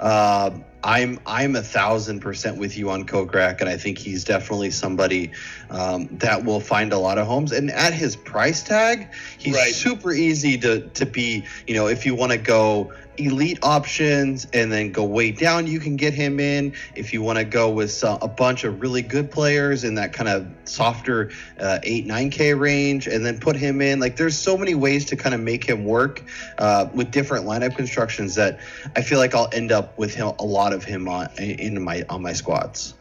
Uh, 0.00 0.50
I'm 0.86 1.18
I'm 1.26 1.56
a 1.56 1.62
thousand 1.62 2.20
percent 2.20 2.58
with 2.58 2.78
you 2.78 2.90
on 2.90 3.06
Kokrak, 3.06 3.60
and 3.60 3.68
I 3.68 3.76
think 3.76 3.98
he's 3.98 4.22
definitely 4.22 4.70
somebody 4.70 5.32
um, 5.68 6.08
that 6.12 6.44
will 6.44 6.60
find 6.60 6.92
a 6.92 6.98
lot 6.98 7.18
of 7.18 7.26
homes. 7.26 7.50
And 7.50 7.72
at 7.72 7.92
his 7.92 8.14
price 8.14 8.62
tag, 8.62 9.12
he's 9.36 9.56
right. 9.56 9.74
super 9.74 10.12
easy 10.12 10.56
to 10.58 10.82
to 10.88 11.04
be. 11.04 11.44
You 11.66 11.74
know, 11.74 11.88
if 11.88 12.06
you 12.06 12.14
want 12.14 12.30
to 12.30 12.38
go 12.38 12.92
elite 13.18 13.58
options 13.62 14.46
and 14.52 14.70
then 14.70 14.92
go 14.92 15.04
way 15.04 15.30
down, 15.30 15.66
you 15.66 15.80
can 15.80 15.96
get 15.96 16.14
him 16.14 16.40
in. 16.40 16.72
If 16.94 17.12
you 17.12 17.22
want 17.22 17.38
to 17.38 17.44
go 17.44 17.70
with 17.70 17.90
some, 17.90 18.18
a 18.22 18.28
bunch 18.28 18.64
of 18.64 18.80
really 18.80 19.02
good 19.02 19.30
players 19.30 19.84
in 19.84 19.94
that 19.96 20.12
kind 20.12 20.28
of 20.28 20.46
softer 20.64 21.30
uh, 21.60 21.78
8 21.82 22.06
9k 22.06 22.58
range 22.58 23.06
and 23.06 23.24
then 23.24 23.38
put 23.38 23.56
him 23.56 23.80
in 23.80 24.00
like 24.00 24.16
there's 24.16 24.36
so 24.36 24.56
many 24.58 24.74
ways 24.74 25.04
to 25.06 25.16
kind 25.16 25.34
of 25.34 25.40
make 25.40 25.64
him 25.64 25.84
work 25.84 26.22
uh, 26.58 26.88
with 26.92 27.10
different 27.10 27.46
lineup 27.46 27.76
constructions 27.76 28.34
that 28.34 28.58
I 28.96 29.02
feel 29.02 29.18
like 29.18 29.34
I'll 29.34 29.48
end 29.52 29.72
up 29.72 29.96
with 29.98 30.14
him 30.14 30.32
a 30.38 30.44
lot 30.44 30.72
of 30.72 30.84
him 30.84 31.08
on 31.08 31.28
in 31.38 31.82
my 31.82 32.04
on 32.08 32.22
my 32.22 32.32
squads. 32.32 32.94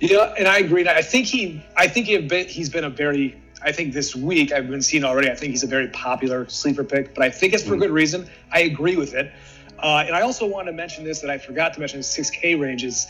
Yeah, 0.00 0.34
and 0.38 0.46
I 0.46 0.58
agree. 0.58 0.88
I 0.88 1.02
think 1.02 1.26
he, 1.26 1.62
I 1.76 1.88
think 1.88 2.06
he 2.06 2.18
been, 2.18 2.46
he's 2.46 2.68
been 2.68 2.84
a 2.84 2.90
very, 2.90 3.36
I 3.62 3.72
think 3.72 3.92
this 3.92 4.14
week 4.14 4.52
I've 4.52 4.68
been 4.68 4.82
seeing 4.82 5.04
already. 5.04 5.28
I 5.28 5.34
think 5.34 5.50
he's 5.50 5.64
a 5.64 5.68
very 5.68 5.88
popular 5.88 6.48
sleeper 6.48 6.84
pick, 6.84 7.14
but 7.14 7.24
I 7.24 7.30
think 7.30 7.52
it's 7.52 7.64
for 7.64 7.74
mm. 7.74 7.80
good 7.80 7.90
reason. 7.90 8.28
I 8.52 8.60
agree 8.60 8.96
with 8.96 9.14
it, 9.14 9.32
uh, 9.78 10.04
and 10.06 10.14
I 10.14 10.22
also 10.22 10.46
want 10.46 10.66
to 10.66 10.72
mention 10.72 11.04
this 11.04 11.20
that 11.20 11.30
I 11.30 11.38
forgot 11.38 11.74
to 11.74 11.80
mention: 11.80 12.00
6K 12.00 12.60
ranges. 12.60 13.06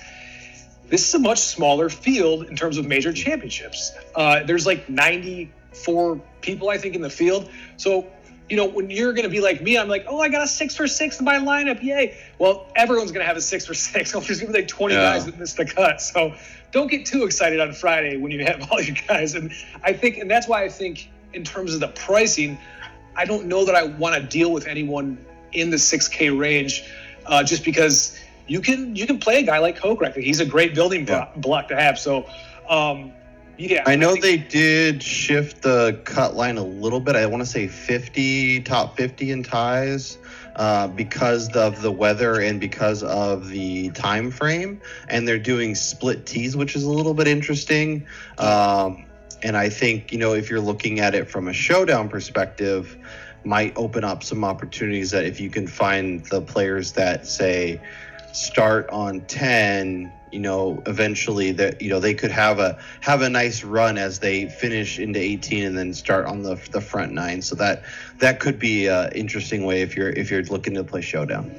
This 0.88 1.06
is 1.06 1.14
a 1.14 1.18
much 1.18 1.40
smaller 1.40 1.90
field 1.90 2.46
in 2.46 2.56
terms 2.56 2.78
of 2.78 2.86
major 2.86 3.12
championships. 3.12 3.92
Uh, 4.14 4.42
there's 4.44 4.64
like 4.64 4.88
94 4.88 6.18
people, 6.40 6.70
I 6.70 6.78
think, 6.78 6.94
in 6.94 7.02
the 7.02 7.10
field. 7.10 7.50
So 7.76 8.06
you 8.48 8.56
know, 8.56 8.66
when 8.66 8.90
you're 8.90 9.12
going 9.12 9.24
to 9.24 9.30
be 9.30 9.40
like 9.40 9.60
me, 9.60 9.76
I'm 9.76 9.88
like, 9.88 10.06
oh, 10.08 10.20
I 10.20 10.28
got 10.28 10.42
a 10.42 10.46
six 10.46 10.74
for 10.74 10.86
six 10.86 11.18
in 11.18 11.24
my 11.24 11.36
lineup. 11.36 11.82
Yay. 11.82 12.16
Well, 12.38 12.66
everyone's 12.74 13.12
going 13.12 13.22
to 13.22 13.26
have 13.26 13.36
a 13.36 13.42
six 13.42 13.66
for 13.66 13.74
six. 13.74 14.12
There's 14.12 14.40
going 14.40 14.52
to 14.52 14.52
be 14.52 14.60
like 14.60 14.68
20 14.68 14.94
yeah. 14.94 15.00
guys 15.00 15.26
that 15.26 15.38
missed 15.38 15.56
the 15.56 15.66
cut. 15.66 16.00
So 16.00 16.34
don't 16.72 16.90
get 16.90 17.04
too 17.06 17.24
excited 17.24 17.60
on 17.60 17.72
Friday 17.72 18.16
when 18.16 18.32
you 18.32 18.44
have 18.44 18.66
all 18.70 18.80
your 18.80 18.96
guys. 19.06 19.34
And 19.34 19.52
I 19.82 19.92
think, 19.92 20.16
and 20.16 20.30
that's 20.30 20.48
why 20.48 20.64
I 20.64 20.68
think 20.68 21.10
in 21.34 21.44
terms 21.44 21.74
of 21.74 21.80
the 21.80 21.88
pricing, 21.88 22.58
I 23.16 23.24
don't 23.24 23.46
know 23.46 23.64
that 23.64 23.74
I 23.74 23.84
want 23.84 24.14
to 24.14 24.22
deal 24.22 24.52
with 24.52 24.66
anyone 24.66 25.18
in 25.52 25.70
the 25.70 25.76
6K 25.76 26.38
range 26.38 26.84
uh, 27.26 27.42
just 27.42 27.64
because 27.64 28.18
you 28.46 28.60
can 28.60 28.96
you 28.96 29.06
can 29.06 29.18
play 29.18 29.40
a 29.40 29.42
guy 29.42 29.58
like 29.58 29.78
Kokrak. 29.78 30.16
He's 30.16 30.40
a 30.40 30.46
great 30.46 30.74
building 30.74 31.06
yeah. 31.06 31.28
block 31.36 31.68
to 31.68 31.76
have. 31.76 31.98
So 31.98 32.26
um, 32.68 33.12
yeah. 33.58 33.82
I 33.86 33.96
know 33.96 34.12
I 34.12 34.20
they 34.20 34.36
did 34.36 35.02
shift 35.02 35.62
the 35.62 36.00
cut 36.04 36.34
line 36.34 36.58
a 36.58 36.64
little 36.64 37.00
bit. 37.00 37.16
I 37.16 37.26
want 37.26 37.42
to 37.42 37.46
say 37.46 37.68
50, 37.68 38.62
top 38.62 38.96
50 38.96 39.30
in 39.30 39.42
ties. 39.42 40.18
Uh, 40.56 40.88
because 40.88 41.54
of 41.54 41.82
the 41.82 41.92
weather 41.92 42.40
and 42.40 42.58
because 42.58 43.04
of 43.04 43.48
the 43.48 43.90
time 43.90 44.28
frame, 44.28 44.80
and 45.08 45.28
they're 45.28 45.38
doing 45.38 45.76
split 45.76 46.26
tees, 46.26 46.56
which 46.56 46.74
is 46.74 46.82
a 46.82 46.90
little 46.90 47.14
bit 47.14 47.28
interesting. 47.28 48.04
Um, 48.38 49.04
and 49.44 49.56
I 49.56 49.68
think 49.68 50.10
you 50.10 50.18
know 50.18 50.34
if 50.34 50.50
you're 50.50 50.58
looking 50.58 50.98
at 50.98 51.14
it 51.14 51.30
from 51.30 51.46
a 51.46 51.52
showdown 51.52 52.08
perspective, 52.08 52.96
might 53.44 53.72
open 53.76 54.04
up 54.04 54.22
some 54.22 54.44
opportunities 54.44 55.10
that 55.10 55.24
if 55.24 55.40
you 55.40 55.50
can 55.50 55.66
find 55.66 56.24
the 56.26 56.40
players 56.40 56.92
that 56.92 57.26
say 57.26 57.80
start 58.32 58.88
on 58.90 59.20
10 59.22 60.12
you 60.32 60.38
know 60.38 60.82
eventually 60.86 61.52
that 61.52 61.80
you 61.80 61.88
know 61.88 62.00
they 62.00 62.14
could 62.14 62.30
have 62.30 62.58
a 62.58 62.78
have 63.00 63.22
a 63.22 63.28
nice 63.28 63.64
run 63.64 63.96
as 63.96 64.18
they 64.18 64.48
finish 64.48 64.98
into 64.98 65.18
18 65.18 65.64
and 65.64 65.78
then 65.78 65.94
start 65.94 66.26
on 66.26 66.42
the 66.42 66.56
the 66.70 66.80
front 66.80 67.12
nine. 67.12 67.42
So 67.42 67.54
that 67.56 67.82
that 68.18 68.40
could 68.40 68.58
be 68.58 68.86
an 68.86 69.12
interesting 69.12 69.64
way 69.64 69.82
if 69.82 69.96
you're 69.96 70.10
if 70.10 70.30
you're 70.30 70.42
looking 70.44 70.74
to 70.74 70.84
play 70.84 71.00
showdown. 71.00 71.54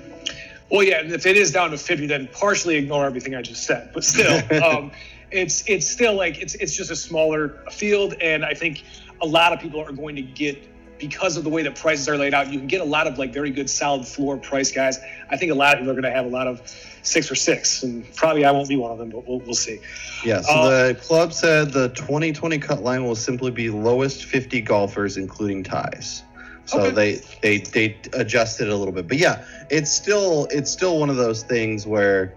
Well 0.70 0.84
yeah 0.84 1.00
and 1.00 1.12
if 1.12 1.26
it 1.26 1.36
is 1.36 1.52
down 1.52 1.72
to 1.72 1.78
50 1.78 2.06
then 2.08 2.30
partially 2.32 2.76
ignore 2.76 3.06
everything 3.06 3.34
i 3.34 3.42
just 3.42 3.64
said 3.64 3.90
but 3.92 4.04
still 4.04 4.40
um 4.64 4.92
it's 5.32 5.68
it's 5.68 5.88
still 5.88 6.14
like 6.14 6.40
it's 6.40 6.54
it's 6.56 6.76
just 6.76 6.92
a 6.92 6.96
smaller 6.96 7.50
field 7.72 8.14
and 8.22 8.46
i 8.46 8.54
think 8.54 8.84
a 9.22 9.26
lot 9.26 9.52
of 9.52 9.60
people 9.60 9.82
are 9.82 9.92
going 9.92 10.16
to 10.16 10.22
get 10.22 10.64
because 11.00 11.38
of 11.38 11.44
the 11.44 11.50
way 11.50 11.64
the 11.64 11.72
prices 11.72 12.08
are 12.08 12.18
laid 12.18 12.34
out, 12.34 12.52
you 12.52 12.60
can 12.60 12.68
get 12.68 12.82
a 12.82 12.86
lot 12.86 13.08
of 13.08 13.18
like 13.18 13.34
very 13.34 13.50
good 13.50 13.70
solid 13.70 14.06
floor 14.06 14.38
price 14.38 14.72
guys. 14.72 15.00
I 15.30 15.38
think 15.38 15.52
a 15.52 15.56
lot 15.56 15.74
of 15.74 15.80
people 15.80 15.92
are 15.92 16.02
going 16.02 16.04
to 16.04 16.12
have 16.12 16.26
a 16.26 16.30
lot 16.30 16.48
of 16.48 16.62
six 17.02 17.28
for 17.28 17.36
six, 17.36 17.84
and 17.84 18.06
probably 18.16 18.46
I 18.46 18.52
won't 18.52 18.70
be 18.70 18.76
one 18.76 18.92
of 18.92 18.98
them, 18.98 19.10
but 19.10 19.28
we'll, 19.28 19.40
we'll 19.40 19.56
see. 19.56 19.80
Yeah. 20.24 20.42
So 20.42 20.52
uh, 20.52 20.88
the 20.90 20.96
club 20.96 21.34
said 21.34 21.72
the 21.72 21.90
2020 21.90 22.60
cut 22.60 22.84
line 22.84 23.06
will 23.06 23.16
simply 23.16 23.52
be 23.52 23.70
lowest 23.70 24.26
50 24.26 24.62
golfers, 24.62 25.18
including 25.18 25.64
ties. 25.64 26.24
So 26.66 26.82
okay. 26.82 26.92
they 26.92 27.22
they 27.42 27.58
they 27.72 27.98
adjusted 28.14 28.70
a 28.70 28.76
little 28.76 28.94
bit, 28.94 29.08
but 29.08 29.18
yeah, 29.18 29.44
it's 29.72 29.92
still 29.92 30.48
it's 30.52 30.70
still 30.70 31.00
one 31.00 31.10
of 31.10 31.16
those 31.16 31.44
things 31.44 31.88
where. 31.88 32.36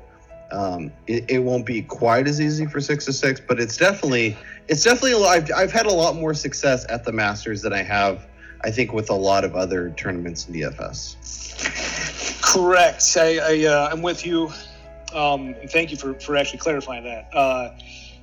Um, 0.51 0.92
it, 1.07 1.25
it, 1.31 1.38
won't 1.38 1.64
be 1.64 1.81
quite 1.81 2.29
as 2.29 2.38
easy 2.38 2.66
for 2.66 2.79
six 2.79 3.07
to 3.07 3.12
six, 3.14 3.40
but 3.40 3.59
it's 3.59 3.79
definitely 3.79 4.37
it's 4.68 4.85
definitely 4.85 5.12
a 5.12 5.18
lot. 5.18 5.31
I've, 5.31 5.51
I've 5.57 5.72
had 5.72 5.87
a 5.87 5.92
lot 5.92 6.14
more 6.14 6.35
success 6.35 6.85
at 6.90 7.05
the 7.05 7.12
Masters 7.12 7.62
than 7.62 7.72
I 7.72 7.83
have 7.83 8.27
I 8.64 8.70
think 8.70 8.92
with 8.92 9.11
a 9.11 9.14
lot 9.14 9.44
of 9.44 9.57
other 9.57 9.90
tournaments 9.90 10.48
in 10.48 10.55
DFS. 10.55 11.16
Correct. 12.42 13.03
I, 13.16 13.38
I 13.38 13.66
uh, 13.66 13.88
I'm 13.90 14.03
with 14.03 14.25
you. 14.27 14.53
Um, 15.14 15.55
and 15.61 15.70
thank 15.70 15.90
you 15.90 15.96
for, 15.96 16.14
for 16.14 16.37
actually 16.37 16.61
clarifying 16.61 17.05
that. 17.05 17.29
Uh, 17.35 17.77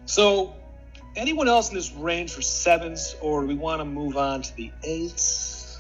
so, 0.06 0.56
anyone 1.16 1.48
else 1.48 1.70
in 1.70 1.76
this 1.76 1.92
range 1.94 2.32
for 2.32 2.42
sevens, 2.42 3.16
or 3.22 3.42
do 3.42 3.48
we 3.48 3.56
want 3.56 3.80
to 3.80 3.86
move 3.86 4.18
on 4.18 4.42
to 4.42 4.56
the 4.56 4.72
eights? 4.84 5.80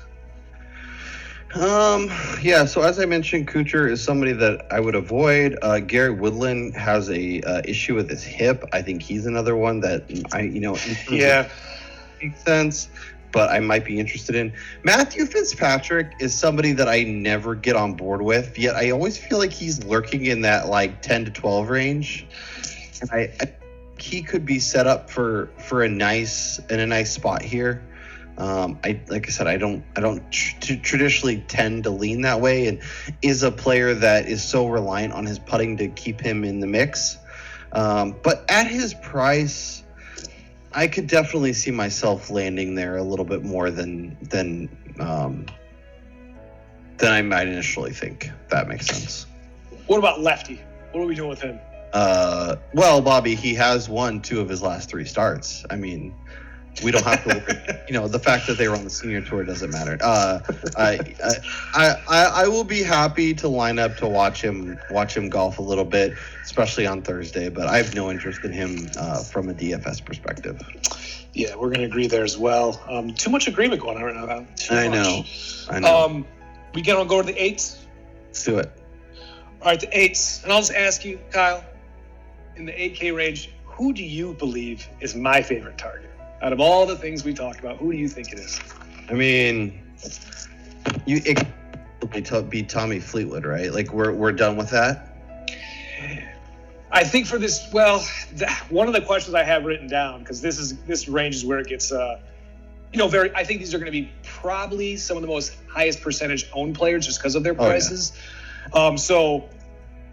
Um, 1.56 2.12
yeah. 2.41 2.65
So 2.65 2.82
as 2.82 3.00
I 3.00 3.06
mentioned, 3.06 3.48
Kuchar 3.48 3.89
is 3.89 4.04
somebody 4.04 4.34
that 4.34 4.67
I 4.72 4.80
would 4.80 4.93
avoid. 4.93 5.58
Uh, 5.63 5.80
Gary 5.80 6.12
Woodland 6.12 6.76
has 6.76 7.10
a 7.10 7.41
uh, 7.41 7.62
issue 7.65 7.95
with 7.95 8.08
his 8.08 8.24
hip. 8.24 8.63
I 8.72 8.84
think 8.84 9.02
he's 9.02 9.26
another 9.26 9.56
one 9.56 9.80
that 9.80 10.04
I, 10.32 10.41
you 10.41 10.60
know, 10.60 10.78
yeah, 11.10 11.50
makes 12.22 12.43
sense 12.43 12.89
but 13.32 13.50
I 13.50 13.60
might 13.60 13.86
be 13.86 14.00
interested 14.00 14.36
in. 14.36 14.54
Matthew 14.84 15.26
Fitzpatrick 15.26 16.13
is 16.20 16.34
somebody 16.34 16.74
that 16.74 16.88
I 16.88 17.04
never 17.04 17.56
get 17.56 17.76
on 17.76 17.94
board 17.94 18.22
with, 18.22 18.58
yet 18.58 18.76
I 18.76 18.92
always 18.92 19.18
feel 19.18 19.38
like 19.38 19.52
he's 19.52 19.84
lurking 19.84 20.26
in 20.26 20.42
that 20.42 20.68
like 20.68 21.02
10 21.02 21.26
to 21.26 21.32
12 21.32 21.70
range. 21.70 22.28
And 23.02 23.10
I, 23.12 23.34
I 23.39 23.54
he 24.02 24.24
could 24.24 24.46
be 24.46 24.60
set 24.60 24.88
up 24.88 25.10
for 25.10 25.50
for 25.58 25.84
a 25.84 25.89
nice 25.89 26.60
in 26.70 26.80
a 26.80 26.88
nice 26.88 27.12
spot 27.12 27.42
here. 27.42 27.84
Um, 28.38 28.80
I 28.84 29.02
like 29.10 29.28
I 29.28 29.32
said, 29.32 29.48
I 29.48 29.58
don't 29.58 29.84
I 29.96 30.02
don't 30.02 30.32
tr- 30.32 30.76
traditionally 30.82 31.44
tend 31.48 31.84
to 31.84 31.89
lean 31.89 32.22
that 32.22 32.39
way, 32.39 32.68
and 32.68 32.82
is 33.22 33.44
a 33.44 33.52
player 33.52 33.94
that 33.94 34.28
is 34.28 34.44
so 34.44 34.68
reliant 34.68 35.13
on 35.13 35.26
his 35.26 35.39
putting 35.39 35.78
to 35.78 35.89
keep 35.89 36.22
him 36.22 36.44
in 36.44 36.60
the 36.60 36.68
mix. 36.68 37.18
Um, 37.72 38.15
but 38.24 38.46
at 38.50 38.68
his 38.68 38.94
price, 38.94 39.84
I 40.74 40.88
could 40.88 41.08
definitely 41.08 41.54
see 41.54 41.72
myself 41.72 42.30
landing 42.30 42.76
there 42.76 42.98
a 42.98 43.04
little 43.04 43.26
bit 43.26 43.44
more 43.44 43.72
than 43.72 44.18
than 44.22 44.70
um, 45.00 45.46
than 46.98 47.12
I 47.12 47.22
might 47.22 47.48
initially 47.48 47.92
think. 47.92 48.30
That 48.50 48.68
makes 48.68 48.88
sense. 48.88 49.26
What 49.88 49.98
about 49.98 50.22
Lefty? 50.22 50.62
What 50.92 51.02
are 51.02 51.08
we 51.08 51.16
doing 51.16 51.30
with 51.30 51.42
him? 51.42 51.60
Uh, 51.94 52.58
well, 52.74 53.02
Bobby, 53.02 53.34
he 53.34 53.56
has 53.56 53.90
won 53.90 54.22
two 54.22 54.40
of 54.40 54.50
his 54.50 54.62
last 54.62 54.90
three 54.90 55.06
starts. 55.06 55.66
I 55.72 55.76
mean, 55.76 56.14
we 56.84 56.92
don't 56.92 57.04
have 57.04 57.24
to. 57.26 57.84
you 57.88 57.94
know, 57.94 58.08
the 58.08 58.20
fact 58.20 58.48
that 58.48 58.58
they 58.58 58.68
were 58.68 58.76
on 58.76 58.84
the 58.84 58.89
senior 58.89 59.22
tour 59.22 59.44
doesn't 59.44 59.72
matter. 59.72 59.98
Uh, 60.02 60.39
I, 60.78 61.00
I, 61.74 61.96
I, 62.08 62.32
I 62.44 62.48
will 62.48 62.63
be 62.63 62.84
happy 62.84 63.34
to 63.36 63.48
line 63.48 63.80
up 63.80 63.98
to 63.98 64.08
watch 64.08 64.42
him 64.42 64.80
watch 64.92 65.15
him 65.15 65.30
golf 65.30 65.60
a 65.60 65.62
little 65.62 65.86
bit, 65.86 66.13
especially 66.44 66.86
on 66.86 67.02
Thursday. 67.02 67.50
But 67.50 67.68
I 67.68 67.78
have 67.78 67.96
no 67.96 68.10
interest 68.12 68.44
in 68.44 68.52
him 68.52 68.89
uh, 68.98 69.24
from 69.24 69.50
a 69.50 69.54
DFS 69.54 70.04
perspective. 70.04 70.62
Yeah, 71.34 71.56
we're 71.56 71.70
going 71.70 71.82
to 71.82 71.86
agree 71.86 72.08
there 72.08 72.24
as 72.24 72.38
well. 72.38 72.82
Um, 72.89 73.13
too 73.13 73.30
much 73.30 73.48
agreement 73.48 73.82
going 73.82 73.98
on 73.98 74.04
right 74.04 74.15
now. 74.15 74.48
Too 74.56 74.74
I 74.74 74.89
much. 74.89 74.98
know. 74.98 75.24
I 75.70 75.80
know. 75.80 76.06
Um, 76.06 76.26
we 76.74 76.82
going 76.82 77.04
to 77.04 77.10
go 77.10 77.22
to 77.22 77.28
the 77.28 77.42
eights. 77.42 77.86
Let's 78.28 78.44
do 78.44 78.58
it. 78.58 78.72
All 79.62 79.68
right, 79.68 79.80
the 79.80 79.98
eights, 79.98 80.44
and 80.44 80.52
I'll 80.54 80.60
just 80.60 80.74
ask 80.74 81.04
you, 81.04 81.20
Kyle, 81.32 81.63
in 82.56 82.65
the 82.65 82.72
8K 82.72 83.15
range, 83.15 83.52
who 83.65 83.94
do 83.94 84.04
you 84.04 84.34
believe 84.34 84.88
is 85.02 85.15
my 85.15 85.42
favorite 85.42 85.78
target? 85.78 86.09
Out 86.41 86.54
of 86.54 86.60
all 86.60 86.86
the 86.86 86.95
things 86.95 87.25
we 87.25 87.34
talked 87.34 87.60
about, 87.60 87.78
who 87.78 87.91
do 87.91 87.97
you 87.97 88.08
think 88.08 88.32
it 88.32 88.39
is? 88.39 88.60
I 89.10 89.13
mean, 89.13 89.82
you 91.06 91.21
it 91.25 91.45
would 92.02 92.49
be 92.49 92.63
Tommy 92.63 92.99
Fleetwood, 92.99 93.45
right? 93.45 93.73
Like 93.73 93.91
we're 93.91 94.13
we're 94.13 94.32
done 94.32 94.56
with 94.56 94.69
that. 94.69 95.06
I 96.91 97.04
think 97.04 97.28
for 97.28 97.38
this, 97.38 97.67
well, 97.71 98.04
one 98.69 98.88
of 98.88 98.93
the 98.93 99.02
questions 99.02 99.36
I 99.36 99.43
have 99.43 99.65
written 99.65 99.88
down 99.88 100.19
because 100.19 100.41
this 100.41 100.58
is 100.58 100.78
this 100.84 101.08
range 101.08 101.36
is 101.36 101.45
where 101.45 101.60
it 101.60 101.67
gets, 101.67 101.91
uh, 101.91 102.19
you 102.93 102.99
know, 102.99 103.08
very. 103.08 103.34
I 103.36 103.43
think 103.43 103.60
these 103.60 103.73
are 103.73 103.78
going 103.78 103.91
to 103.91 103.99
be 103.99 104.10
probably 104.23 104.95
some 104.97 105.17
of 105.17 105.21
the 105.21 105.28
most 105.28 105.56
highest 105.67 106.02
percentage 106.02 106.49
owned 106.54 106.75
players 106.75 107.06
just 107.06 107.19
because 107.19 107.36
of 107.36 107.43
their 107.43 107.54
prices. 107.54 108.13
Oh, 108.73 108.80
yeah. 108.82 108.88
um, 108.88 108.97
so 108.97 109.49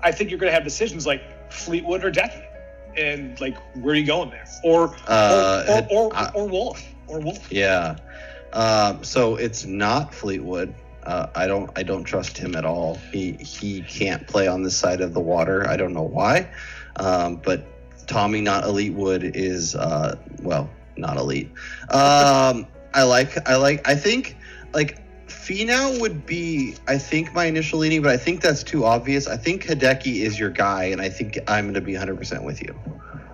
I 0.02 0.12
think 0.12 0.30
you're 0.30 0.38
going 0.38 0.50
to 0.50 0.54
have 0.54 0.64
decisions 0.64 1.06
like 1.06 1.52
Fleetwood 1.52 2.04
or 2.04 2.10
Decky 2.10 2.45
and 2.96 3.38
like 3.40 3.56
where 3.76 3.94
are 3.94 3.96
you 3.96 4.06
going 4.06 4.30
there? 4.30 4.46
Or 4.64 4.94
uh, 5.06 5.64
or, 5.68 5.74
or, 5.74 6.06
or, 6.06 6.16
I, 6.16 6.30
or, 6.34 6.48
wolff 6.48 6.82
or 7.06 7.20
wolff. 7.20 7.50
Yeah. 7.52 7.96
Um, 8.52 9.04
so 9.04 9.36
it's 9.36 9.64
not 9.64 10.14
fleetwood. 10.14 10.74
Uh, 11.02 11.28
i 11.36 11.46
don't 11.46 11.70
i 11.78 11.84
don't 11.84 12.02
trust 12.02 12.36
him 12.36 12.56
at 12.56 12.64
all. 12.64 12.96
He 13.12 13.32
he 13.34 13.82
can't 13.82 14.26
play 14.26 14.48
on 14.48 14.62
this 14.62 14.76
side 14.76 15.00
of 15.00 15.14
the 15.14 15.20
water. 15.20 15.68
I 15.68 15.76
don't 15.76 15.92
know 15.92 16.02
why. 16.02 16.48
Um, 16.96 17.36
but 17.36 17.64
tommy 18.06 18.40
not 18.40 18.64
elite 18.64 18.94
wood 18.94 19.22
is 19.36 19.74
uh, 19.74 20.16
well 20.42 20.68
not 20.96 21.16
elite. 21.16 21.50
Um, 21.90 22.66
i 22.94 23.02
like 23.02 23.48
i 23.48 23.56
like 23.56 23.86
i 23.86 23.94
think 23.94 24.36
like 24.72 25.05
Finau 25.26 26.00
would 26.00 26.26
be, 26.26 26.76
I 26.86 26.98
think, 26.98 27.34
my 27.34 27.46
initial 27.46 27.80
leaning, 27.80 28.02
but 28.02 28.12
I 28.12 28.16
think 28.16 28.40
that's 28.40 28.62
too 28.62 28.84
obvious. 28.84 29.26
I 29.26 29.36
think 29.36 29.64
Hideki 29.64 30.22
is 30.22 30.38
your 30.38 30.50
guy, 30.50 30.84
and 30.84 31.00
I 31.00 31.08
think 31.08 31.38
I'm 31.48 31.64
going 31.64 31.74
to 31.74 31.80
be 31.80 31.94
100% 31.94 32.44
with 32.44 32.62
you. 32.62 32.78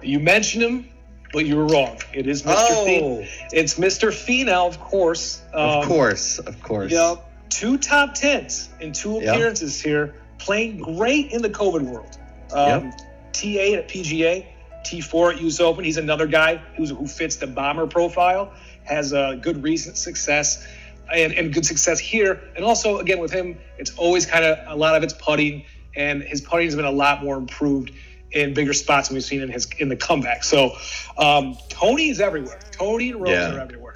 You 0.03 0.19
mentioned 0.19 0.63
him, 0.63 0.89
but 1.33 1.47
you 1.47 1.57
were 1.57 1.67
wrong. 1.67 1.99
It 2.13 2.27
is 2.27 2.43
Mr. 2.43 2.55
Oh. 2.57 2.85
Finau. 2.87 3.29
It's 3.53 3.75
Mr. 3.75 4.09
Finau, 4.09 4.67
of 4.67 4.81
course. 4.81 5.43
Um, 5.53 5.81
of 5.81 5.87
course, 5.87 6.39
of 6.39 6.63
course. 6.63 6.93
Yeah, 6.93 7.17
two 7.51 7.77
top 7.77 8.15
tens 8.15 8.71
in 8.81 8.93
two 8.93 9.19
appearances 9.19 9.79
yep. 9.79 9.87
here, 9.87 10.15
playing 10.39 10.79
great 10.79 11.33
in 11.33 11.43
the 11.43 11.51
COVID 11.51 11.83
world. 11.83 12.17
Um, 12.53 12.87
yep. 12.87 12.99
TA 13.33 13.79
at 13.79 13.89
PGA, 13.89 14.47
T4 14.85 15.35
at 15.35 15.41
US 15.43 15.61
Open. 15.61 15.85
He's 15.85 15.99
another 15.99 16.27
guy 16.27 16.57
who's, 16.77 16.91
who 16.91 17.07
fits 17.07 17.37
the 17.37 17.47
bomber 17.47 17.87
profile, 17.87 18.53
has 18.85 19.13
a 19.13 19.39
good 19.41 19.63
recent 19.63 19.97
success 19.97 20.67
and, 21.13 21.33
and 21.33 21.53
good 21.53 21.67
success 21.67 21.99
here. 21.99 22.41
And 22.57 22.65
also, 22.65 22.99
again, 22.99 23.19
with 23.19 23.33
him, 23.33 23.59
it's 23.79 23.97
always 23.97 24.27
kind 24.27 24.45
of 24.45 24.59
a 24.67 24.77
lot 24.77 24.97
of 24.97 25.03
it's 25.03 25.15
putting, 25.15 25.65
and 25.95 26.23
his 26.23 26.41
putting 26.41 26.67
has 26.67 26.77
been 26.77 26.85
a 26.85 26.91
lot 26.91 27.23
more 27.23 27.37
improved 27.37 27.93
in 28.31 28.55
bigger 28.55 28.73
spots 28.73 29.09
than 29.09 29.15
we've 29.15 29.25
seen 29.25 29.43
in 29.43 29.51
his 29.51 29.69
in 29.79 29.89
the 29.89 29.97
comeback. 29.97 30.43
So 30.43 30.75
um, 31.19 31.57
Tony 31.69 32.09
is 32.09 32.21
everywhere. 32.21 32.61
Tony 32.73 33.11
and 33.11 33.21
Rose 33.21 33.33
Yeah. 33.33 33.55
are 33.55 33.61
everywhere. 33.61 33.95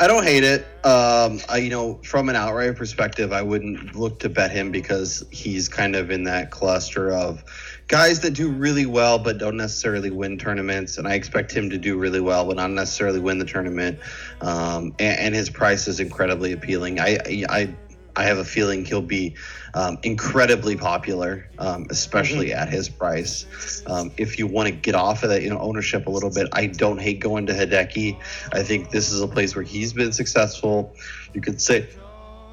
I 0.00 0.08
don't 0.08 0.24
hate 0.24 0.42
it. 0.42 0.66
Um, 0.84 1.40
I, 1.48 1.58
you 1.58 1.70
know, 1.70 2.00
from 2.02 2.28
an 2.28 2.34
outright 2.34 2.74
perspective, 2.76 3.32
I 3.32 3.42
wouldn't 3.42 3.94
look 3.94 4.20
to 4.20 4.28
bet 4.28 4.50
him 4.50 4.72
because 4.72 5.24
he's 5.30 5.68
kind 5.68 5.94
of 5.94 6.10
in 6.10 6.24
that 6.24 6.50
cluster 6.50 7.12
of 7.12 7.44
guys 7.88 8.20
that 8.20 8.32
do 8.32 8.50
really 8.50 8.86
well 8.86 9.18
but 9.18 9.38
don't 9.38 9.56
necessarily 9.56 10.10
win 10.10 10.38
tournaments. 10.38 10.98
And 10.98 11.06
I 11.06 11.14
expect 11.14 11.52
him 11.52 11.70
to 11.70 11.78
do 11.78 11.98
really 11.98 12.20
well 12.20 12.46
but 12.46 12.56
not 12.56 12.70
necessarily 12.70 13.20
win 13.20 13.38
the 13.38 13.44
tournament. 13.44 13.98
Um, 14.40 14.94
and, 14.98 15.18
and 15.18 15.34
his 15.34 15.50
price 15.50 15.88
is 15.88 16.00
incredibly 16.00 16.52
appealing. 16.52 17.00
I, 17.00 17.18
I, 17.48 17.74
I 18.16 18.24
have 18.24 18.38
a 18.38 18.44
feeling 18.44 18.84
he'll 18.84 19.02
be 19.02 19.34
um, 19.74 19.98
incredibly 20.04 20.76
popular, 20.76 21.48
um, 21.58 21.86
especially 21.90 22.52
at 22.52 22.68
his 22.68 22.88
price. 22.88 23.82
Um, 23.86 24.12
if 24.16 24.38
you 24.38 24.46
want 24.46 24.68
to 24.68 24.74
get 24.74 24.94
off 24.94 25.24
of 25.24 25.30
that, 25.30 25.42
you 25.42 25.50
know, 25.50 25.58
ownership 25.58 26.06
a 26.06 26.10
little 26.10 26.30
bit, 26.30 26.48
I 26.52 26.66
don't 26.66 27.00
hate 27.00 27.18
going 27.18 27.46
to 27.46 27.52
Hideki. 27.52 28.20
I 28.52 28.62
think 28.62 28.90
this 28.90 29.10
is 29.10 29.20
a 29.20 29.26
place 29.26 29.56
where 29.56 29.64
he's 29.64 29.92
been 29.92 30.12
successful. 30.12 30.94
You 31.32 31.40
could 31.40 31.60
say 31.60 31.88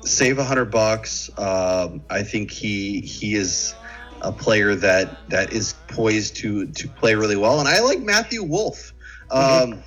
save 0.04 0.40
a 0.40 0.44
hundred 0.44 0.72
bucks. 0.72 1.30
Um, 1.38 2.02
I 2.10 2.24
think 2.24 2.50
he 2.50 3.02
he 3.02 3.36
is 3.36 3.76
a 4.22 4.32
player 4.32 4.76
that 4.76 5.30
that 5.30 5.54
is 5.54 5.74
poised 5.88 6.36
to 6.38 6.68
to 6.68 6.88
play 6.88 7.16
really 7.16 7.38
well, 7.38 7.60
and 7.60 7.68
I 7.68 7.80
like 7.82 8.00
Matthew 8.00 8.44
Wolff. 8.44 8.94
Um, 9.30 9.82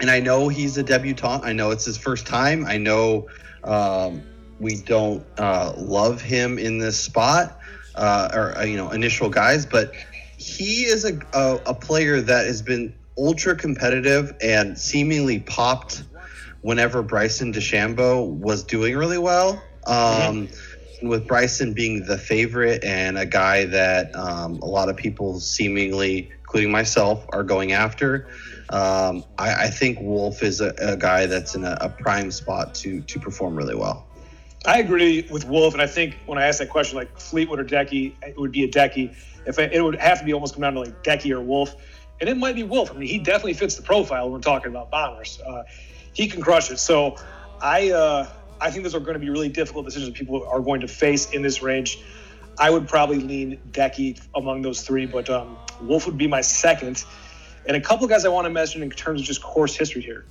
and 0.00 0.10
I 0.10 0.20
know 0.20 0.48
he's 0.48 0.76
a 0.76 0.82
debutant. 0.82 1.44
I 1.44 1.52
know 1.52 1.70
it's 1.70 1.84
his 1.84 1.96
first 1.96 2.26
time. 2.26 2.66
I 2.66 2.76
know 2.76 3.28
um, 3.64 4.22
we 4.60 4.76
don't 4.76 5.24
uh, 5.38 5.72
love 5.76 6.20
him 6.20 6.58
in 6.58 6.78
this 6.78 6.98
spot 6.98 7.58
uh, 7.94 8.28
or 8.34 8.58
uh, 8.58 8.64
you 8.64 8.76
know 8.76 8.90
initial 8.90 9.28
guys, 9.28 9.66
but 9.66 9.92
he 10.36 10.84
is 10.84 11.04
a, 11.04 11.18
a 11.32 11.60
a 11.66 11.74
player 11.74 12.20
that 12.20 12.46
has 12.46 12.62
been 12.62 12.94
ultra 13.18 13.56
competitive 13.56 14.34
and 14.42 14.78
seemingly 14.78 15.40
popped 15.40 16.02
whenever 16.60 17.02
Bryson 17.02 17.52
DeChambeau 17.52 18.28
was 18.28 18.64
doing 18.64 18.96
really 18.96 19.18
well. 19.18 19.62
Um, 19.86 20.48
With 21.02 21.26
Bryson 21.26 21.72
being 21.72 22.04
the 22.04 22.18
favorite 22.18 22.82
and 22.84 23.18
a 23.18 23.26
guy 23.26 23.66
that 23.66 24.14
um, 24.14 24.58
a 24.60 24.66
lot 24.66 24.88
of 24.88 24.96
people 24.96 25.40
seemingly, 25.40 26.30
including 26.40 26.70
myself, 26.70 27.26
are 27.30 27.42
going 27.42 27.72
after. 27.72 28.28
Um, 28.70 29.24
I, 29.38 29.64
I 29.64 29.66
think 29.68 30.00
Wolff 30.00 30.42
is 30.42 30.60
a, 30.60 30.74
a 30.78 30.96
guy 30.96 31.26
that's 31.26 31.54
in 31.54 31.64
a, 31.64 31.76
a 31.80 31.88
prime 31.88 32.30
spot 32.30 32.74
to 32.76 33.00
to 33.02 33.20
perform 33.20 33.56
really 33.56 33.76
well. 33.76 34.06
I 34.64 34.80
agree 34.80 35.26
with 35.30 35.44
Wolff, 35.44 35.74
and 35.74 35.82
I 35.82 35.86
think 35.86 36.16
when 36.26 36.38
I 36.38 36.46
asked 36.46 36.58
that 36.58 36.70
question, 36.70 36.98
like 36.98 37.16
Fleetwood 37.18 37.60
or 37.60 37.64
Decky, 37.64 38.14
it 38.22 38.36
would 38.36 38.50
be 38.50 38.64
a 38.64 38.68
Decky. 38.68 39.14
If 39.46 39.60
it, 39.60 39.72
it 39.72 39.80
would 39.80 39.94
have 39.94 40.18
to 40.18 40.24
be 40.24 40.32
almost 40.32 40.54
come 40.54 40.62
down 40.62 40.74
to 40.74 40.80
like 40.80 41.04
Decky 41.04 41.30
or 41.30 41.40
Wolff, 41.40 41.76
and 42.20 42.28
it 42.28 42.36
might 42.36 42.56
be 42.56 42.64
Wolff. 42.64 42.90
I 42.90 42.94
mean, 42.94 43.08
he 43.08 43.18
definitely 43.18 43.54
fits 43.54 43.76
the 43.76 43.82
profile 43.82 44.24
when 44.24 44.32
we're 44.32 44.40
talking 44.40 44.70
about 44.70 44.90
bombers. 44.90 45.40
Uh, 45.46 45.62
he 46.12 46.26
can 46.26 46.42
crush 46.42 46.70
it. 46.72 46.80
So, 46.80 47.16
I 47.60 47.90
uh, 47.92 48.26
I 48.60 48.70
think 48.70 48.84
those 48.84 48.94
are 48.94 49.00
going 49.00 49.14
to 49.14 49.20
be 49.20 49.30
really 49.30 49.48
difficult 49.48 49.84
decisions 49.84 50.16
people 50.16 50.46
are 50.46 50.60
going 50.60 50.80
to 50.80 50.88
face 50.88 51.30
in 51.30 51.42
this 51.42 51.62
range. 51.62 51.98
I 52.58 52.70
would 52.70 52.88
probably 52.88 53.18
lean 53.18 53.60
Decky 53.70 54.20
among 54.34 54.62
those 54.62 54.82
three, 54.82 55.06
but 55.06 55.28
um, 55.28 55.58
Wolff 55.82 56.06
would 56.06 56.16
be 56.16 56.26
my 56.26 56.40
second. 56.40 57.04
And 57.66 57.76
a 57.76 57.80
couple 57.80 58.04
of 58.04 58.10
guys 58.10 58.24
I 58.24 58.28
want 58.28 58.46
to 58.46 58.50
mention 58.50 58.82
in 58.82 58.90
terms 58.90 59.20
of 59.20 59.26
just 59.26 59.42
course 59.42 59.76
history 59.76 60.00
here. 60.00 60.24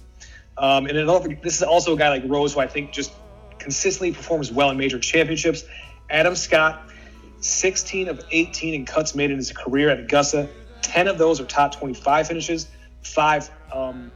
Um, 0.58 0.88
and 0.88 0.98
another, 0.98 1.38
this 1.44 1.58
is 1.58 1.64
also 1.64 1.94
a 1.94 1.98
guy 1.98 2.10
like 2.10 2.24
Rose 2.26 2.54
who 2.54 2.62
I 2.62 2.68
think 2.68 2.92
just 2.92 3.12
consistently 3.60 4.12
performs 4.12 4.52
well 4.52 4.70
in 4.70 4.78
major 4.78 4.98
championships. 4.98 5.64
Adam 6.10 6.36
Scott, 6.36 6.90
16 7.42 8.08
of 8.08 8.26
18 8.32 8.74
in 8.74 8.86
cuts 8.86 9.14
made 9.14 9.32
in 9.32 9.38
his 9.38 9.52
career 9.52 9.90
at 9.90 10.00
Augusta. 10.00 10.50
10 10.82 11.08
of 11.08 11.18
those 11.18 11.40
are 11.40 11.46
top 11.46 11.76
25 11.76 12.28
finishes, 12.28 12.68
five 13.02 13.50
um, 13.74 14.12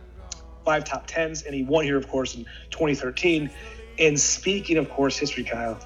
five 0.66 0.84
top 0.84 1.08
tens, 1.08 1.44
and 1.44 1.56
he 1.56 1.64
won 1.64 1.84
here, 1.84 1.98
of 1.98 2.08
course, 2.08 2.36
in 2.36 2.46
2013. 2.70 3.50
And 4.00 4.20
speaking 4.20 4.78
of 4.78 4.90
course 4.90 5.18
history, 5.18 5.44
Kyle, 5.44 5.78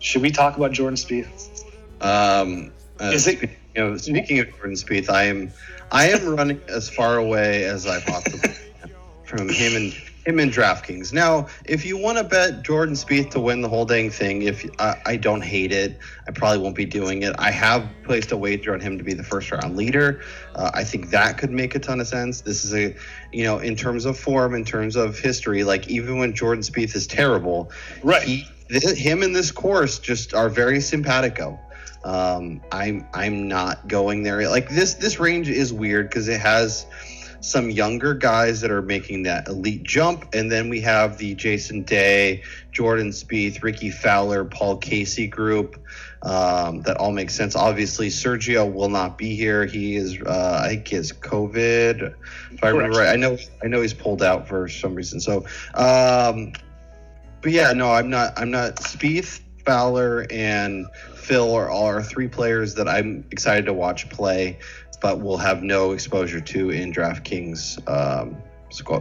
should 0.00 0.22
we 0.22 0.30
talk 0.30 0.56
about 0.56 0.72
Jordan 0.72 0.96
Spieth? 0.96 1.64
Um, 2.00 2.72
uh, 3.00 3.04
Is 3.14 3.26
it- 3.28 3.38
speaking 3.38 3.56
of, 3.76 4.00
speaking 4.00 4.38
of 4.40 4.48
Jordan 4.50 4.72
Spieth, 4.74 5.08
I 5.08 5.24
am 5.24 5.52
I 5.92 6.08
am 6.08 6.34
running 6.34 6.60
as 6.68 6.88
far 6.88 7.18
away 7.18 7.64
as 7.64 7.86
I 7.86 8.00
possibly 8.00 8.40
can 8.40 8.90
from 9.24 9.48
him 9.48 9.76
and 9.76 9.94
him 10.24 10.38
in 10.38 10.50
DraftKings. 10.50 11.12
Now, 11.12 11.48
if 11.64 11.84
you 11.84 11.98
want 11.98 12.18
to 12.18 12.24
bet 12.24 12.62
Jordan 12.62 12.94
Spieth 12.94 13.30
to 13.30 13.40
win 13.40 13.60
the 13.60 13.68
whole 13.68 13.84
dang 13.84 14.08
thing, 14.10 14.42
if 14.42 14.64
I, 14.78 14.96
I 15.04 15.16
don't 15.16 15.40
hate 15.42 15.72
it, 15.72 15.98
I 16.28 16.30
probably 16.30 16.58
won't 16.58 16.76
be 16.76 16.84
doing 16.84 17.22
it. 17.22 17.34
I 17.38 17.50
have 17.50 17.88
placed 18.04 18.30
a 18.32 18.36
wager 18.36 18.72
on 18.72 18.80
him 18.80 18.98
to 18.98 19.04
be 19.04 19.14
the 19.14 19.24
first 19.24 19.50
round 19.50 19.76
leader. 19.76 20.22
Uh, 20.54 20.70
I 20.74 20.84
think 20.84 21.10
that 21.10 21.38
could 21.38 21.50
make 21.50 21.74
a 21.74 21.78
ton 21.80 22.00
of 22.00 22.06
sense. 22.06 22.40
This 22.42 22.64
is 22.64 22.72
a, 22.74 22.94
you 23.32 23.44
know, 23.44 23.58
in 23.58 23.74
terms 23.74 24.04
of 24.04 24.18
form, 24.18 24.54
in 24.54 24.64
terms 24.64 24.94
of 24.94 25.18
history, 25.18 25.64
like 25.64 25.88
even 25.88 26.18
when 26.18 26.34
Jordan 26.34 26.62
Spieth 26.62 26.94
is 26.94 27.06
terrible, 27.06 27.70
Right. 28.04 28.22
he, 28.22 28.46
th- 28.68 28.96
him 28.96 29.22
and 29.22 29.34
this 29.34 29.50
course 29.50 29.98
just 29.98 30.34
are 30.34 30.48
very 30.48 30.80
simpatico. 30.80 31.58
Um, 32.04 32.60
I'm 32.72 33.06
I'm 33.14 33.46
not 33.46 33.86
going 33.86 34.24
there. 34.24 34.48
Like 34.48 34.68
this 34.68 34.94
this 34.94 35.20
range 35.20 35.48
is 35.48 35.72
weird 35.72 36.08
because 36.08 36.26
it 36.26 36.40
has 36.40 36.84
some 37.42 37.70
younger 37.70 38.14
guys 38.14 38.60
that 38.60 38.70
are 38.70 38.82
making 38.82 39.24
that 39.24 39.48
elite 39.48 39.82
jump, 39.82 40.32
and 40.32 40.50
then 40.50 40.68
we 40.68 40.80
have 40.80 41.18
the 41.18 41.34
Jason 41.34 41.82
Day, 41.82 42.42
Jordan 42.70 43.10
Spieth, 43.10 43.62
Rickie 43.62 43.90
Fowler, 43.90 44.44
Paul 44.44 44.76
Casey 44.78 45.26
group. 45.26 45.78
Um, 46.22 46.82
that 46.82 46.98
all 46.98 47.10
makes 47.10 47.34
sense. 47.34 47.56
Obviously, 47.56 48.08
Sergio 48.08 48.72
will 48.72 48.88
not 48.88 49.18
be 49.18 49.34
here. 49.34 49.66
He 49.66 49.96
is, 49.96 50.20
uh, 50.22 50.60
I 50.64 50.68
think, 50.68 50.86
he 50.86 50.96
COVID. 50.96 52.14
If 52.52 52.62
I 52.62 52.68
remember 52.68 53.00
right, 53.00 53.08
I 53.08 53.16
know, 53.16 53.36
I 53.62 53.66
know 53.66 53.80
he's 53.80 53.92
pulled 53.92 54.22
out 54.22 54.46
for 54.46 54.68
some 54.68 54.94
reason. 54.94 55.20
So, 55.20 55.44
um, 55.74 56.52
but 57.40 57.50
yeah, 57.50 57.72
no, 57.72 57.90
I'm 57.90 58.08
not. 58.08 58.34
I'm 58.36 58.52
not. 58.52 58.76
Spieth, 58.76 59.40
Fowler, 59.64 60.26
and 60.30 60.86
Phil 61.14 61.54
are 61.54 61.70
all 61.70 61.86
are 61.86 62.02
three 62.02 62.28
players 62.28 62.74
that 62.74 62.88
I'm 62.88 63.24
excited 63.30 63.66
to 63.66 63.72
watch 63.72 64.08
play, 64.10 64.58
but 65.00 65.20
will 65.20 65.36
have 65.38 65.62
no 65.62 65.92
exposure 65.92 66.40
to 66.40 66.70
in 66.70 66.92
DraftKings. 66.92 67.88
Um, 67.88 68.36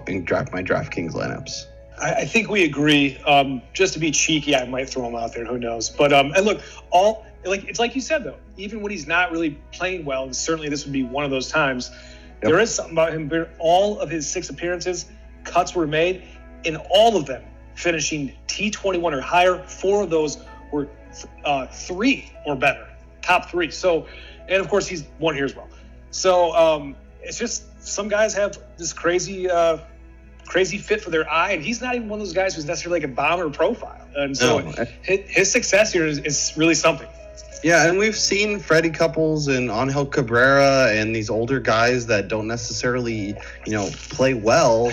in 0.08 0.26
draft 0.26 0.52
my 0.52 0.62
DraftKings 0.62 1.14
lineups. 1.14 1.66
I, 2.02 2.14
I 2.14 2.26
think 2.26 2.50
we 2.50 2.64
agree. 2.64 3.18
Um, 3.20 3.62
just 3.74 3.94
to 3.94 4.00
be 4.00 4.12
cheeky, 4.12 4.56
I 4.56 4.66
might 4.66 4.90
throw 4.90 5.08
him 5.08 5.16
out 5.16 5.34
there. 5.34 5.46
Who 5.46 5.58
knows? 5.58 5.90
But 5.90 6.12
um, 6.12 6.34
and 6.36 6.46
look, 6.46 6.62
all 6.90 7.26
like 7.46 7.64
it's 7.66 7.80
like 7.80 7.96
you 7.96 8.02
said 8.02 8.24
though. 8.24 8.38
Even 8.58 8.82
when 8.82 8.92
he's 8.92 9.08
not 9.08 9.32
really 9.32 9.58
playing 9.72 10.06
well, 10.06 10.24
and 10.24 10.36
certainly 10.36 10.70
this 10.70 10.84
would 10.84 10.94
be 10.94 11.04
one 11.04 11.24
of 11.24 11.32
those 11.32 11.50
times. 11.50 11.92
There 12.42 12.60
is 12.60 12.74
something 12.74 12.94
about 12.94 13.14
him. 13.14 13.30
Where 13.30 13.50
all 13.60 14.00
of 14.00 14.10
his 14.10 14.30
six 14.30 14.50
appearances, 14.50 15.06
cuts 15.44 15.76
were 15.76 15.88
made, 15.88 16.24
in 16.64 16.76
all 16.90 17.16
of 17.16 17.28
them 17.28 17.44
finishing 17.76 18.34
T21 18.48 19.14
or 19.14 19.22
higher. 19.22 19.64
Four 19.68 20.04
of 20.04 20.10
those 20.10 20.38
were 20.72 20.88
uh, 21.46 21.68
three 21.68 22.32
or 22.46 22.56
better, 22.56 22.88
top 23.22 23.50
three. 23.50 23.72
So, 23.72 24.08
and 24.48 24.62
of 24.62 24.70
course 24.70 24.88
he's 24.88 25.04
one 25.20 25.36
here 25.36 25.46
as 25.46 25.56
well. 25.56 25.68
So 26.12 26.54
um, 26.56 26.96
it's 27.22 27.38
just 27.38 27.64
some 27.86 28.08
guys 28.08 28.34
have 28.34 28.58
this 28.78 28.94
crazy. 28.94 29.50
Uh, 29.50 29.80
crazy 30.48 30.78
fit 30.78 31.00
for 31.00 31.12
their 31.12 31.30
eye, 31.32 31.52
and 31.52 31.64
he's 31.64 31.82
not 31.82 31.96
even 31.96 32.10
one 32.10 32.20
of 32.20 32.26
those 32.26 32.34
guys 32.34 32.56
who's 32.56 32.66
necessarily 32.66 33.00
like 33.00 33.10
a 33.10 33.14
bomber 33.14 33.50
profile. 33.50 34.06
And 34.18 34.36
so 34.36 34.60
No. 34.60 34.86
his, 35.02 35.20
his 35.30 35.52
success 35.52 35.94
here 35.94 36.06
is, 36.06 36.18
is 36.20 36.52
really 36.58 36.74
something. 36.74 37.08
Yeah, 37.64 37.88
and 37.88 37.98
we've 37.98 38.18
seen 38.18 38.60
Freddie 38.60 38.90
Couples 38.90 39.48
and 39.48 39.72
Angel 39.72 40.06
Cabrera 40.06 40.92
and 40.92 41.16
these 41.16 41.30
older 41.30 41.62
guys 41.62 42.08
that 42.08 42.28
don't 42.28 42.48
necessarily, 42.48 43.36
you 43.66 43.72
know, 43.72 43.90
play 44.10 44.34
well. 44.34 44.92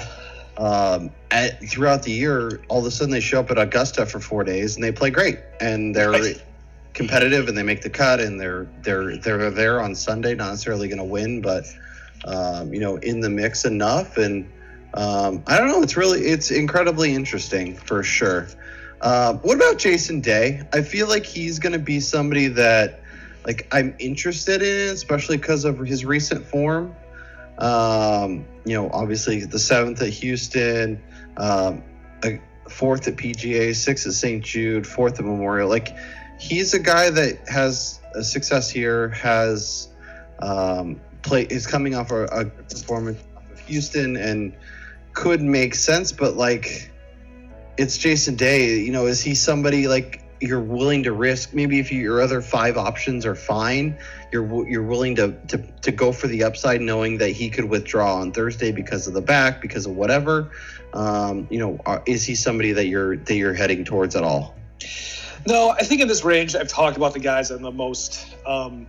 Um, 0.59 1.11
at, 1.31 1.63
throughout 1.63 2.03
the 2.03 2.11
year, 2.11 2.61
all 2.69 2.81
of 2.81 2.85
a 2.87 2.91
sudden 2.91 3.13
they 3.13 3.21
show 3.21 3.39
up 3.41 3.51
at 3.51 3.59
Augusta 3.59 4.05
for 4.07 4.19
four 4.19 4.43
days 4.43 4.75
and 4.75 4.83
they 4.85 4.91
play 4.93 5.11
great, 5.11 5.39
and 5.61 5.95
they're 5.95 6.11
Right. 6.11 6.43
competitive 6.95 7.49
and 7.49 7.57
they 7.57 7.63
make 7.63 7.83
the 7.83 7.91
cut 7.91 8.19
and 8.21 8.41
they're 8.41 8.67
they're 8.83 9.17
they're 9.19 9.51
there 9.51 9.81
on 9.81 9.95
Sunday, 9.95 10.35
not 10.35 10.51
necessarily 10.51 10.89
going 10.89 10.99
to 10.99 11.05
win, 11.05 11.41
but 11.41 11.65
um, 12.25 12.75
you 12.75 12.81
know, 12.81 12.97
in 12.97 13.21
the 13.21 13.31
mix 13.31 13.65
enough. 13.65 14.17
And 14.17 14.51
um, 14.95 15.45
I 15.47 15.59
don't 15.59 15.69
know, 15.69 15.83
it's 15.83 15.97
really 15.97 16.23
it's 16.23 16.51
incredibly 16.51 17.15
interesting 17.15 17.77
for 17.77 18.03
sure. 18.03 18.49
Uh, 19.01 19.35
what 19.35 19.57
about 19.57 19.79
Jason 19.79 20.21
Day? 20.21 20.63
I 20.73 20.83
feel 20.83 21.07
like 21.07 21.25
he's 21.25 21.61
going 21.61 21.73
to 21.73 21.79
be 21.79 22.01
somebody 22.01 22.49
that, 22.49 22.99
like, 23.47 23.69
I'm 23.71 23.95
interested 24.01 24.61
in, 24.61 24.93
especially 24.93 25.37
because 25.37 25.65
of 25.65 25.79
his 25.79 26.05
recent 26.05 26.45
form. 26.45 26.97
Um, 27.59 28.47
you 28.65 28.75
know, 28.75 28.89
obviously 28.93 29.45
the 29.45 29.59
seventh 29.59 30.01
at 30.01 30.11
Houston, 30.11 31.03
um, 31.37 31.83
fourth 32.69 33.09
at 33.09 33.17
PGA, 33.17 33.75
sixth 33.75 34.07
at 34.07 34.13
St. 34.13 34.45
Jude, 34.45 34.87
fourth 34.87 35.19
at 35.19 35.25
Memorial. 35.25 35.69
Like, 35.69 35.97
he's 36.39 36.75
a 36.75 36.79
guy 36.79 37.11
that 37.11 37.49
has 37.49 38.01
a 38.15 38.23
success 38.23 38.71
here, 38.71 39.09
has 39.09 39.89
Um, 40.41 41.01
play 41.23 41.43
is 41.43 41.67
coming 41.67 41.95
off 41.95 42.11
a, 42.11 42.25
a 42.25 42.45
performance 42.45 43.23
of 43.51 43.59
Houston 43.61 44.17
and 44.17 44.55
could 45.13 45.43
make 45.43 45.75
sense, 45.75 46.13
but 46.13 46.37
like 46.37 46.93
it's 47.77 47.99
Jason 47.99 48.37
Day. 48.37 48.79
You 48.79 48.93
know, 48.93 49.07
is 49.07 49.21
he 49.21 49.35
somebody 49.35 49.89
like 49.89 50.23
you're 50.41 50.61
willing 50.61 51.03
to 51.05 51.13
risk? 51.13 51.55
Maybe 51.55 51.79
if 51.79 51.91
you, 51.91 52.01
your 52.01 52.21
other 52.21 52.41
five 52.41 52.77
options 52.77 53.27
are 53.27 53.35
fine, 53.35 53.99
you're 54.33 54.69
you're 54.69 54.83
willing 54.83 55.17
to, 55.17 55.33
to 55.49 55.59
to 55.59 55.93
go 55.93 56.13
for 56.13 56.27
the 56.27 56.45
upside, 56.45 56.81
knowing 56.81 57.19
that 57.19 57.31
he 57.31 57.51
could 57.51 57.65
withdraw 57.65 58.17
on 58.17 58.33
Thursday 58.33 58.73
because 58.73 59.07
of 59.07 59.15
the 59.15 59.23
back, 59.23 59.61
because 59.61 59.87
of 59.87 59.93
whatever. 59.93 60.51
Um, 60.93 61.47
you 61.51 61.59
know, 61.59 61.81
are, 61.87 62.03
is 62.07 62.25
he 62.25 62.35
somebody 62.35 62.73
that 62.73 62.87
you're 62.87 63.17
that 63.17 63.35
you're 63.35 63.55
heading 63.55 63.85
towards 63.85 64.17
at 64.17 64.25
all? 64.25 64.55
No, 65.47 65.71
I 65.71 65.83
think 65.83 66.01
in 66.01 66.09
this 66.09 66.25
range, 66.25 66.55
I've 66.55 66.69
talked 66.69 66.97
about 66.97 67.15
the 67.15 67.21
guys 67.21 67.51
I'm 67.51 67.63
the 67.63 67.71
most 67.71 68.27
um, 68.47 68.87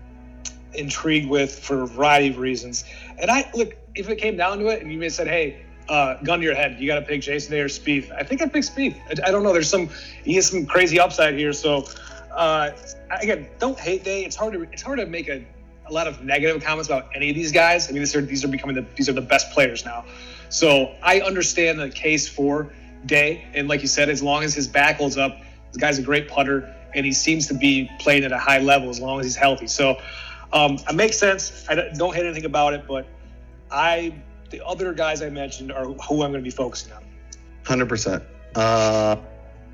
intrigued 0.73 1.29
with 1.29 1.57
for 1.57 1.83
a 1.83 1.87
variety 1.87 2.29
of 2.29 2.37
reasons. 2.37 2.85
And 3.17 3.29
I 3.29 3.49
look, 3.53 3.75
if 3.95 4.09
it 4.09 4.17
came 4.17 4.37
down 4.37 4.59
to 4.59 4.67
it, 4.67 4.81
and 4.81 4.91
you 4.91 4.99
may 4.99 5.09
said, 5.09 5.27
"Hey, 5.27 5.65
uh, 5.89 6.21
gun 6.23 6.39
to 6.39 6.45
your 6.45 6.55
head, 6.55 6.77
you 6.79 6.87
got 6.87 6.99
to 6.99 7.05
pick 7.05 7.21
Jason 7.21 7.51
Day 7.51 7.61
or 7.61 7.67
Spieth," 7.67 8.11
I 8.11 8.23
think 8.23 8.41
I'd 8.41 8.53
pick 8.53 8.63
Spieth. 8.63 8.95
I, 9.07 9.27
I, 9.27 9.31
don't 9.31 9.43
know. 9.43 9.51
There's 9.53 9.69
some 9.69 9.89
he 10.23 10.35
has 10.35 10.47
some 10.47 10.65
crazy 10.65 10.99
upside 10.99 11.35
here. 11.35 11.51
So 11.51 11.85
uh, 12.35 12.71
again, 13.09 13.47
don't 13.57 13.79
hate 13.79 14.03
Day. 14.03 14.23
It's 14.23 14.35
hard 14.35 14.53
to 14.53 14.61
it's 14.71 14.81
hard 14.81 14.99
to 14.99 15.05
make 15.05 15.27
a, 15.27 15.43
a 15.87 15.91
lot 15.91 16.07
of 16.07 16.23
negative 16.23 16.63
comments 16.63 16.87
about 16.87 17.09
any 17.15 17.29
of 17.29 17.35
these 17.35 17.51
guys. 17.51 17.89
I 17.89 17.91
mean, 17.91 18.01
these 18.01 18.15
are 18.15 18.21
these 18.21 18.45
are 18.45 18.47
becoming 18.47 18.75
the 18.75 18.85
these 18.95 19.09
are 19.09 19.13
the 19.13 19.21
best 19.21 19.51
players 19.51 19.83
now. 19.83 20.05
So 20.49 20.95
I 21.01 21.21
understand 21.21 21.79
the 21.79 21.89
case 21.89 22.27
for 22.27 22.71
Day, 23.05 23.47
and 23.53 23.67
like 23.67 23.81
you 23.81 23.87
said, 23.87 24.09
as 24.09 24.21
long 24.21 24.43
as 24.43 24.53
his 24.53 24.67
back 24.67 24.97
holds 24.97 25.17
up, 25.17 25.39
this 25.71 25.77
guy's 25.77 25.99
a 25.99 26.01
great 26.01 26.27
putter, 26.27 26.75
and 26.93 27.05
he 27.05 27.13
seems 27.13 27.47
to 27.47 27.53
be 27.53 27.89
playing 27.99 28.25
at 28.25 28.31
a 28.31 28.37
high 28.37 28.59
level 28.59 28.89
as 28.89 28.99
long 28.99 29.19
as 29.19 29.25
he's 29.25 29.37
healthy. 29.37 29.67
So 29.67 29.97
um, 30.51 30.77
it 30.87 30.95
makes 30.95 31.17
sense. 31.17 31.65
I 31.69 31.75
don't 31.95 32.13
hate 32.13 32.25
anything 32.25 32.45
about 32.45 32.73
it, 32.73 32.85
but 32.87 33.07
I 33.71 34.13
the 34.49 34.65
other 34.65 34.93
guys 34.93 35.21
I 35.21 35.29
mentioned 35.29 35.71
are 35.71 35.85
who 35.85 36.23
I'm 36.23 36.31
going 36.31 36.33
to 36.33 36.41
be 36.41 36.49
focusing 36.49 36.93
on. 36.93 37.03
Hundred 37.65 37.89
percent. 37.89 38.23
Uh, 38.55 39.17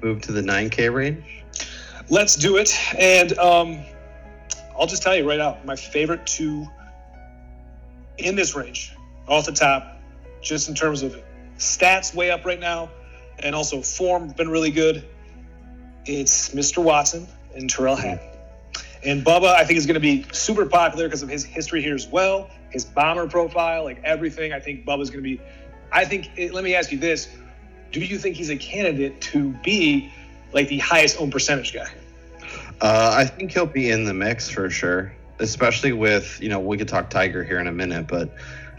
move 0.01 0.21
to 0.23 0.31
the 0.31 0.41
9K 0.41 0.93
range. 0.93 1.43
Let's 2.09 2.35
do 2.35 2.57
it, 2.57 2.77
and 2.99 3.37
um, 3.39 3.79
I'll 4.77 4.87
just 4.87 5.01
tell 5.01 5.15
you 5.15 5.27
right 5.27 5.39
out, 5.39 5.65
my 5.65 5.75
favorite 5.75 6.25
two 6.27 6.67
in 8.17 8.35
this 8.35 8.55
range, 8.55 8.93
off 9.27 9.45
the 9.45 9.51
top, 9.51 9.99
just 10.41 10.69
in 10.69 10.75
terms 10.75 11.01
of 11.01 11.21
stats, 11.57 12.13
way 12.13 12.29
up 12.29 12.45
right 12.45 12.59
now, 12.59 12.89
and 13.39 13.55
also 13.55 13.81
form 13.81 14.29
been 14.29 14.49
really 14.49 14.71
good. 14.71 15.07
It's 16.05 16.49
Mr. 16.49 16.83
Watson 16.83 17.27
and 17.55 17.69
Tyrrell 17.69 17.95
Hatton. 17.95 18.34
And 19.05 19.23
Bubba, 19.23 19.53
I 19.53 19.63
think, 19.63 19.77
is 19.77 19.85
going 19.85 19.95
to 19.95 19.99
be 19.99 20.25
super 20.31 20.65
popular 20.65 21.05
because 21.05 21.21
of 21.21 21.29
his 21.29 21.43
history 21.43 21.81
here 21.81 21.93
as 21.93 22.07
well, 22.07 22.49
his 22.71 22.85
bomber 22.85 23.27
profile, 23.27 23.83
like 23.83 24.01
everything. 24.03 24.51
I 24.51 24.59
think 24.59 24.85
Bubba's 24.85 25.09
going 25.09 25.23
to 25.23 25.29
be. 25.29 25.39
I 25.91 26.05
think. 26.05 26.31
Let 26.53 26.63
me 26.63 26.75
ask 26.75 26.91
you 26.91 26.97
this: 26.97 27.29
Do 27.91 27.99
you 27.99 28.17
think 28.17 28.35
he's 28.35 28.49
a 28.49 28.57
candidate 28.57 29.21
to 29.21 29.51
be 29.63 30.11
like 30.53 30.69
the 30.69 30.79
highest 30.79 31.21
owned 31.21 31.31
percentage 31.31 31.73
guy? 31.73 31.87
Uh, 32.81 33.13
I 33.15 33.25
think 33.25 33.51
he'll 33.51 33.65
be 33.65 33.91
in 33.91 34.05
the 34.05 34.13
mix 34.13 34.49
for 34.49 34.69
sure, 34.69 35.13
especially 35.39 35.93
with 35.93 36.41
you 36.41 36.49
know 36.49 36.59
we 36.59 36.77
could 36.77 36.87
talk 36.87 37.09
Tiger 37.11 37.43
here 37.43 37.59
in 37.59 37.67
a 37.67 37.71
minute, 37.71 38.07
but 38.07 38.33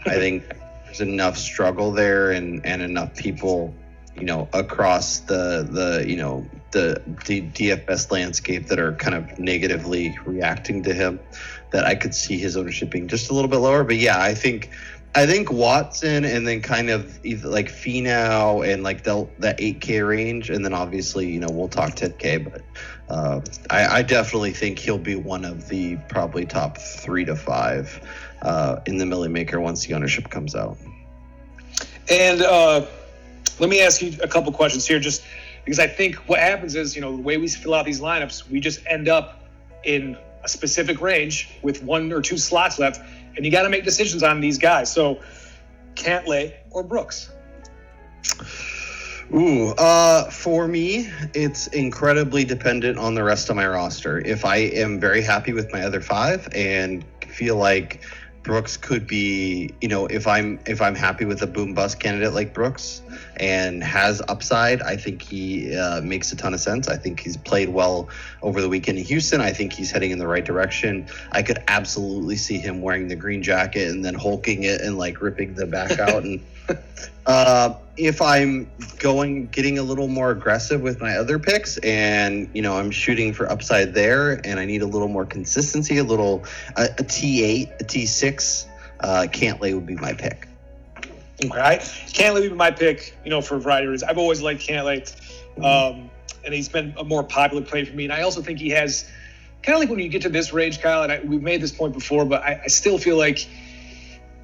I 0.05 0.15
think 0.15 0.43
there's 0.85 1.01
enough 1.01 1.37
struggle 1.37 1.91
there 1.91 2.31
and 2.31 2.65
and 2.65 2.81
enough 2.81 3.15
people 3.15 3.73
you 4.19 4.25
know 4.25 4.47
across 4.53 5.19
the 5.21 5.67
the 5.69 6.05
you 6.07 6.17
know 6.17 6.45
the, 6.71 7.01
the 7.25 7.41
DFS 7.41 8.11
landscape 8.11 8.67
that 8.67 8.79
are 8.79 8.93
kind 8.93 9.15
of 9.15 9.39
negatively 9.39 10.17
reacting 10.25 10.83
to 10.83 10.93
him 10.93 11.19
that 11.71 11.85
I 11.85 11.95
could 11.95 12.13
see 12.13 12.37
his 12.37 12.57
ownership 12.57 12.89
being 12.89 13.07
just 13.07 13.29
a 13.29 13.33
little 13.33 13.49
bit 13.49 13.57
lower. 13.57 13.83
But 13.83 13.95
yeah, 13.97 14.21
I 14.21 14.33
think 14.33 14.69
I 15.15 15.25
think 15.25 15.51
Watson 15.51 16.25
and 16.25 16.47
then 16.47 16.61
kind 16.61 16.89
of 16.89 17.23
like 17.43 17.69
Finau 17.69 18.67
and 18.67 18.83
like 18.83 19.03
the 19.03 19.27
that 19.39 19.57
8K 19.59 20.07
range, 20.07 20.49
and 20.49 20.63
then 20.63 20.73
obviously 20.73 21.31
you 21.31 21.39
know 21.39 21.47
we'll 21.49 21.69
talk 21.69 21.91
10K, 21.91 22.51
but 22.51 22.61
uh, 23.09 23.41
I, 23.69 23.99
I, 23.99 24.01
definitely 24.03 24.51
think 24.51 24.77
he'll 24.77 24.97
be 24.97 25.15
one 25.15 25.45
of 25.45 25.69
the 25.69 25.95
probably 26.09 26.45
top 26.45 26.77
three 26.77 27.23
to 27.23 27.37
five 27.37 28.01
uh, 28.41 28.81
in 28.85 28.97
the 28.97 29.05
Millie 29.05 29.29
Maker 29.29 29.61
once 29.61 29.85
the 29.85 29.93
ownership 29.93 30.29
comes 30.29 30.55
out. 30.55 30.77
And 32.09 32.41
uh, 32.41 32.85
let 33.59 33.69
me 33.69 33.81
ask 33.81 34.01
you 34.01 34.13
a 34.21 34.27
couple 34.27 34.51
questions 34.51 34.85
here, 34.85 34.99
just 34.99 35.23
because 35.65 35.79
I 35.79 35.87
think 35.87 36.15
what 36.27 36.39
happens 36.39 36.75
is, 36.75 36.95
you 36.95 37.01
know, 37.01 37.15
the 37.15 37.21
way 37.21 37.37
we 37.37 37.47
fill 37.47 37.73
out 37.73 37.85
these 37.85 37.99
lineups, 37.99 38.49
we 38.49 38.59
just 38.59 38.79
end 38.87 39.07
up 39.07 39.43
in 39.83 40.17
a 40.43 40.47
specific 40.47 41.01
range 41.01 41.49
with 41.61 41.83
one 41.83 42.11
or 42.11 42.21
two 42.21 42.37
slots 42.37 42.79
left, 42.79 43.01
and 43.35 43.45
you 43.45 43.51
got 43.51 43.63
to 43.63 43.69
make 43.69 43.83
decisions 43.83 44.23
on 44.23 44.39
these 44.39 44.57
guys. 44.57 44.91
So, 44.91 45.21
Cantlay 45.95 46.53
or 46.71 46.83
Brooks? 46.83 47.31
Ooh, 49.33 49.69
uh, 49.77 50.29
for 50.29 50.67
me, 50.67 51.09
it's 51.33 51.67
incredibly 51.67 52.45
dependent 52.45 52.97
on 52.97 53.13
the 53.13 53.23
rest 53.23 53.49
of 53.49 53.57
my 53.57 53.67
roster. 53.67 54.19
If 54.19 54.45
I 54.45 54.57
am 54.57 55.01
very 55.01 55.21
happy 55.21 55.51
with 55.51 55.73
my 55.73 55.81
other 55.81 55.99
five 55.99 56.47
and 56.55 57.03
feel 57.27 57.57
like 57.57 58.01
Brooks 58.47 58.77
could 58.77 59.05
be, 59.05 59.73
you 59.81 59.89
know, 59.89 60.05
if 60.05 60.25
I'm 60.25 60.57
if 60.65 60.81
I'm 60.81 60.95
happy 60.95 61.25
with 61.25 61.41
a 61.41 61.47
boom 61.47 61.73
bust 61.73 61.99
candidate 61.99 62.31
like 62.31 62.53
Brooks 62.53 63.01
and 63.35 63.83
has 63.83 64.21
upside, 64.29 64.81
I 64.81 64.95
think 64.95 65.21
he 65.21 65.75
uh, 65.75 65.99
makes 65.99 66.31
a 66.31 66.37
ton 66.37 66.53
of 66.53 66.61
sense. 66.61 66.87
I 66.87 66.95
think 66.95 67.19
he's 67.19 67.35
played 67.35 67.67
well 67.67 68.07
over 68.41 68.61
the 68.61 68.69
weekend 68.69 68.99
in 68.99 69.03
Houston. 69.03 69.41
I 69.41 69.51
think 69.51 69.73
he's 69.73 69.91
heading 69.91 70.11
in 70.11 70.17
the 70.17 70.27
right 70.27 70.45
direction. 70.45 71.07
I 71.33 71.43
could 71.43 71.61
absolutely 71.67 72.37
see 72.37 72.57
him 72.57 72.81
wearing 72.81 73.09
the 73.09 73.17
green 73.17 73.43
jacket 73.43 73.89
and 73.89 74.03
then 74.03 74.15
hulking 74.15 74.63
it 74.63 74.79
and 74.79 74.97
like 74.97 75.21
ripping 75.21 75.53
the 75.55 75.67
back 75.67 75.99
out 75.99 76.23
and 76.23 76.41
uh, 77.25 77.73
if 77.97 78.21
I'm 78.21 78.69
going 78.99 79.47
getting 79.47 79.79
a 79.79 79.83
little 79.83 80.07
more 80.07 80.31
aggressive 80.31 80.81
with 80.81 81.01
my 81.01 81.17
other 81.17 81.39
picks, 81.39 81.77
and 81.77 82.49
you 82.53 82.61
know 82.61 82.77
I'm 82.77 82.91
shooting 82.91 83.33
for 83.33 83.51
upside 83.51 83.93
there, 83.93 84.45
and 84.45 84.59
I 84.59 84.65
need 84.65 84.81
a 84.81 84.85
little 84.85 85.07
more 85.07 85.25
consistency, 85.25 85.97
a 85.97 86.03
little 86.03 86.45
a 86.75 86.85
a 86.85 87.03
T8, 87.03 87.81
a 87.81 87.83
T6, 87.83 88.65
uh, 88.99 89.27
Cantlay 89.29 89.73
would 89.73 89.85
be 89.85 89.95
my 89.95 90.13
pick. 90.13 90.47
Okay, 91.43 91.51
Cantlay 91.51 92.41
would 92.41 92.49
be 92.49 92.55
my 92.55 92.71
pick. 92.71 93.15
You 93.23 93.29
know, 93.29 93.41
for 93.41 93.55
a 93.55 93.59
variety 93.59 93.87
of 93.87 93.91
reasons. 93.91 94.09
I've 94.09 94.17
always 94.17 94.41
liked 94.41 94.61
Cantlay, 94.61 95.11
um, 95.57 96.09
and 96.45 96.53
he's 96.53 96.69
been 96.69 96.93
a 96.97 97.03
more 97.03 97.23
popular 97.23 97.63
play 97.63 97.85
for 97.85 97.95
me. 97.95 98.05
And 98.05 98.13
I 98.13 98.21
also 98.21 98.41
think 98.41 98.59
he 98.59 98.69
has 98.69 99.09
kind 99.63 99.75
of 99.75 99.81
like 99.81 99.89
when 99.89 99.99
you 99.99 100.09
get 100.09 100.21
to 100.23 100.29
this 100.29 100.53
range, 100.53 100.81
Kyle. 100.81 101.03
And 101.03 101.11
I, 101.11 101.19
we've 101.19 101.41
made 101.41 101.61
this 101.61 101.71
point 101.71 101.93
before, 101.93 102.25
but 102.25 102.41
I, 102.43 102.61
I 102.63 102.67
still 102.67 102.97
feel 102.97 103.17
like 103.17 103.47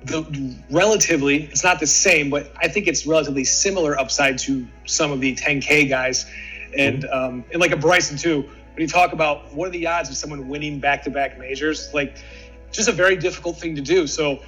the 0.05 0.55
relatively 0.69 1.43
it's 1.43 1.63
not 1.63 1.79
the 1.79 1.87
same, 1.87 2.29
but 2.29 2.51
I 2.57 2.67
think 2.67 2.87
it's 2.87 3.05
relatively 3.05 3.43
similar 3.43 3.97
upside 3.97 4.37
to 4.39 4.67
some 4.85 5.11
of 5.11 5.21
the 5.21 5.35
10K 5.35 5.89
guys, 5.89 6.25
and 6.77 7.03
mm-hmm. 7.03 7.13
um, 7.13 7.45
and 7.51 7.61
like 7.61 7.71
a 7.71 7.77
Bryson 7.77 8.17
too. 8.17 8.41
When 8.41 8.81
you 8.81 8.87
talk 8.87 9.13
about 9.13 9.53
what 9.53 9.67
are 9.67 9.71
the 9.71 9.85
odds 9.85 10.09
of 10.09 10.17
someone 10.17 10.49
winning 10.49 10.79
back-to-back 10.79 11.37
majors, 11.37 11.93
like 11.93 12.17
just 12.71 12.89
a 12.89 12.91
very 12.91 13.15
difficult 13.15 13.59
thing 13.59 13.75
to 13.75 13.81
do. 13.81 14.07
So 14.07 14.41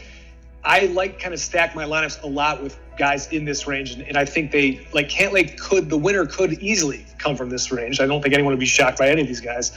I 0.64 0.88
like 0.88 1.20
kind 1.20 1.32
of 1.32 1.40
stack 1.40 1.76
my 1.76 1.86
lineups 1.86 2.24
a 2.24 2.28
lot 2.28 2.64
with 2.64 2.76
guys 2.98 3.28
in 3.28 3.46
this 3.46 3.68
range, 3.68 3.92
and, 3.92 4.02
and 4.02 4.18
I 4.18 4.26
think 4.26 4.52
they 4.52 4.88
like 4.94 5.10
Cantlay 5.10 5.58
could 5.60 5.90
the 5.90 5.98
winner 5.98 6.26
could 6.26 6.54
easily 6.54 7.06
come 7.18 7.36
from 7.36 7.50
this 7.50 7.72
range. 7.72 8.02
I 8.02 8.08
don't 8.08 8.22
think 8.22 8.34
anyone 8.34 8.54
would 8.54 8.60
be 8.60 8.66
shocked 8.66 8.98
by 8.98 9.10
any 9.10 9.22
of 9.22 9.28
these 9.28 9.42
guys. 9.42 9.72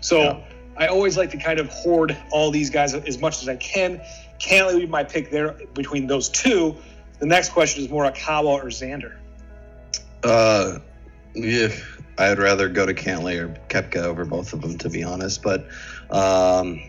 So. 0.00 0.22
Yeah. 0.22 0.40
I 0.76 0.86
always 0.86 1.18
like 1.18 1.30
to 1.32 1.36
kind 1.36 1.60
of 1.60 1.68
hoard 1.68 2.16
all 2.30 2.50
these 2.50 2.70
guys 2.70 2.94
as 2.94 3.20
much 3.20 3.42
as 3.42 3.50
I 3.50 3.56
can 3.56 4.00
can't 4.40 4.74
leave 4.74 4.90
my 4.90 5.04
pick 5.04 5.30
there 5.30 5.52
between 5.74 6.06
those 6.06 6.28
two. 6.28 6.74
The 7.20 7.26
next 7.26 7.50
question 7.50 7.84
is 7.84 7.90
Morikawa 7.90 8.44
or 8.44 8.64
Xander. 8.64 9.16
Uh, 10.24 10.78
yeah, 11.34 11.68
I'd 12.18 12.38
rather 12.38 12.68
go 12.68 12.86
to 12.86 12.94
Cantlay 12.94 13.38
or 13.38 13.54
Koepka 13.68 14.02
over 14.02 14.24
both 14.24 14.52
of 14.52 14.62
them, 14.62 14.78
to 14.78 14.88
be 14.88 15.04
honest. 15.04 15.42
But 15.42 15.68
um, 16.10 16.82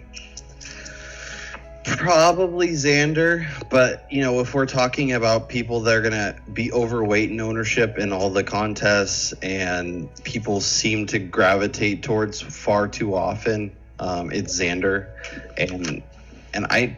probably 1.83 2.69
Xander. 2.69 3.47
But 3.69 4.05
you 4.09 4.21
know, 4.21 4.39
if 4.39 4.53
we're 4.53 4.65
talking 4.65 5.11
about 5.11 5.49
people 5.49 5.81
that 5.81 5.95
are 5.95 6.01
gonna 6.01 6.35
be 6.53 6.71
overweight 6.71 7.31
in 7.31 7.41
ownership 7.41 7.97
in 7.97 8.13
all 8.13 8.29
the 8.29 8.43
contests, 8.43 9.33
and 9.41 10.09
people 10.23 10.61
seem 10.61 11.05
to 11.07 11.19
gravitate 11.19 12.03
towards 12.03 12.39
far 12.41 12.87
too 12.87 13.15
often, 13.15 13.75
um, 13.99 14.31
it's 14.31 14.57
Xander, 14.57 15.09
and 15.57 16.01
and 16.53 16.65
I 16.69 16.97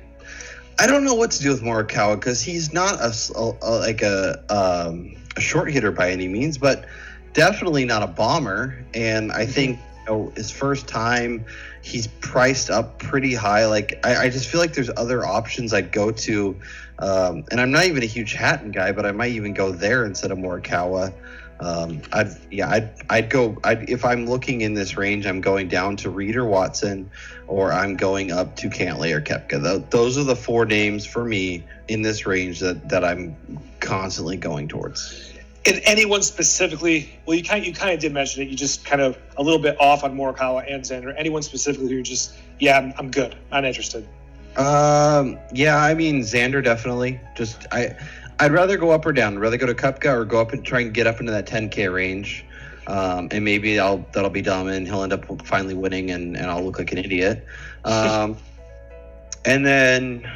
I 0.79 0.87
don't 0.87 1.03
know 1.03 1.13
what 1.13 1.31
to 1.31 1.41
do 1.41 1.49
with 1.49 1.61
Morikawa 1.61 2.15
because 2.15 2.41
he's 2.41 2.73
not 2.73 2.99
a, 2.99 3.13
a, 3.35 3.53
a 3.61 3.71
like 3.79 4.01
a 4.01 4.43
um, 4.49 5.15
a 5.37 5.41
short 5.41 5.71
hitter 5.71 5.91
by 5.91 6.11
any 6.11 6.27
means, 6.27 6.57
but 6.57 6.85
definitely 7.33 7.85
not 7.85 8.03
a 8.03 8.07
bomber. 8.07 8.83
And 8.93 9.31
I 9.31 9.45
think 9.45 9.79
you 9.99 10.05
know, 10.05 10.31
his 10.35 10.51
first 10.51 10.87
time, 10.87 11.45
he's 11.81 12.07
priced 12.07 12.69
up 12.69 12.99
pretty 12.99 13.33
high. 13.33 13.65
Like 13.65 13.99
I, 14.03 14.25
I 14.25 14.29
just 14.29 14.49
feel 14.49 14.61
like 14.61 14.73
there's 14.73 14.89
other 14.95 15.25
options 15.25 15.73
I'd 15.73 15.91
go 15.91 16.11
to, 16.11 16.59
um, 16.99 17.43
and 17.51 17.59
I'm 17.59 17.71
not 17.71 17.85
even 17.85 18.03
a 18.03 18.07
huge 18.07 18.33
Hatton 18.33 18.71
guy, 18.71 18.91
but 18.91 19.05
I 19.05 19.11
might 19.11 19.33
even 19.33 19.53
go 19.53 19.71
there 19.71 20.05
instead 20.05 20.31
of 20.31 20.37
Morikawa. 20.37 21.13
Um, 21.59 22.01
I'd 22.11 22.35
yeah, 22.51 22.69
I'd 22.69 22.89
I'd 23.09 23.29
go. 23.29 23.57
I'd, 23.63 23.89
if 23.89 24.03
I'm 24.03 24.25
looking 24.25 24.61
in 24.61 24.73
this 24.73 24.97
range, 24.97 25.25
I'm 25.25 25.41
going 25.41 25.67
down 25.67 25.95
to 25.97 26.09
Reed 26.09 26.35
or 26.35 26.45
Watson, 26.45 27.09
or 27.47 27.71
I'm 27.71 27.95
going 27.95 28.31
up 28.31 28.55
to 28.57 28.69
Cantlay 28.69 29.13
or 29.13 29.21
Koepka. 29.21 29.89
Those 29.89 30.17
are 30.17 30.23
the 30.23 30.35
four 30.35 30.65
names 30.65 31.05
for 31.05 31.23
me 31.23 31.63
in 31.87 32.01
this 32.01 32.25
range 32.25 32.59
that 32.59 32.89
that 32.89 33.03
I'm 33.03 33.35
constantly 33.79 34.37
going 34.37 34.67
towards. 34.67 35.31
And 35.65 35.81
anyone 35.85 36.23
specifically? 36.23 37.17
Well, 37.25 37.37
you 37.37 37.43
kind 37.43 37.65
you 37.65 37.73
kind 37.73 37.93
of 37.93 37.99
did 37.99 38.11
mention 38.11 38.43
it. 38.43 38.49
You 38.49 38.57
just 38.57 38.83
kind 38.83 39.01
of 39.01 39.17
a 39.37 39.43
little 39.43 39.61
bit 39.61 39.79
off 39.79 40.03
on 40.03 40.15
Morikawa 40.17 40.65
and 40.69 40.83
Xander. 40.83 41.13
Anyone 41.17 41.41
specifically 41.41 41.89
who 41.89 42.03
just 42.03 42.35
yeah, 42.59 42.77
I'm, 42.77 42.93
I'm 42.97 43.11
good. 43.11 43.35
Not 43.51 43.63
interested. 43.63 44.07
Um, 44.57 45.39
yeah, 45.53 45.77
I 45.77 45.93
mean 45.93 46.21
Xander 46.21 46.63
definitely. 46.63 47.19
Just 47.35 47.65
I, 47.71 47.95
I'd 48.43 48.51
rather 48.51 48.77
go 48.77 48.91
up 48.91 49.05
or 49.05 49.13
down. 49.13 49.35
I'd 49.35 49.39
rather 49.39 49.57
go 49.57 49.65
to 49.67 49.73
Koepka 49.73 50.13
or 50.13 50.25
go 50.25 50.41
up 50.41 50.51
and 50.51 50.65
try 50.65 50.81
and 50.81 50.93
get 50.93 51.07
up 51.07 51.19
into 51.21 51.31
that 51.31 51.47
10k 51.47 51.91
range. 51.93 52.45
Um, 52.87 53.29
and 53.31 53.45
maybe 53.45 53.79
I'll 53.79 54.05
that'll 54.11 54.29
be 54.29 54.41
dumb 54.41 54.67
and 54.67 54.85
he'll 54.85 55.03
end 55.03 55.13
up 55.13 55.23
finally 55.45 55.73
winning 55.73 56.11
and, 56.11 56.35
and 56.35 56.47
I'll 56.47 56.61
look 56.63 56.77
like 56.77 56.91
an 56.91 56.97
idiot. 56.97 57.45
Um, 57.85 58.35
and 59.45 59.65
then 59.65 60.29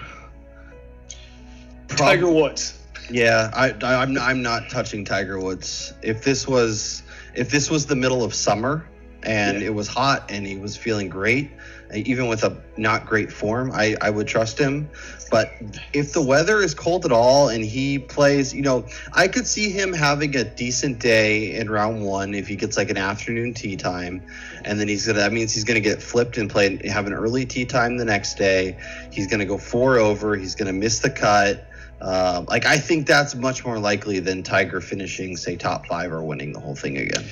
prob- 1.89 1.99
Tiger 1.99 2.31
Woods. 2.31 2.81
Yeah, 3.09 3.51
I, 3.53 3.71
I 3.83 4.01
I'm 4.01 4.17
I'm 4.17 4.41
not 4.41 4.69
touching 4.69 5.03
Tiger 5.03 5.39
Woods. 5.39 5.93
If 6.01 6.23
this 6.23 6.47
was 6.47 7.03
if 7.35 7.49
this 7.49 7.69
was 7.69 7.85
the 7.85 7.95
middle 7.95 8.23
of 8.23 8.33
summer 8.33 8.87
and 9.23 9.59
Yeah. 9.61 9.67
it 9.67 9.73
was 9.73 9.87
hot 9.89 10.29
and 10.29 10.45
he 10.47 10.57
was 10.57 10.77
feeling 10.77 11.09
great, 11.09 11.51
even 11.93 12.27
with 12.27 12.45
a 12.45 12.55
not 12.77 13.05
great 13.05 13.31
form, 13.31 13.71
I 13.73 13.97
I 14.01 14.09
would 14.09 14.27
trust 14.27 14.57
him. 14.57 14.89
But 15.29 15.53
if 15.93 16.13
the 16.13 16.21
weather 16.21 16.59
is 16.59 16.73
cold 16.73 17.05
at 17.05 17.11
all 17.11 17.49
and 17.49 17.63
he 17.63 17.99
plays, 17.99 18.53
you 18.53 18.61
know, 18.61 18.85
I 19.13 19.27
could 19.27 19.47
see 19.47 19.69
him 19.69 19.93
having 19.93 20.35
a 20.35 20.43
decent 20.43 20.99
day 20.99 21.55
in 21.55 21.69
round 21.69 22.03
one 22.03 22.33
if 22.33 22.47
he 22.47 22.55
gets 22.55 22.77
like 22.77 22.89
an 22.89 22.97
afternoon 22.97 23.53
tee 23.53 23.75
time, 23.75 24.23
and 24.65 24.79
then 24.79 24.87
he's 24.87 25.05
gonna 25.05 25.19
that 25.19 25.33
means 25.33 25.53
he's 25.53 25.63
gonna 25.63 25.79
get 25.79 26.01
flipped 26.01 26.37
and 26.37 26.49
play 26.49 26.79
have 26.87 27.07
an 27.07 27.13
early 27.13 27.45
tee 27.45 27.65
time 27.65 27.97
the 27.97 28.05
next 28.05 28.37
day. 28.37 28.77
He's 29.11 29.27
gonna 29.27 29.45
go 29.45 29.57
four 29.57 29.97
over. 29.97 30.35
He's 30.35 30.55
gonna 30.55 30.73
miss 30.73 30.99
the 30.99 31.09
cut. 31.09 31.67
Uh, 31.99 32.45
like 32.47 32.65
I 32.65 32.77
think 32.77 33.07
that's 33.07 33.35
much 33.35 33.65
more 33.65 33.79
likely 33.79 34.19
than 34.19 34.43
Tiger 34.43 34.81
finishing 34.81 35.35
say 35.35 35.55
top 35.55 35.87
five 35.87 36.11
or 36.11 36.23
winning 36.23 36.53
the 36.53 36.59
whole 36.59 36.75
thing 36.75 36.97
again. 36.97 37.25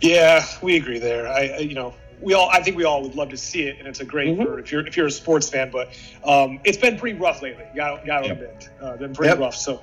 Yeah, 0.00 0.44
we 0.62 0.76
agree 0.76 0.98
there. 0.98 1.26
I, 1.26 1.48
I 1.48 1.58
you 1.58 1.74
know 1.74 1.94
we 2.20 2.34
all 2.34 2.48
I 2.52 2.62
think 2.62 2.76
we 2.76 2.84
all 2.84 3.02
would 3.02 3.14
love 3.14 3.30
to 3.30 3.36
see 3.36 3.62
it, 3.62 3.78
and 3.78 3.86
it's 3.88 4.00
a 4.00 4.04
great 4.04 4.36
Mhm. 4.36 4.44
for 4.44 4.58
if 4.58 4.72
you're 4.72 4.86
if 4.86 4.96
you're 4.96 5.06
a 5.06 5.10
sports 5.10 5.48
fan. 5.48 5.70
But 5.70 5.88
um, 6.24 6.60
it's 6.64 6.78
been 6.78 6.98
pretty 6.98 7.18
rough 7.18 7.42
lately. 7.42 7.64
Got 7.74 8.06
got 8.06 8.24
Yep. 8.24 8.32
admit, 8.32 8.68
uh, 8.80 8.96
been 8.96 9.14
pretty 9.14 9.30
Yep. 9.30 9.38
rough. 9.40 9.56
So, 9.56 9.80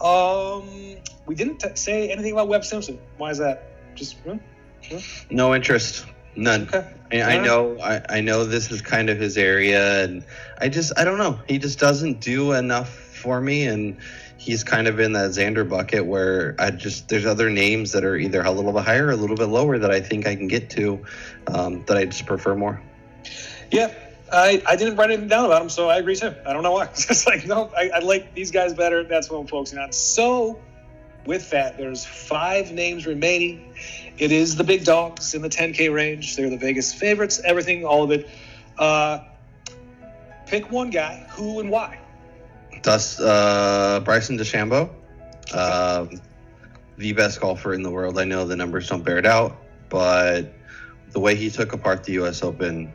um, 0.00 0.96
we 1.26 1.34
didn't 1.34 1.58
t- 1.58 1.68
say 1.74 2.10
anything 2.10 2.32
about 2.32 2.48
Webb 2.48 2.64
Simpson. 2.64 2.98
Why 3.16 3.30
is 3.30 3.38
that? 3.38 3.64
Just 3.94 4.16
hmm? 4.18 4.36
No 5.30 5.54
interest, 5.54 6.04
none. 6.36 6.68
okay. 6.72 6.86
I, 7.12 7.38
I 7.38 7.44
know, 7.44 7.78
I, 7.80 8.02
I 8.08 8.20
know 8.20 8.44
this 8.44 8.70
is 8.70 8.82
kind 8.82 9.08
of 9.10 9.18
his 9.18 9.36
area, 9.38 10.04
and 10.04 10.22
I 10.60 10.68
just, 10.68 10.92
I 10.96 11.04
don't 11.04 11.18
know. 11.18 11.40
He 11.48 11.58
just 11.58 11.78
doesn't 11.78 12.20
do 12.20 12.52
enough 12.52 12.88
for 12.90 13.40
me, 13.40 13.66
and 13.66 13.96
he's 14.38 14.62
kind 14.64 14.86
of 14.86 15.00
in 15.00 15.12
that 15.12 15.30
Xander 15.30 15.68
bucket 15.68 16.04
where 16.04 16.54
I 16.58 16.70
just, 16.70 17.08
there's 17.08 17.26
other 17.26 17.50
names 17.50 17.92
that 17.92 18.04
are 18.04 18.16
either 18.16 18.42
a 18.42 18.50
little 18.50 18.72
bit 18.72 18.84
higher 18.84 19.06
or 19.06 19.10
a 19.10 19.16
little 19.16 19.36
bit 19.36 19.46
lower 19.46 19.78
that 19.78 19.90
I 19.90 20.00
think 20.00 20.26
I 20.26 20.36
can 20.36 20.48
get 20.48 20.70
to, 20.70 21.04
um, 21.48 21.84
that 21.86 21.96
I 21.96 22.04
just 22.04 22.26
prefer 22.26 22.54
more. 22.54 22.80
Yeah, 23.70 23.92
I, 24.32 24.62
I 24.66 24.76
didn't 24.76 24.96
write 24.96 25.10
anything 25.10 25.28
down 25.28 25.46
about 25.46 25.62
him, 25.62 25.68
so 25.68 25.88
I 25.88 25.98
agree 25.98 26.16
too. 26.16 26.34
I 26.46 26.52
don't 26.52 26.62
know 26.62 26.72
why. 26.72 26.86
It's 26.90 27.06
just 27.06 27.26
like, 27.26 27.46
no, 27.46 27.70
I, 27.76 27.90
I 27.94 27.98
like 28.00 28.34
these 28.34 28.50
guys 28.50 28.74
better. 28.74 29.04
That's 29.04 29.30
what 29.30 29.38
I'm 29.38 29.46
focusing 29.46 29.78
on. 29.78 29.92
So, 29.92 30.60
with 31.24 31.50
that, 31.50 31.76
there's 31.76 32.04
five 32.04 32.72
names 32.72 33.06
remaining. 33.06 33.74
It 34.18 34.32
is 34.32 34.56
the 34.56 34.64
big 34.64 34.84
dogs 34.84 35.34
in 35.34 35.42
the 35.42 35.48
10K 35.48 35.92
range. 35.92 36.36
They're 36.36 36.50
the 36.50 36.56
Vegas 36.56 36.92
favorites, 36.92 37.40
everything, 37.44 37.84
all 37.84 38.02
of 38.02 38.10
it. 38.12 38.28
Uh, 38.78 39.20
pick 40.46 40.70
one 40.70 40.90
guy, 40.90 41.26
who 41.30 41.60
and 41.60 41.70
why. 41.70 41.98
Thus, 42.86 43.18
uh, 43.18 44.00
Bryson 44.04 44.38
DeChambeau, 44.38 44.88
um, 45.52 46.20
the 46.96 47.12
best 47.14 47.40
golfer 47.40 47.74
in 47.74 47.82
the 47.82 47.90
world. 47.90 48.16
I 48.16 48.22
know 48.22 48.46
the 48.46 48.54
numbers 48.54 48.88
don't 48.88 49.04
bear 49.04 49.18
it 49.18 49.26
out, 49.26 49.56
but 49.88 50.52
the 51.10 51.18
way 51.18 51.34
he 51.34 51.50
took 51.50 51.72
apart 51.72 52.04
the 52.04 52.12
U.S. 52.12 52.44
Open, 52.44 52.92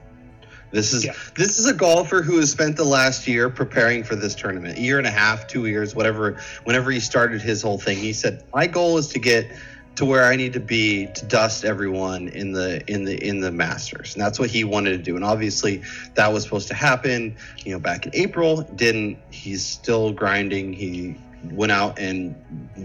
this 0.71 0.93
is 0.93 1.03
Yeah. 1.03 1.11
this 1.35 1.59
is 1.59 1.67
a 1.67 1.73
golfer 1.73 2.21
who 2.21 2.37
has 2.37 2.49
spent 2.49 2.77
the 2.77 2.85
last 2.85 3.27
year 3.27 3.49
preparing 3.49 4.05
for 4.05 4.15
this 4.15 4.33
tournament, 4.33 4.77
a 4.77 4.81
year 4.81 4.97
and 4.97 5.05
a 5.05 5.11
half, 5.11 5.45
two 5.47 5.65
years, 5.65 5.93
whatever. 5.93 6.39
Whenever 6.63 6.89
he 6.89 7.01
started 7.01 7.41
his 7.41 7.61
whole 7.61 7.77
thing, 7.77 7.97
he 7.97 8.13
said, 8.13 8.45
"My 8.53 8.67
goal 8.67 8.97
is 8.97 9.07
to 9.09 9.19
get." 9.19 9.51
To 10.01 10.05
where 10.07 10.23
I 10.23 10.35
need 10.35 10.53
to 10.53 10.59
be 10.59 11.05
to 11.13 11.25
dust 11.27 11.63
everyone 11.63 12.27
in 12.29 12.53
the 12.53 12.81
in 12.91 13.05
the 13.05 13.23
in 13.23 13.39
the 13.39 13.51
Masters, 13.51 14.15
and 14.15 14.25
that's 14.25 14.39
what 14.39 14.49
he 14.49 14.63
wanted 14.63 14.93
to 14.93 14.97
do. 14.97 15.15
And 15.15 15.23
obviously, 15.23 15.83
that 16.15 16.33
was 16.33 16.41
supposed 16.41 16.69
to 16.69 16.73
happen 16.73 17.37
you 17.63 17.73
know, 17.73 17.77
back 17.77 18.07
in 18.07 18.15
April. 18.15 18.63
Didn't. 18.63 19.19
He's 19.29 19.63
still 19.63 20.11
grinding. 20.11 20.73
He 20.73 21.19
went 21.43 21.71
out 21.71 21.99
and 21.99 22.35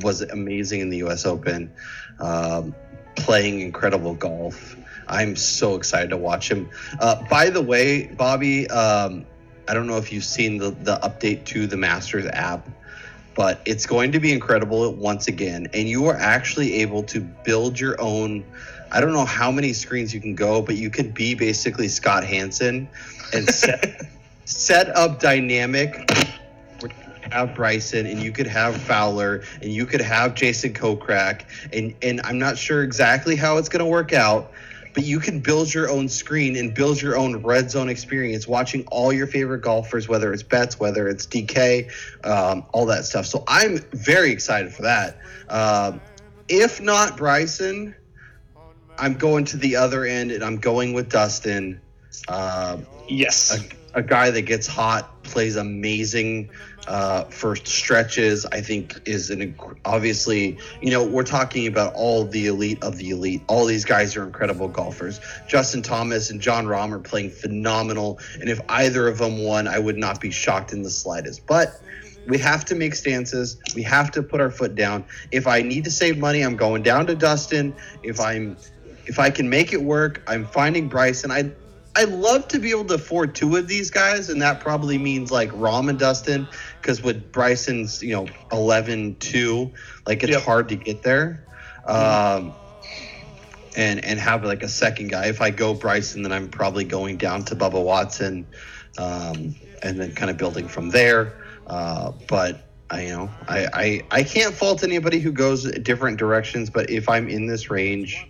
was 0.02 0.20
amazing 0.20 0.80
in 0.80 0.90
the 0.90 0.98
U.S. 0.98 1.24
Open, 1.24 1.72
um, 2.20 2.74
playing 3.14 3.62
incredible 3.62 4.12
golf. 4.12 4.76
I'm 5.08 5.36
so 5.36 5.74
excited 5.74 6.10
to 6.10 6.18
watch 6.18 6.50
him. 6.50 6.68
Uh, 7.00 7.22
by 7.30 7.48
the 7.48 7.62
way, 7.62 8.08
Bobby, 8.08 8.68
um, 8.68 9.24
I 9.66 9.72
don't 9.72 9.86
know 9.86 9.96
if 9.96 10.12
you've 10.12 10.22
seen 10.22 10.58
the, 10.58 10.68
the 10.70 10.96
update 10.96 11.46
to 11.46 11.66
the 11.66 11.78
Masters 11.78 12.26
app, 12.26 12.68
but 13.36 13.60
it's 13.66 13.84
going 13.84 14.10
to 14.12 14.18
be 14.18 14.32
incredible 14.32 14.90
once 14.94 15.28
again. 15.28 15.68
And 15.74 15.88
you 15.88 16.06
are 16.06 16.16
actually 16.16 16.74
able 16.76 17.02
to 17.04 17.20
build 17.20 17.78
your 17.78 18.00
own. 18.00 18.44
I 18.90 19.00
don't 19.00 19.12
know 19.12 19.26
how 19.26 19.52
many 19.52 19.74
screens 19.74 20.14
you 20.14 20.20
can 20.20 20.34
go, 20.34 20.62
but 20.62 20.76
you 20.76 20.88
could 20.88 21.12
be 21.12 21.34
basically 21.34 21.88
Scott 21.88 22.24
Hanson 22.24 22.88
and 23.32 23.48
set 23.48 24.06
set 24.46 24.88
up 24.96 25.20
dynamic 25.20 26.10
where 26.80 26.92
have 27.30 27.54
Bryson 27.54 28.06
and 28.06 28.22
you 28.22 28.32
could 28.32 28.46
have 28.46 28.76
Fowler 28.76 29.42
and 29.60 29.72
you 29.72 29.84
could 29.84 30.00
have 30.00 30.34
Jason 30.34 30.72
Kokrak 30.72 31.42
and 31.72 31.94
and 32.02 32.20
I'm 32.24 32.38
not 32.38 32.56
sure 32.56 32.82
exactly 32.82 33.36
how 33.36 33.58
it's 33.58 33.68
going 33.68 33.84
to 33.84 33.90
work 33.90 34.12
out 34.12 34.50
but 34.96 35.04
you 35.04 35.20
can 35.20 35.40
build 35.40 35.72
your 35.74 35.90
own 35.90 36.08
screen 36.08 36.56
and 36.56 36.74
build 36.74 37.02
your 37.02 37.18
own 37.18 37.36
red 37.42 37.70
zone 37.70 37.90
experience 37.90 38.48
watching 38.48 38.82
all 38.90 39.12
your 39.12 39.26
favorite 39.26 39.60
golfers 39.60 40.08
whether 40.08 40.32
it's 40.32 40.42
bets 40.42 40.80
whether 40.80 41.06
it's 41.06 41.26
DK 41.26 41.92
um, 42.24 42.64
all 42.72 42.86
that 42.86 43.04
stuff. 43.04 43.26
So 43.26 43.44
I'm 43.46 43.78
very 43.92 44.30
excited 44.30 44.72
for 44.72 44.82
that. 44.82 45.20
Um, 45.50 46.00
if 46.48 46.80
not 46.80 47.18
Bryson 47.18 47.94
I'm 48.98 49.14
going 49.18 49.44
to 49.46 49.58
the 49.58 49.76
other 49.76 50.04
end 50.04 50.32
and 50.32 50.42
I'm 50.42 50.56
going 50.56 50.94
with 50.94 51.10
Dustin. 51.10 51.82
Um, 52.28 52.86
Yes. 53.06 53.70
a, 53.94 53.98
a 54.00 54.02
guy 54.02 54.30
that 54.30 54.42
gets 54.42 54.66
hot, 54.66 55.22
plays 55.22 55.56
amazing 55.56 56.50
uh, 56.86 57.24
first 57.24 57.66
stretches. 57.66 58.46
I 58.46 58.60
think 58.60 59.00
is 59.04 59.30
an 59.30 59.56
obviously 59.84 60.58
you 60.80 60.90
know 60.90 61.04
we're 61.04 61.24
talking 61.24 61.66
about 61.66 61.94
all 61.94 62.24
the 62.24 62.46
elite 62.46 62.82
of 62.82 62.96
the 62.96 63.10
elite. 63.10 63.42
All 63.48 63.64
these 63.64 63.84
guys 63.84 64.16
are 64.16 64.24
incredible 64.24 64.68
golfers. 64.68 65.20
Justin 65.48 65.82
Thomas 65.82 66.30
and 66.30 66.40
Jon 66.40 66.66
Rahm 66.66 66.92
are 66.92 66.98
playing 66.98 67.30
phenomenal, 67.30 68.18
and 68.40 68.48
if 68.48 68.60
either 68.68 69.08
of 69.08 69.18
them 69.18 69.42
won, 69.42 69.68
I 69.68 69.78
would 69.78 69.96
not 69.96 70.20
be 70.20 70.30
shocked 70.30 70.72
in 70.72 70.82
the 70.82 70.90
slightest. 70.90 71.46
But 71.46 71.80
we 72.26 72.38
have 72.38 72.64
to 72.66 72.74
make 72.74 72.94
stances. 72.94 73.56
We 73.74 73.82
have 73.82 74.10
to 74.12 74.22
put 74.22 74.40
our 74.40 74.50
foot 74.50 74.74
down. 74.74 75.04
If 75.30 75.46
I 75.46 75.62
need 75.62 75.84
to 75.84 75.90
save 75.90 76.18
money, 76.18 76.42
I'm 76.42 76.56
going 76.56 76.82
down 76.82 77.06
to 77.06 77.14
Dustin. 77.14 77.74
If 78.02 78.20
I'm 78.20 78.56
if 79.06 79.18
I 79.18 79.30
can 79.30 79.48
make 79.48 79.72
it 79.72 79.82
work, 79.82 80.22
I'm 80.26 80.46
finding 80.46 80.88
Bryson. 80.88 81.30
I 81.30 81.52
I 81.96 82.04
love 82.04 82.46
to 82.48 82.58
be 82.58 82.70
able 82.70 82.84
to 82.86 82.94
afford 82.94 83.34
two 83.34 83.56
of 83.56 83.68
these 83.68 83.90
guys, 83.90 84.28
and 84.28 84.42
that 84.42 84.60
probably 84.60 84.98
means 84.98 85.30
like 85.30 85.50
Rahm 85.52 85.88
and 85.88 85.98
Dustin, 85.98 86.46
because 86.80 87.02
with 87.02 87.32
Bryson's, 87.32 88.02
you 88.02 88.12
know, 88.14 88.28
11 88.52 89.16
2, 89.18 89.72
like 90.06 90.22
it's 90.22 90.32
Yep. 90.32 90.42
hard 90.42 90.68
to 90.68 90.76
get 90.76 91.02
there. 91.02 91.46
Um, 91.86 92.52
and 93.76 94.04
and 94.04 94.18
have 94.18 94.44
like 94.44 94.62
a 94.62 94.68
second 94.68 95.08
guy. 95.08 95.26
If 95.26 95.40
I 95.40 95.50
go 95.50 95.74
Bryson, 95.74 96.22
then 96.22 96.32
I'm 96.32 96.48
probably 96.48 96.84
going 96.84 97.18
down 97.18 97.44
to 97.46 97.56
Bubba 97.56 97.82
Watson, 97.82 98.46
um, 98.98 99.54
and 99.82 100.00
then 100.00 100.12
kind 100.14 100.30
of 100.30 100.36
building 100.36 100.68
from 100.68 100.90
there. 100.90 101.38
Uh, 101.66 102.12
but 102.28 102.70
I, 102.90 103.02
you 103.02 103.12
know, 103.12 103.30
I, 103.48 103.68
I 103.74 104.02
I 104.10 104.22
can't 104.24 104.54
fault 104.54 104.82
anybody 104.82 105.18
who 105.18 105.32
goes 105.32 105.70
different 105.82 106.18
directions. 106.18 106.70
But 106.70 106.90
if 106.90 107.08
I'm 107.08 107.28
in 107.28 107.46
this 107.46 107.70
range, 107.70 108.26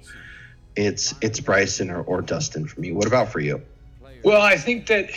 it's 0.76 1.14
it's 1.20 1.40
Bryson 1.40 1.90
or, 1.90 2.02
or 2.02 2.22
Dustin 2.22 2.66
for 2.66 2.80
me. 2.80 2.92
What 2.92 3.06
about 3.06 3.30
for 3.32 3.40
you? 3.40 3.62
Well, 4.24 4.42
I 4.42 4.56
think 4.56 4.86
that, 4.86 5.10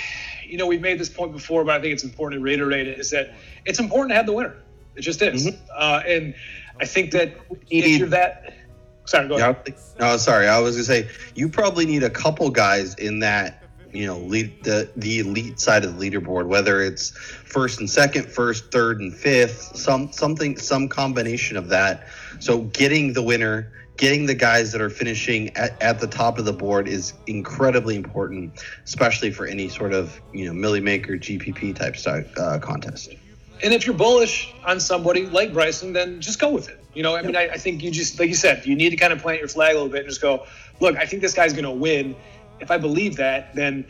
you 0.46 0.58
know, 0.58 0.68
we've 0.68 0.82
made 0.82 1.00
this 1.00 1.10
point 1.10 1.32
before, 1.32 1.64
but 1.64 1.76
I 1.76 1.82
think 1.82 1.94
it's 1.94 2.04
important 2.04 2.40
to 2.40 2.44
reiterate 2.44 2.88
it 2.88 3.00
is 3.00 3.10
that 3.12 3.34
it's 3.66 3.80
important 3.80 4.12
to 4.12 4.16
have 4.16 4.26
the 4.26 4.34
winner. 4.34 4.56
It 4.96 5.02
just 5.02 5.22
is. 5.22 5.48
Mhm. 5.48 5.58
Uh, 5.76 6.02
and 6.06 6.36
I 6.80 6.86
think 6.86 7.12
that 7.12 7.30
You 7.70 7.80
if 7.80 7.86
need- 7.86 8.00
you're 8.00 8.10
that, 8.10 8.54
sorry, 9.06 9.28
go 9.28 9.38
ahead. 9.38 9.74
No, 10.00 10.18
sorry. 10.18 10.48
I 10.48 10.60
was 10.60 10.76
gonna 10.76 10.84
say 10.86 11.08
you 11.36 11.50
probably 11.50 11.86
need 11.86 12.04
a 12.04 12.10
couple 12.10 12.50
guys 12.50 12.94
in 12.96 13.20
that 13.20 13.64
you 13.92 14.06
know 14.06 14.20
lead 14.20 14.64
the 14.64 14.90
the 14.98 15.20
elite 15.20 15.60
side 15.60 15.84
of 15.84 15.98
the 15.98 16.10
leaderboard, 16.12 16.46
whether 16.46 16.82
it's 16.82 17.10
first 17.10 17.80
and 17.80 17.90
second, 17.90 18.28
first, 18.32 18.72
third, 18.72 19.00
and 19.02 19.14
fifth, 19.16 19.76
some 19.76 20.12
something 20.12 20.58
some 20.58 20.88
combination 20.88 21.58
of 21.58 21.70
that. 21.70 22.08
So 22.40 22.60
getting 22.60 23.14
the 23.14 23.24
winner, 23.24 23.72
getting 24.00 24.26
the 24.26 24.34
guys 24.34 24.72
that 24.72 24.80
are 24.80 24.90
finishing 24.90 25.56
at, 25.58 25.80
at 25.84 26.00
the 26.00 26.08
top 26.08 26.40
of 26.40 26.46
the 26.46 26.54
board 26.54 26.88
is 26.88 27.14
incredibly 27.28 27.98
important, 27.98 28.64
especially 28.86 29.30
for 29.30 29.46
any 29.46 29.68
sort 29.68 29.94
of 29.94 30.20
you 30.34 30.46
know 30.46 30.54
milli 30.54 30.82
maker 30.82 31.18
GPP 31.18 31.76
type 31.76 31.98
style, 31.98 32.24
uh, 32.38 32.58
contest. 32.60 33.14
And 33.62 33.74
if 33.74 33.86
you're 33.86 33.96
bullish 33.96 34.54
on 34.66 34.80
somebody 34.80 35.26
like 35.26 35.52
Bryson, 35.52 35.92
then 35.92 36.22
just 36.22 36.40
go 36.40 36.50
with 36.50 36.70
it. 36.70 36.82
You 36.94 37.04
know, 37.04 37.18
I 37.18 37.22
mean, 37.22 37.36
I, 37.36 37.50
I, 37.50 37.58
think 37.58 37.84
you 37.84 37.92
just, 37.92 38.18
like 38.18 38.30
you 38.30 38.36
said, 38.36 38.66
you 38.66 38.74
need 38.74 38.92
to 38.92 38.96
kind 38.96 39.12
of 39.12 39.20
plant 39.20 39.40
your 39.40 39.50
flag 39.50 39.72
a 39.72 39.74
little 39.74 39.90
bit 39.90 40.00
and 40.00 40.08
just 40.08 40.22
go, 40.22 40.46
look, 40.80 40.96
I 40.96 41.06
think 41.06 41.22
this 41.22 41.34
guy's 41.34 41.52
going 41.52 41.66
to 41.66 41.72
win. 41.72 42.16
If 42.62 42.72
I 42.72 42.78
believe 42.78 43.18
that, 43.18 43.54
then 43.54 43.86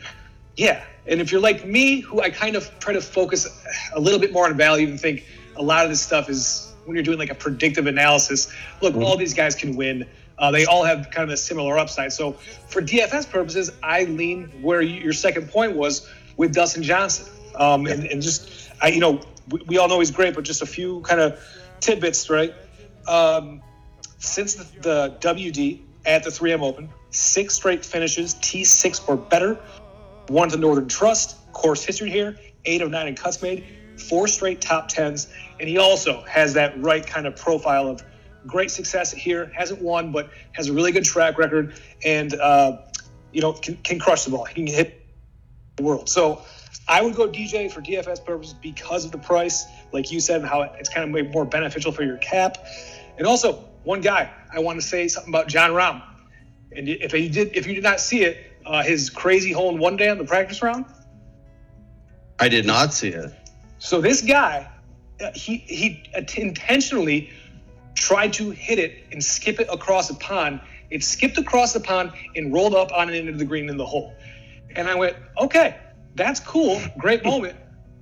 yeah. 0.56 0.84
And 1.06 1.20
if 1.20 1.30
you're 1.30 1.40
like 1.40 1.64
me, 1.64 2.00
who 2.00 2.20
I 2.20 2.30
kind 2.30 2.56
of 2.56 2.68
try 2.80 2.94
to 2.94 3.00
focus 3.00 3.46
a 3.94 4.00
little 4.00 4.18
bit 4.18 4.32
more 4.32 4.46
on 4.46 4.56
value 4.56 4.88
and 4.88 5.00
think 5.00 5.24
a 5.54 5.62
lot 5.62 5.84
of 5.84 5.90
this 5.90 6.02
stuff 6.02 6.28
is 6.28 6.69
when 6.84 6.96
you're 6.96 7.04
doing 7.04 7.18
like 7.18 7.30
a 7.30 7.34
predictive 7.34 7.86
analysis, 7.86 8.52
look, 8.80 8.94
mm-hmm. 8.94 9.02
all 9.02 9.16
these 9.16 9.34
guys 9.34 9.54
can 9.54 9.76
win. 9.76 10.06
Uh, 10.38 10.50
they 10.50 10.64
all 10.64 10.84
have 10.84 11.10
kind 11.10 11.28
of 11.28 11.34
a 11.34 11.36
similar 11.36 11.78
upside. 11.78 12.12
So 12.12 12.32
for 12.32 12.80
DFS 12.80 13.30
purposes, 13.30 13.70
I 13.82 14.04
lean 14.04 14.46
where 14.62 14.80
you, 14.80 15.00
your 15.00 15.12
second 15.12 15.50
point 15.50 15.76
was 15.76 16.08
with 16.36 16.54
Dustin 16.54 16.82
Johnson. 16.82 17.30
Um, 17.54 17.86
and, 17.86 18.06
and 18.06 18.22
just, 18.22 18.70
I, 18.80 18.88
you 18.88 19.00
know, 19.00 19.20
we, 19.50 19.62
we 19.66 19.78
all 19.78 19.88
know 19.88 19.98
he's 19.98 20.10
great, 20.10 20.34
but 20.34 20.44
just 20.44 20.62
a 20.62 20.66
few 20.66 21.02
kind 21.02 21.20
of 21.20 21.38
tidbits, 21.80 22.30
right? 22.30 22.54
Um, 23.06 23.62
since 24.18 24.54
the, 24.54 24.64
the, 24.80 25.16
WD 25.20 25.80
at 26.06 26.24
the 26.24 26.30
3M 26.30 26.62
Open, 26.62 26.88
six 27.10 27.54
straight 27.54 27.84
finishes, 27.84 28.34
T6 28.36 29.08
or 29.08 29.16
better, 29.16 29.58
one 30.28 30.48
to 30.50 30.56
Northern 30.56 30.88
Trust, 30.88 31.36
course 31.52 31.84
history 31.84 32.10
here, 32.10 32.36
eight 32.64 32.82
of 32.82 32.90
nine 32.90 33.08
in 33.08 33.16
cuts 33.16 33.42
made, 33.42 33.64
four 33.96 34.28
straight 34.28 34.60
top 34.60 34.88
tens, 34.88 35.28
and 35.60 35.68
he 35.68 35.78
also 35.78 36.22
has 36.22 36.54
that 36.54 36.82
right 36.82 37.06
kind 37.06 37.26
of 37.26 37.36
profile 37.36 37.86
of 37.86 38.02
great 38.46 38.70
success 38.70 39.12
here. 39.12 39.52
Hasn't 39.54 39.82
won, 39.82 40.10
but 40.10 40.30
has 40.52 40.68
a 40.68 40.72
really 40.72 40.90
good 40.90 41.04
track 41.04 41.38
record, 41.38 41.74
and 42.04 42.34
uh, 42.34 42.78
you 43.32 43.42
know 43.42 43.52
can, 43.52 43.76
can 43.76 43.98
crush 43.98 44.24
the 44.24 44.30
ball. 44.30 44.46
He 44.46 44.54
can 44.54 44.66
hit 44.66 45.06
the 45.76 45.82
world. 45.82 46.08
So 46.08 46.42
I 46.88 47.02
would 47.02 47.14
go 47.14 47.28
DJ 47.28 47.70
for 47.70 47.82
DFS 47.82 48.24
purposes 48.24 48.54
because 48.54 49.04
of 49.04 49.12
the 49.12 49.18
price, 49.18 49.66
like 49.92 50.10
you 50.10 50.18
said, 50.18 50.40
and 50.40 50.48
how 50.48 50.62
it's 50.62 50.88
kind 50.88 51.04
of 51.04 51.10
made 51.10 51.30
more 51.32 51.44
beneficial 51.44 51.92
for 51.92 52.02
your 52.02 52.16
cap. 52.16 52.56
And 53.18 53.26
also, 53.26 53.52
one 53.84 54.00
guy 54.00 54.30
I 54.52 54.60
want 54.60 54.80
to 54.80 54.86
say 54.86 55.08
something 55.08 55.32
about 55.32 55.48
Jon 55.48 55.70
Rahm. 55.72 56.02
And 56.72 56.88
if 56.88 57.12
you 57.12 57.28
did, 57.28 57.54
if 57.54 57.66
you 57.66 57.74
did 57.74 57.84
not 57.84 58.00
see 58.00 58.22
it, 58.22 58.38
uh, 58.64 58.82
his 58.82 59.10
crazy 59.10 59.52
hole 59.52 59.74
in 59.74 59.78
one 59.78 59.96
day 59.96 60.08
on 60.08 60.16
the 60.16 60.24
practice 60.24 60.62
round. 60.62 60.86
I 62.38 62.48
did 62.48 62.64
not 62.64 62.94
see 62.94 63.08
it. 63.08 63.30
So 63.78 64.00
this 64.00 64.22
guy, 64.22 64.70
uh, 65.22 65.30
he 65.34 65.58
he 65.58 66.02
intentionally 66.36 67.30
tried 67.94 68.32
to 68.34 68.50
hit 68.50 68.78
it 68.78 69.04
and 69.12 69.22
skip 69.22 69.60
it 69.60 69.68
across 69.70 70.08
the 70.08 70.14
pond. 70.14 70.60
It 70.90 71.04
skipped 71.04 71.38
across 71.38 71.72
the 71.72 71.80
pond 71.80 72.12
and 72.34 72.52
rolled 72.52 72.74
up 72.74 72.92
on 72.92 73.10
it 73.10 73.14
into 73.14 73.32
the 73.32 73.44
green 73.44 73.68
in 73.68 73.76
the 73.76 73.86
hole. 73.86 74.14
And 74.74 74.88
I 74.88 74.94
went, 74.94 75.16
okay, 75.38 75.76
that's 76.14 76.40
cool, 76.40 76.80
great 76.98 77.24
moment. 77.24 77.56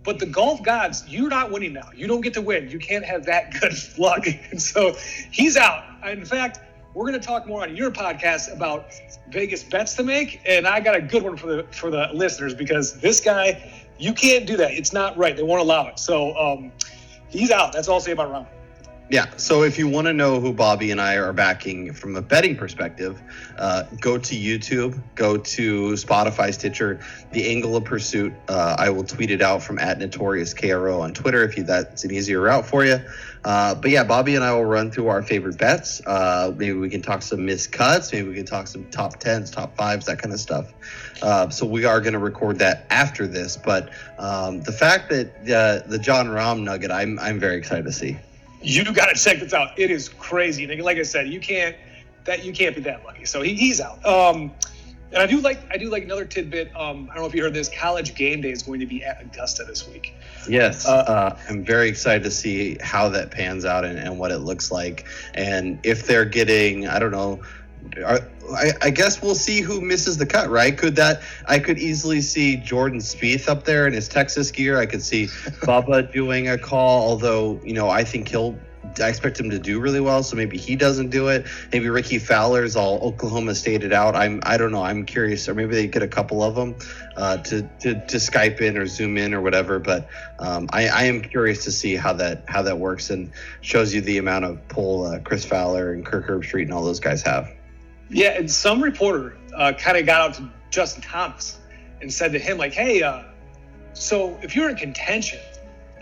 But 0.05 0.19
the 0.19 0.27
golf 0.27 0.63
gods, 0.63 1.05
you're 1.09 1.29
not 1.29 1.51
winning 1.51 1.75
now. 1.75 1.91
You 1.95 2.07
don't 2.07 2.21
get 2.21 2.35
to 2.35 2.41
win. 2.41 2.71
You 2.71 2.79
can't 2.79 3.05
have 3.05 3.27
that 3.27 3.53
good 3.61 3.75
luck. 3.99 4.27
And 4.51 4.61
so 4.61 4.95
he's 5.31 5.57
out. 5.57 5.85
In 6.07 6.25
fact, 6.25 6.61
we're 6.95 7.07
going 7.09 7.21
to 7.21 7.27
talk 7.27 7.47
more 7.47 7.63
on 7.63 7.77
your 7.77 7.91
podcast 7.91 8.53
about 8.53 8.93
Vegas 9.31 9.63
bets 9.63 9.95
to 9.95 10.03
make, 10.03 10.41
and 10.47 10.67
I 10.67 10.81
got 10.81 10.97
a 10.97 11.01
good 11.03 11.23
one 11.23 11.37
for 11.37 11.47
the 11.47 11.63
for 11.71 11.91
the 11.91 12.09
listeners 12.15 12.55
because 12.55 12.99
this 13.01 13.21
guy, 13.21 13.85
you 13.99 14.13
can't 14.13 14.47
do 14.47 14.57
that. 14.57 14.73
It's 14.73 14.93
not 14.93 15.17
right. 15.17 15.37
They 15.37 15.43
won't 15.43 15.61
allow 15.61 15.89
it. 15.89 15.99
So 15.99 16.37
um, 16.37 16.73
he's 17.29 17.51
out. 17.51 17.73
That's 17.73 17.89
all 17.89 17.95
I'll 17.95 18.01
say 18.01 18.13
about 18.13 18.33
Rahm. 18.33 18.47
Yeah. 19.11 19.27
So 19.39 19.63
if 19.63 19.79
you 19.79 19.89
want 19.89 20.07
to 20.07 20.13
know 20.13 20.39
who 20.39 20.53
Bobby 20.53 20.91
and 20.91 21.01
I 21.01 21.15
are 21.17 21.33
backing 21.33 21.95
from 21.95 22.15
a 22.17 22.21
betting 22.21 22.57
perspective, 22.57 23.23
uh, 23.57 23.85
go 24.01 24.19
to 24.19 24.35
YouTube, 24.35 25.01
go 25.15 25.39
to 25.39 25.93
Spotify, 25.93 26.53
Stitcher, 26.53 27.01
The 27.33 27.49
Angle 27.49 27.75
of 27.75 27.85
Pursuit. 27.85 28.35
Uh, 28.49 28.77
I 28.79 28.91
will 28.91 29.05
tweet 29.05 29.31
it 29.31 29.41
out 29.41 29.63
from 29.63 29.79
at 29.79 29.99
Notorious 29.99 30.53
KRO 30.53 31.01
on 31.01 31.15
Twitter 31.15 31.43
if 31.43 31.57
you, 31.57 31.63
that's 31.63 32.05
an 32.05 32.11
easier 32.11 32.43
route 32.43 32.67
for 32.67 32.85
you. 32.85 33.01
Uh, 33.45 33.75
but 33.75 33.91
yeah, 33.91 34.05
Bobby 34.05 34.35
and 34.35 34.45
I 34.45 34.53
will 34.53 34.67
run 34.67 34.91
through 34.91 35.09
our 35.09 35.23
favorite 35.23 35.57
bets. 35.57 36.03
Uh, 36.07 36.53
maybe 36.55 36.75
we 36.75 36.91
can 36.91 37.01
talk 37.01 37.23
some 37.23 37.47
missed 37.47 37.73
cuts. 37.73 38.13
Maybe 38.13 38.29
we 38.29 38.35
can 38.35 38.45
talk 38.45 38.67
some 38.67 38.85
top 38.91 39.21
tens, 39.21 39.51
top 39.51 39.75
fives, 39.75 40.05
that 40.05 40.19
kind 40.19 40.35
of 40.35 40.41
stuff. 40.41 40.75
Uh, 41.23 41.49
so 41.49 41.65
we 41.65 41.87
are 41.87 42.03
going 42.03 42.13
to 42.13 42.19
record 42.19 42.59
that 42.59 42.85
after 42.91 43.27
this. 43.27 43.57
But 43.57 43.89
um, 44.19 44.61
the 44.61 44.73
fact 44.73 45.09
that 45.09 45.29
uh, 45.51 45.89
the 45.89 45.99
Jon 45.99 46.27
Rahm 46.27 46.63
nugget, 46.63 46.91
I'm 46.91 47.19
I'm 47.21 47.41
very 47.41 47.57
excited 47.57 47.87
to 47.87 47.93
see 47.93 48.19
you 48.63 48.85
got 48.93 49.07
to 49.07 49.15
check 49.15 49.41
this 49.41 49.53
out. 49.53 49.79
It 49.79 49.91
is 49.91 50.09
crazy. 50.09 50.67
Like 50.81 50.99
I 50.99 51.03
said, 51.03 51.29
you 51.29 51.41
can't 51.41 51.77
that 52.25 52.45
you 52.45 52.53
can't 52.53 52.75
be 52.75 52.83
that 52.83 53.05
lucky. 53.05 53.25
So 53.25 53.43
he, 53.43 53.55
he's 53.55 53.81
out. 53.81 54.05
Um, 54.05 54.53
and 55.11 55.23
I 55.23 55.27
do 55.27 55.41
like 55.41 55.59
I 55.71 55.79
do 55.79 55.89
like 55.89 56.05
another 56.05 56.27
tidbit. 56.27 56.75
Um, 56.77 57.09
I 57.11 57.15
don't 57.15 57.23
know 57.23 57.29
if 57.29 57.35
you 57.35 57.43
heard 57.43 57.55
this. 57.55 57.71
College 57.71 58.15
game 58.15 58.43
day 58.43 58.51
is 58.51 58.63
going 58.63 58.81
to 58.81 58.87
be 58.87 59.03
at 59.03 59.23
Augusta 59.23 59.65
this 59.65 59.89
week. 59.89 60.15
Yes, 60.47 60.87
uh, 60.87 60.93
uh, 60.93 61.39
I'm 61.49 61.65
very 61.65 61.89
excited 61.89 62.23
to 62.25 62.31
see 62.31 62.77
how 62.83 63.09
that 63.11 63.31
pans 63.31 63.65
out 63.65 63.85
and, 63.85 63.99
and 63.99 64.19
what 64.19 64.31
it 64.31 64.39
looks 64.39 64.71
like, 64.71 65.07
and 65.35 65.79
if 65.83 66.07
they're 66.07 66.27
getting 66.27 66.87
I 66.87 66.99
don't 66.99 67.13
know. 67.13 67.41
Are, 68.05 68.21
I, 68.55 68.73
I, 68.83 68.91
guess 68.91 69.21
we'll 69.21 69.35
see 69.35 69.61
who 69.61 69.81
misses 69.81 70.17
the 70.17 70.27
cut, 70.27 70.49
right? 70.51 70.77
Could 70.77 70.97
that 70.97 71.23
I 71.47 71.59
could 71.59 71.79
easily 71.79 72.21
see 72.21 72.57
Jordan 72.57 73.01
Spieth 73.01 73.49
up 73.49 73.65
there 73.65 73.87
in 73.87 73.93
his 73.93 74.09
Texas 74.09 74.51
gear. 74.51 74.79
I 74.79 74.87
could 74.87 75.03
see 75.03 75.27
Bubba 75.63 76.13
doing 76.13 76.49
a 76.49 76.59
call, 76.59 77.09
although 77.09 77.61
you 77.65 77.75
know 77.75 77.89
I 77.89 78.05
think 78.05 78.29
he'll 78.29 78.59
I 79.01 79.09
expect 79.09 79.39
him 79.39 79.51
to 79.51 79.59
do 79.59 79.81
really 79.81 80.01
well, 80.01 80.23
so 80.23 80.37
maybe 80.37 80.57
he 80.57 80.77
doesn't 80.77 81.11
do 81.11 81.29
it. 81.29 81.47
Maybe 81.73 81.89
Rickie 81.89 82.19
Fowler's 82.19 82.77
all 82.77 82.99
Oklahoma 83.01 83.55
stated 83.55 83.93
out. 83.93 84.17
I'm 84.17 84.41
I 84.45 84.57
don't 84.57 84.73
know. 84.73 84.83
I'm 84.83 85.05
curious, 85.05 85.49
or 85.49 85.55
maybe 85.55 85.75
they 85.75 85.87
get 85.87 86.03
a 86.03 86.09
couple 86.09 86.43
of 86.43 86.55
them 86.55 86.77
uh, 87.17 87.39
to, 87.39 87.63
to 87.81 87.95
to 87.95 88.17
Skype 88.17 88.61
in 88.61 88.77
or 88.77 88.87
Zoom 88.87 89.17
in 89.19 89.35
or 89.35 89.41
whatever. 89.41 89.79
But 89.79 90.09
um, 90.39 90.69
I, 90.73 90.89
I 90.89 91.03
am 91.05 91.21
curious 91.21 91.65
to 91.65 91.73
see 91.73 91.97
how 91.97 92.15
that 92.15 92.45
how 92.49 92.63
that 92.63 92.79
works 92.79 93.11
and 93.11 93.31
shows 93.61 93.93
you 93.95 94.01
the 94.01 94.19
amount 94.19 94.45
of 94.45 94.67
pull 94.69 95.05
uh, 95.05 95.19
Chris 95.21 95.45
Fowler 95.45 95.93
and 95.93 96.05
Kirk 96.05 96.27
Herbstreit 96.27 96.63
and 96.63 96.73
all 96.73 96.85
those 96.85 97.01
guys 97.01 97.23
have. 97.23 97.53
Yeah, 98.11 98.31
and 98.31 98.51
some 98.51 98.83
reporter 98.83 99.37
uh, 99.55 99.73
kind 99.79 99.97
of 99.97 100.07
got 100.07 100.21
out 100.21 100.35
to 100.35 100.49
Justin 100.71 101.03
Thomas 101.03 101.59
and 102.01 102.13
said 102.13 102.33
to 102.33 102.39
him 102.39 102.57
like, 102.57 102.73
"Hey, 102.73 103.03
uh, 103.03 103.25
so 103.93 104.39
if 104.43 104.57
you're 104.57 104.71
in 104.71 104.77
contention 104.77 105.41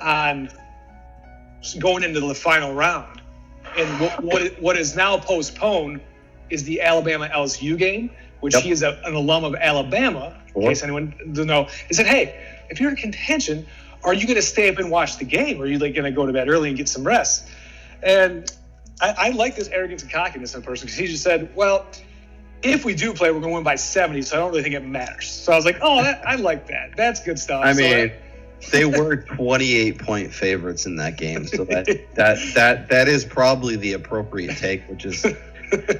on 0.01 0.51
going 1.75 2.05
into 2.05 2.21
the 2.21 2.35
final 2.35 2.75
round. 2.75 3.21
And 3.77 4.01
what, 4.01 4.23
what, 4.23 4.63
what 4.63 4.79
is 4.79 4.97
now 4.97 5.19
postponed 5.19 6.01
is 6.51 6.65
the 6.65 6.81
Alabama 6.81 7.29
LSU 7.29 7.77
game, 7.77 8.11
which 8.41 8.55
yep. 8.55 8.63
he 8.63 8.71
is 8.71 8.83
a, 8.83 9.01
an 9.05 9.15
alum 9.15 9.45
of 9.45 9.55
Alabama, 9.55 10.37
in 10.55 10.63
case 10.63 10.83
anyone 10.83 11.15
doesn't 11.33 11.47
know. 11.47 11.65
He 11.89 11.95
said, 11.95 12.07
hey, 12.07 12.65
if 12.71 12.81
you're 12.81 12.91
in 12.91 12.97
contention, 12.97 13.67
are 14.05 14.15
you 14.15 14.27
going 14.27 14.37
to 14.37 14.43
stay 14.43 14.69
up 14.69 14.79
and 14.79 14.91
watch 14.91 15.19
the 15.19 15.25
game? 15.25 15.61
Or 15.61 15.65
are 15.65 15.67
you 15.67 15.79
like 15.79 15.95
going 15.95 16.05
to 16.05 16.13
go 16.13 16.25
to 16.25 16.33
bed 16.33 16.49
early 16.49 16.69
and 16.69 16.79
get 16.79 16.89
some 16.89 17.05
rest? 17.05 17.49
And 18.03 18.51
I, 19.01 19.15
I 19.19 19.29
like 19.31 19.57
this 19.57 19.69
arrogance 19.69 20.03
and 20.03 20.11
cockiness 20.11 20.55
in 20.55 20.63
person 20.63 20.87
because 20.87 20.99
he 20.99 21.07
just 21.07 21.23
said, 21.23 21.55
well, 21.55 21.87
if 22.63 22.85
we 22.85 22.95
do 22.95 23.13
play, 23.13 23.31
we're 23.31 23.41
going 23.41 23.53
to 23.53 23.55
win 23.57 23.65
by 23.65 23.77
70, 23.77 24.23
so 24.23 24.37
I 24.37 24.41
don't 24.41 24.51
really 24.51 24.63
think 24.63 24.75
it 24.75 24.81
matters. 24.81 25.29
So 25.29 25.53
I 25.53 25.57
was 25.57 25.65
like, 25.65 25.79
oh, 25.83 26.03
that, 26.03 26.27
I 26.27 26.37
like 26.37 26.67
that. 26.69 26.97
That's 26.97 27.23
good 27.23 27.39
stuff. 27.39 27.63
I 27.65 27.75
mean, 27.75 28.11
so 28.61 28.71
they 28.71 28.85
were 28.85 29.17
28 29.17 29.99
point 29.99 30.33
favorites 30.33 30.87
in 30.87 30.97
that 30.97 31.17
game 31.17 31.47
so 31.47 31.65
that 31.65 31.87
that 32.15 32.39
that 32.55 32.89
that 32.89 33.09
is 33.09 33.25
probably 33.25 33.77
the 33.77 33.93
appropriate 33.93 34.57
take 34.57 34.83
which 34.89 35.05
is 35.05 35.27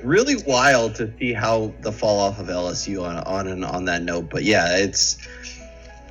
really 0.03 0.37
wild 0.47 0.95
to 0.95 1.13
see 1.19 1.33
how 1.33 1.73
the 1.83 1.93
fall 1.93 2.19
off 2.19 2.39
of 2.39 2.47
LSU 2.47 3.03
on 3.03 3.19
on 3.25 3.49
and 3.49 3.65
on 3.65 3.85
that 3.85 4.03
note 4.03 4.31
but 4.31 4.43
yeah 4.43 4.77
it's 4.77 5.19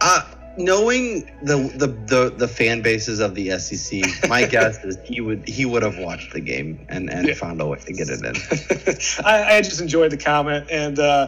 uh 0.01 0.21
knowing 0.57 1.29
the, 1.41 1.57
the 1.75 1.87
the 1.87 2.29
the 2.37 2.47
fan 2.47 2.81
bases 2.81 3.19
of 3.19 3.35
the 3.35 3.57
SEC 3.59 4.01
my 4.29 4.45
guess 4.55 4.83
is 4.83 4.97
he 5.03 5.21
would 5.21 5.47
he 5.47 5.65
would 5.65 5.83
have 5.83 5.97
watched 5.97 6.33
the 6.33 6.41
game 6.41 6.85
and 6.89 7.09
and 7.09 7.27
yeah. 7.27 7.33
found 7.33 7.61
a 7.61 7.65
way 7.65 7.77
to 7.79 7.93
get 7.93 8.07
it 8.09 8.23
in 8.23 8.35
I, 9.25 9.57
I 9.57 9.61
just 9.61 9.81
enjoyed 9.81 10.11
the 10.11 10.17
comment 10.17 10.67
and 10.71 10.99
uh 10.99 11.27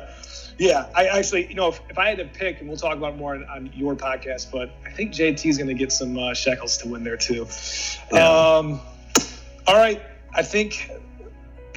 yeah, 0.58 0.88
I 0.96 1.08
actually, 1.08 1.48
you 1.48 1.56
know, 1.56 1.70
if, 1.70 1.82
if 1.90 1.98
I 1.98 2.10
had 2.10 2.18
to 2.18 2.26
pick, 2.26 2.60
and 2.60 2.68
we'll 2.68 2.78
talk 2.78 2.98
about 2.98 3.16
more 3.18 3.36
on, 3.36 3.44
on 3.46 3.72
your 3.76 3.96
podcast, 3.96 4.52
but 4.52 4.72
I 4.86 4.92
think 4.92 5.14
JT 5.14 5.46
is 5.46 5.58
going 5.58 5.68
to 5.68 5.76
get 5.76 5.92
some 5.92 6.18
uh, 6.18 6.34
shekels 6.34 6.78
to 6.78 6.88
win 6.88 7.04
there 7.04 7.18
too. 7.18 7.48
Yeah. 8.12 8.28
Um, 8.28 8.82
all 9.68 9.76
right, 9.76 10.02
I 10.34 10.42
think 10.42 10.90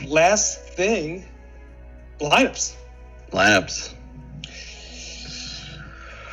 last 0.06 0.60
thing, 0.60 1.26
lineups. 2.20 2.76
Lineups. 3.32 3.94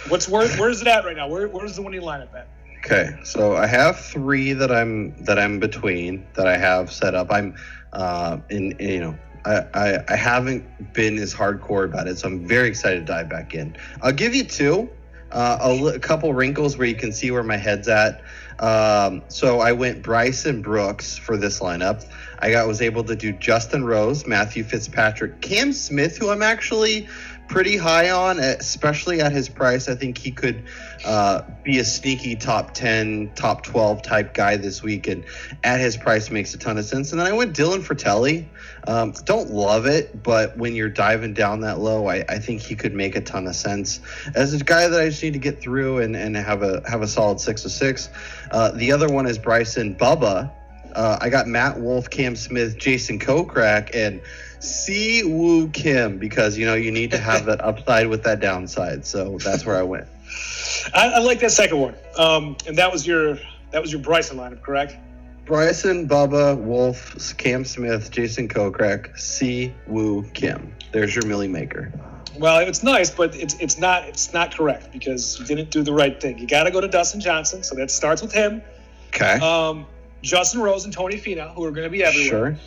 What's 0.09 0.27
where? 0.29 0.47
Where 0.57 0.69
is 0.69 0.81
it 0.81 0.87
at 0.87 1.05
right 1.05 1.15
now? 1.15 1.27
Where, 1.27 1.47
where's 1.47 1.75
the 1.75 1.81
winning 1.81 2.01
lineup 2.01 2.33
at? 2.33 2.47
Okay, 2.79 3.17
so 3.23 3.55
I 3.55 3.65
have 3.65 3.99
three 3.99 4.53
that 4.53 4.71
I'm 4.71 5.15
that 5.23 5.37
I'm 5.37 5.59
between 5.59 6.25
that 6.35 6.47
I 6.47 6.57
have 6.57 6.91
set 6.91 7.15
up. 7.15 7.31
I'm 7.31 7.55
uh, 7.91 8.37
in, 8.49 8.75
you 8.79 8.99
know 8.99 9.17
I, 9.47 9.65
I, 9.73 10.03
I 10.09 10.15
haven't 10.15 10.93
been 10.93 11.17
as 11.17 11.33
hardcore 11.33 11.85
about 11.85 12.07
it, 12.07 12.19
so 12.19 12.27
I'm 12.27 12.45
very 12.47 12.67
excited 12.67 12.99
to 12.99 13.05
dive 13.05 13.29
back 13.29 13.53
in. 13.53 13.75
I'll 14.01 14.11
give 14.11 14.35
you 14.35 14.43
two, 14.43 14.89
uh, 15.31 15.57
a, 15.61 15.73
li- 15.73 15.99
couple 15.99 16.33
wrinkles 16.33 16.77
where 16.77 16.87
you 16.87 16.95
can 16.95 17.11
see 17.11 17.31
where 17.31 17.43
my 17.43 17.57
head's 17.57 17.87
at. 17.87 18.21
Um, 18.59 19.23
so 19.27 19.59
I 19.59 19.71
went 19.71 20.01
Bryson 20.01 20.61
Brooks 20.61 21.17
for 21.17 21.37
this 21.37 21.59
lineup. 21.59 22.05
I 22.39 22.51
got 22.51 22.67
was 22.67 22.81
able 22.81 23.03
to 23.05 23.15
do 23.15 23.31
Justin 23.31 23.85
Rose, 23.85 24.27
Matthew 24.27 24.63
Fitzpatrick, 24.63 25.41
Cam 25.41 25.73
Smith, 25.73 26.17
who 26.17 26.29
I'm 26.29 26.43
actually 26.43 27.07
pretty 27.47 27.77
high 27.77 28.09
on, 28.09 28.39
especially 28.39 29.21
at 29.21 29.31
his 29.31 29.49
price. 29.49 29.87
I 29.87 29.95
think 29.95 30.17
he 30.17 30.31
could 30.31 30.63
uh, 31.05 31.43
be 31.63 31.79
a 31.79 31.85
sneaky 31.85 32.35
top 32.35 32.73
10, 32.73 33.31
top 33.35 33.63
12 33.63 34.01
type 34.01 34.33
guy 34.33 34.57
this 34.57 34.83
week. 34.83 35.07
And 35.07 35.23
at 35.63 35.79
his 35.79 35.97
price 35.97 36.29
makes 36.29 36.53
a 36.53 36.57
ton 36.57 36.77
of 36.77 36.85
sense. 36.85 37.11
And 37.11 37.19
then 37.19 37.27
I 37.27 37.33
went 37.33 37.55
Dylan 37.55 37.79
Frittelli. 37.79 38.45
Um, 38.87 39.13
don't 39.25 39.51
love 39.51 39.85
it, 39.85 40.23
but 40.23 40.57
when 40.57 40.75
you're 40.75 40.89
diving 40.89 41.33
down 41.33 41.61
that 41.61 41.79
low, 41.79 42.07
I, 42.07 42.23
I 42.29 42.39
think 42.39 42.61
he 42.61 42.75
could 42.75 42.93
make 42.93 43.15
a 43.15 43.21
ton 43.21 43.47
of 43.47 43.55
sense 43.55 43.99
as 44.35 44.53
a 44.53 44.63
guy 44.63 44.87
that 44.87 44.99
I 44.99 45.09
just 45.09 45.21
need 45.21 45.33
to 45.33 45.39
get 45.39 45.59
through 45.59 45.99
and, 45.99 46.15
and 46.15 46.35
have 46.37 46.63
a 46.63 46.81
have 46.89 47.01
a 47.01 47.07
solid 47.07 47.41
six 47.41 47.65
of 47.65 47.71
six. 47.71 48.09
Uh, 48.51 48.71
the 48.71 48.91
other 48.93 49.07
one 49.09 49.27
is 49.27 49.37
Bryson 49.37 49.95
Bubba. 49.95 50.51
Uh, 50.93 51.17
I 51.19 51.29
got 51.29 51.47
Matt 51.47 51.79
Wolff, 51.79 52.09
Cam 52.09 52.35
Smith, 52.35 52.77
Jason 52.77 53.19
Kokrak, 53.19 53.91
and 53.93 54.21
Si 54.59 55.23
Woo 55.23 55.69
Kim 55.69 56.17
because 56.17 56.57
you 56.57 56.65
know 56.65 56.75
you 56.75 56.91
need 56.91 57.11
to 57.11 57.17
have 57.17 57.45
that 57.45 57.61
upside 57.61 58.07
with 58.07 58.23
that 58.23 58.39
downside. 58.39 59.05
So 59.05 59.37
that's 59.37 59.65
where 59.65 59.77
I 59.77 59.83
went. 59.83 60.07
I, 60.93 61.07
I 61.07 61.19
like 61.19 61.39
that 61.39 61.51
second 61.51 61.79
one. 61.79 61.95
Um, 62.17 62.57
and 62.65 62.77
that 62.77 62.91
was 62.91 63.05
your 63.05 63.37
that 63.71 63.81
was 63.81 63.91
your 63.91 64.01
Bryson 64.01 64.37
lineup, 64.37 64.61
correct? 64.61 64.97
Bryson, 65.45 66.07
Bubba, 66.09 66.57
Wolff, 66.57 67.37
Cam 67.37 67.63
Smith, 67.63 68.11
Jason 68.11 68.49
Kokrak, 68.49 69.17
Si 69.17 69.73
Woo 69.87 70.23
Kim. 70.33 70.75
There's 70.91 71.15
your 71.15 71.25
Millie 71.25 71.47
Maker. 71.47 71.91
Well, 72.37 72.59
it's 72.59 72.83
nice, 72.83 73.09
but 73.09 73.35
it's 73.35 73.55
it's 73.55 73.77
not 73.77 74.03
it's 74.03 74.33
not 74.33 74.55
correct 74.55 74.91
because 74.91 75.39
you 75.39 75.45
didn't 75.45 75.71
do 75.71 75.83
the 75.83 75.93
right 75.93 76.19
thing. 76.19 76.37
You 76.37 76.47
got 76.47 76.63
to 76.63 76.71
go 76.71 76.81
to 76.81 76.87
Dustin 76.87 77.19
Johnson, 77.19 77.63
so 77.63 77.75
that 77.75 77.89
starts 77.89 78.21
with 78.21 78.31
him. 78.31 78.61
Okay. 79.09 79.39
Um, 79.39 79.85
Justin 80.21 80.61
Rose 80.61 80.85
and 80.85 80.93
Tony 80.93 81.15
Finau, 81.15 81.53
who 81.53 81.63
are 81.63 81.71
going 81.71 81.85
to 81.85 81.89
be 81.89 82.03
everywhere. 82.03 82.55
Sure. 82.55 82.57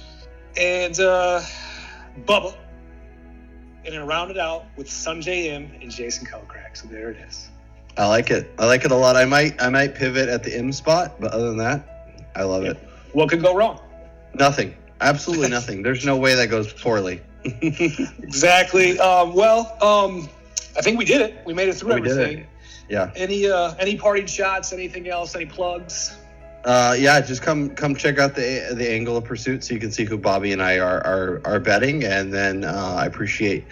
And 0.57 0.99
uh, 0.99 1.43
Bubba. 2.25 2.55
And 3.85 3.95
then 3.95 4.07
round 4.07 4.31
it 4.31 4.39
out 4.39 4.67
with 4.77 4.89
Sungjae 4.89 5.47
Im 5.47 5.71
and 5.81 5.91
Jason 5.91 6.27
Kokrak. 6.27 6.77
So 6.77 6.87
there 6.89 7.11
it 7.11 7.17
is. 7.27 7.49
I 7.97 8.07
like 8.07 8.31
it. 8.31 8.51
I 8.59 8.67
like 8.67 8.85
it 8.85 8.91
a 8.91 8.95
lot. 8.97 9.17
I 9.17 9.25
might 9.25 9.61
I 9.61 9.69
might 9.71 9.95
pivot 9.95 10.29
at 10.29 10.43
the 10.43 10.55
M 10.57 10.71
spot, 10.73 11.19
but 11.21 11.33
other 11.33 11.49
than 11.49 11.57
that, 11.59 12.29
I 12.37 12.43
love 12.45 12.65
it. 12.65 12.77
What 13.13 13.29
could 13.31 13.43
go 13.43 13.55
wrong? 13.55 13.81
Nothing. 14.35 14.75
Absolutely 15.01 15.49
nothing. 15.49 15.83
There's 15.83 16.05
no 16.05 16.17
way 16.19 16.35
that 16.35 16.49
goes 16.49 16.73
poorly. 16.73 17.21
Exactly. 17.63 18.99
Um, 18.99 19.35
well, 19.35 19.77
um, 19.83 20.29
I 20.77 20.83
think 20.83 20.99
we 20.99 21.05
did 21.05 21.21
it. 21.23 21.39
We 21.47 21.55
made 21.55 21.69
it 21.69 21.75
through 21.75 21.95
We 21.95 22.01
did 22.03 22.13
everything. 22.13 22.39
it. 22.41 22.47
Yeah. 22.89 23.11
Any 23.17 23.49
uh, 23.51 23.75
any 23.79 23.97
parting 23.97 24.27
shots? 24.27 24.73
Anything 24.73 25.09
else? 25.09 25.35
Any 25.35 25.47
plugs? 25.47 26.17
Uh, 26.65 26.95
yeah, 26.99 27.21
just 27.21 27.43
come 27.43 27.71
come 27.71 27.95
check 27.95 28.19
out 28.19 28.35
the 28.35 28.75
the 28.75 28.91
angle 28.91 29.17
of 29.17 29.25
pursuit 29.25 29.65
so 29.65 29.73
you 29.73 29.81
can 29.81 29.91
see 29.91 30.05
who 30.05 30.19
Bobby 30.19 30.53
and 30.53 30.63
I 30.63 30.79
are 30.79 31.01
are, 31.07 31.41
are 31.45 31.61
betting, 31.61 32.05
and 32.05 32.33
then 32.33 32.65
uh, 32.65 32.97
I 32.99 33.07
appreciate 33.07 33.65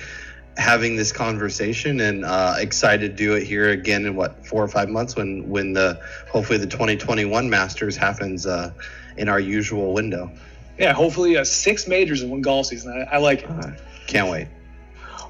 having 0.57 0.97
this 0.97 1.13
conversation 1.13 2.01
and 2.01 2.25
uh, 2.25 2.57
excited 2.59 3.17
to 3.17 3.17
do 3.17 3.35
it 3.35 3.45
here 3.45 3.71
again 3.71 4.07
in 4.07 4.17
what 4.17 4.45
four 4.47 4.63
or 4.63 4.69
five 4.69 4.89
months 4.89 5.17
when 5.17 5.49
when 5.49 5.75
the 5.75 6.01
hopefully 6.31 6.59
the 6.59 6.67
2021 6.67 7.51
Masters 7.51 7.97
happens 7.97 8.47
uh, 8.47 8.73
in 9.17 9.29
our 9.29 9.39
usual 9.39 9.93
window. 9.93 10.31
Yeah, 10.79 10.95
hopefully 10.95 11.37
uh, 11.37 11.45
six 11.45 11.87
majors 11.89 12.23
in 12.23 12.31
one 12.31 12.41
golf 12.41 12.67
season. 12.67 13.07
I, 13.11 13.17
I 13.17 13.19
like 13.19 13.43
it. 13.43 13.81
Can't 14.07 14.31
wait. 14.31 14.49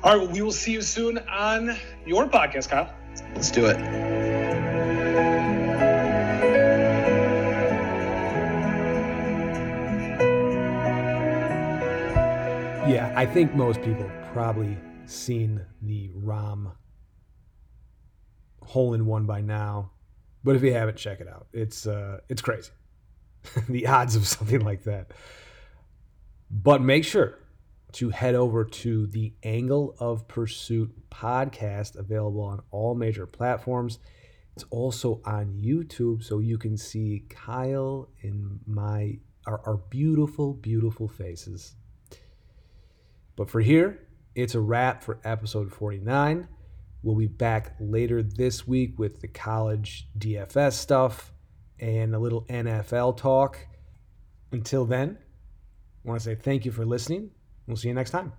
All 0.03 0.17
right, 0.17 0.23
well, 0.23 0.33
we 0.33 0.43
will 0.43 0.53
see 0.53 0.73
you 0.73 0.83
soon 0.83 1.19
on 1.19 1.77
your 2.07 2.29
podcast, 2.29 2.69
Kyle. 2.69 2.89
Let's 3.35 3.51
do 3.51 3.67
it. 3.67 4.08
Yeah, 12.99 13.13
I 13.15 13.27
think 13.27 13.55
most 13.55 13.81
people 13.83 14.11
probably 14.33 14.77
seen 15.07 15.65
the 15.83 16.11
Rahm 16.17 16.73
hole 18.61 18.93
in 18.93 19.07
one 19.07 19.25
by 19.25 19.41
now. 19.41 19.93
But 20.43 20.57
if 20.57 20.65
you 20.65 20.73
haven't, 20.73 20.97
check 20.97 21.21
it 21.21 21.29
out. 21.29 21.47
It's 21.53 21.87
uh 21.87 22.19
it's 22.29 22.43
crazy. 22.43 22.73
the 23.69 23.87
odds 23.87 24.17
of 24.17 24.27
something 24.27 24.63
like 24.63 24.83
that. 24.83 25.13
But 26.51 26.83
make 26.83 27.05
sure 27.05 27.39
to 27.93 28.11
head 28.11 28.35
over 28.35 28.65
to 28.65 29.07
the 29.07 29.33
Angle 29.45 29.95
of 30.01 30.27
Pursuit 30.27 30.93
podcast 31.09 31.95
available 31.95 32.43
on 32.43 32.63
all 32.73 32.97
major 32.97 33.29
platforms. 33.29 34.01
It's 34.57 34.65
also 34.71 35.21
on 35.25 35.53
YouTube 35.53 36.25
so 36.25 36.41
you 36.41 36.59
can 36.59 36.77
see 36.77 37.27
Kyle 37.29 38.09
and 38.23 38.59
my 38.67 39.21
our, 39.47 39.61
our 39.65 39.77
beautiful 39.77 40.53
beautiful 40.53 41.07
faces. 41.07 41.77
But 43.39 43.49
for 43.49 43.61
here, 43.61 44.01
it's 44.35 44.57
a 44.57 44.61
wrap 44.61 45.01
for 45.01 45.21
episode 45.23 45.73
49. 45.73 46.49
We'll 47.05 47.15
be 47.15 47.29
back 47.29 47.77
later 47.79 48.21
this 48.21 48.67
week 48.67 48.99
with 48.99 49.21
the 49.21 49.29
college 49.29 50.09
DFS 50.19 50.73
stuff 50.73 51.33
and 51.79 52.17
a 52.17 52.19
little 52.19 52.43
NFL 52.47 53.17
talk. 53.17 53.65
Until 54.51 54.85
then, 54.85 55.19
I 56.05 56.09
want 56.09 56.21
to 56.21 56.25
say 56.25 56.35
thank 56.35 56.65
you 56.65 56.73
for 56.73 56.85
listening. 56.85 57.31
We'll 57.69 57.77
see 57.77 57.87
you 57.87 57.95
next 57.95 58.11
time. 58.11 58.33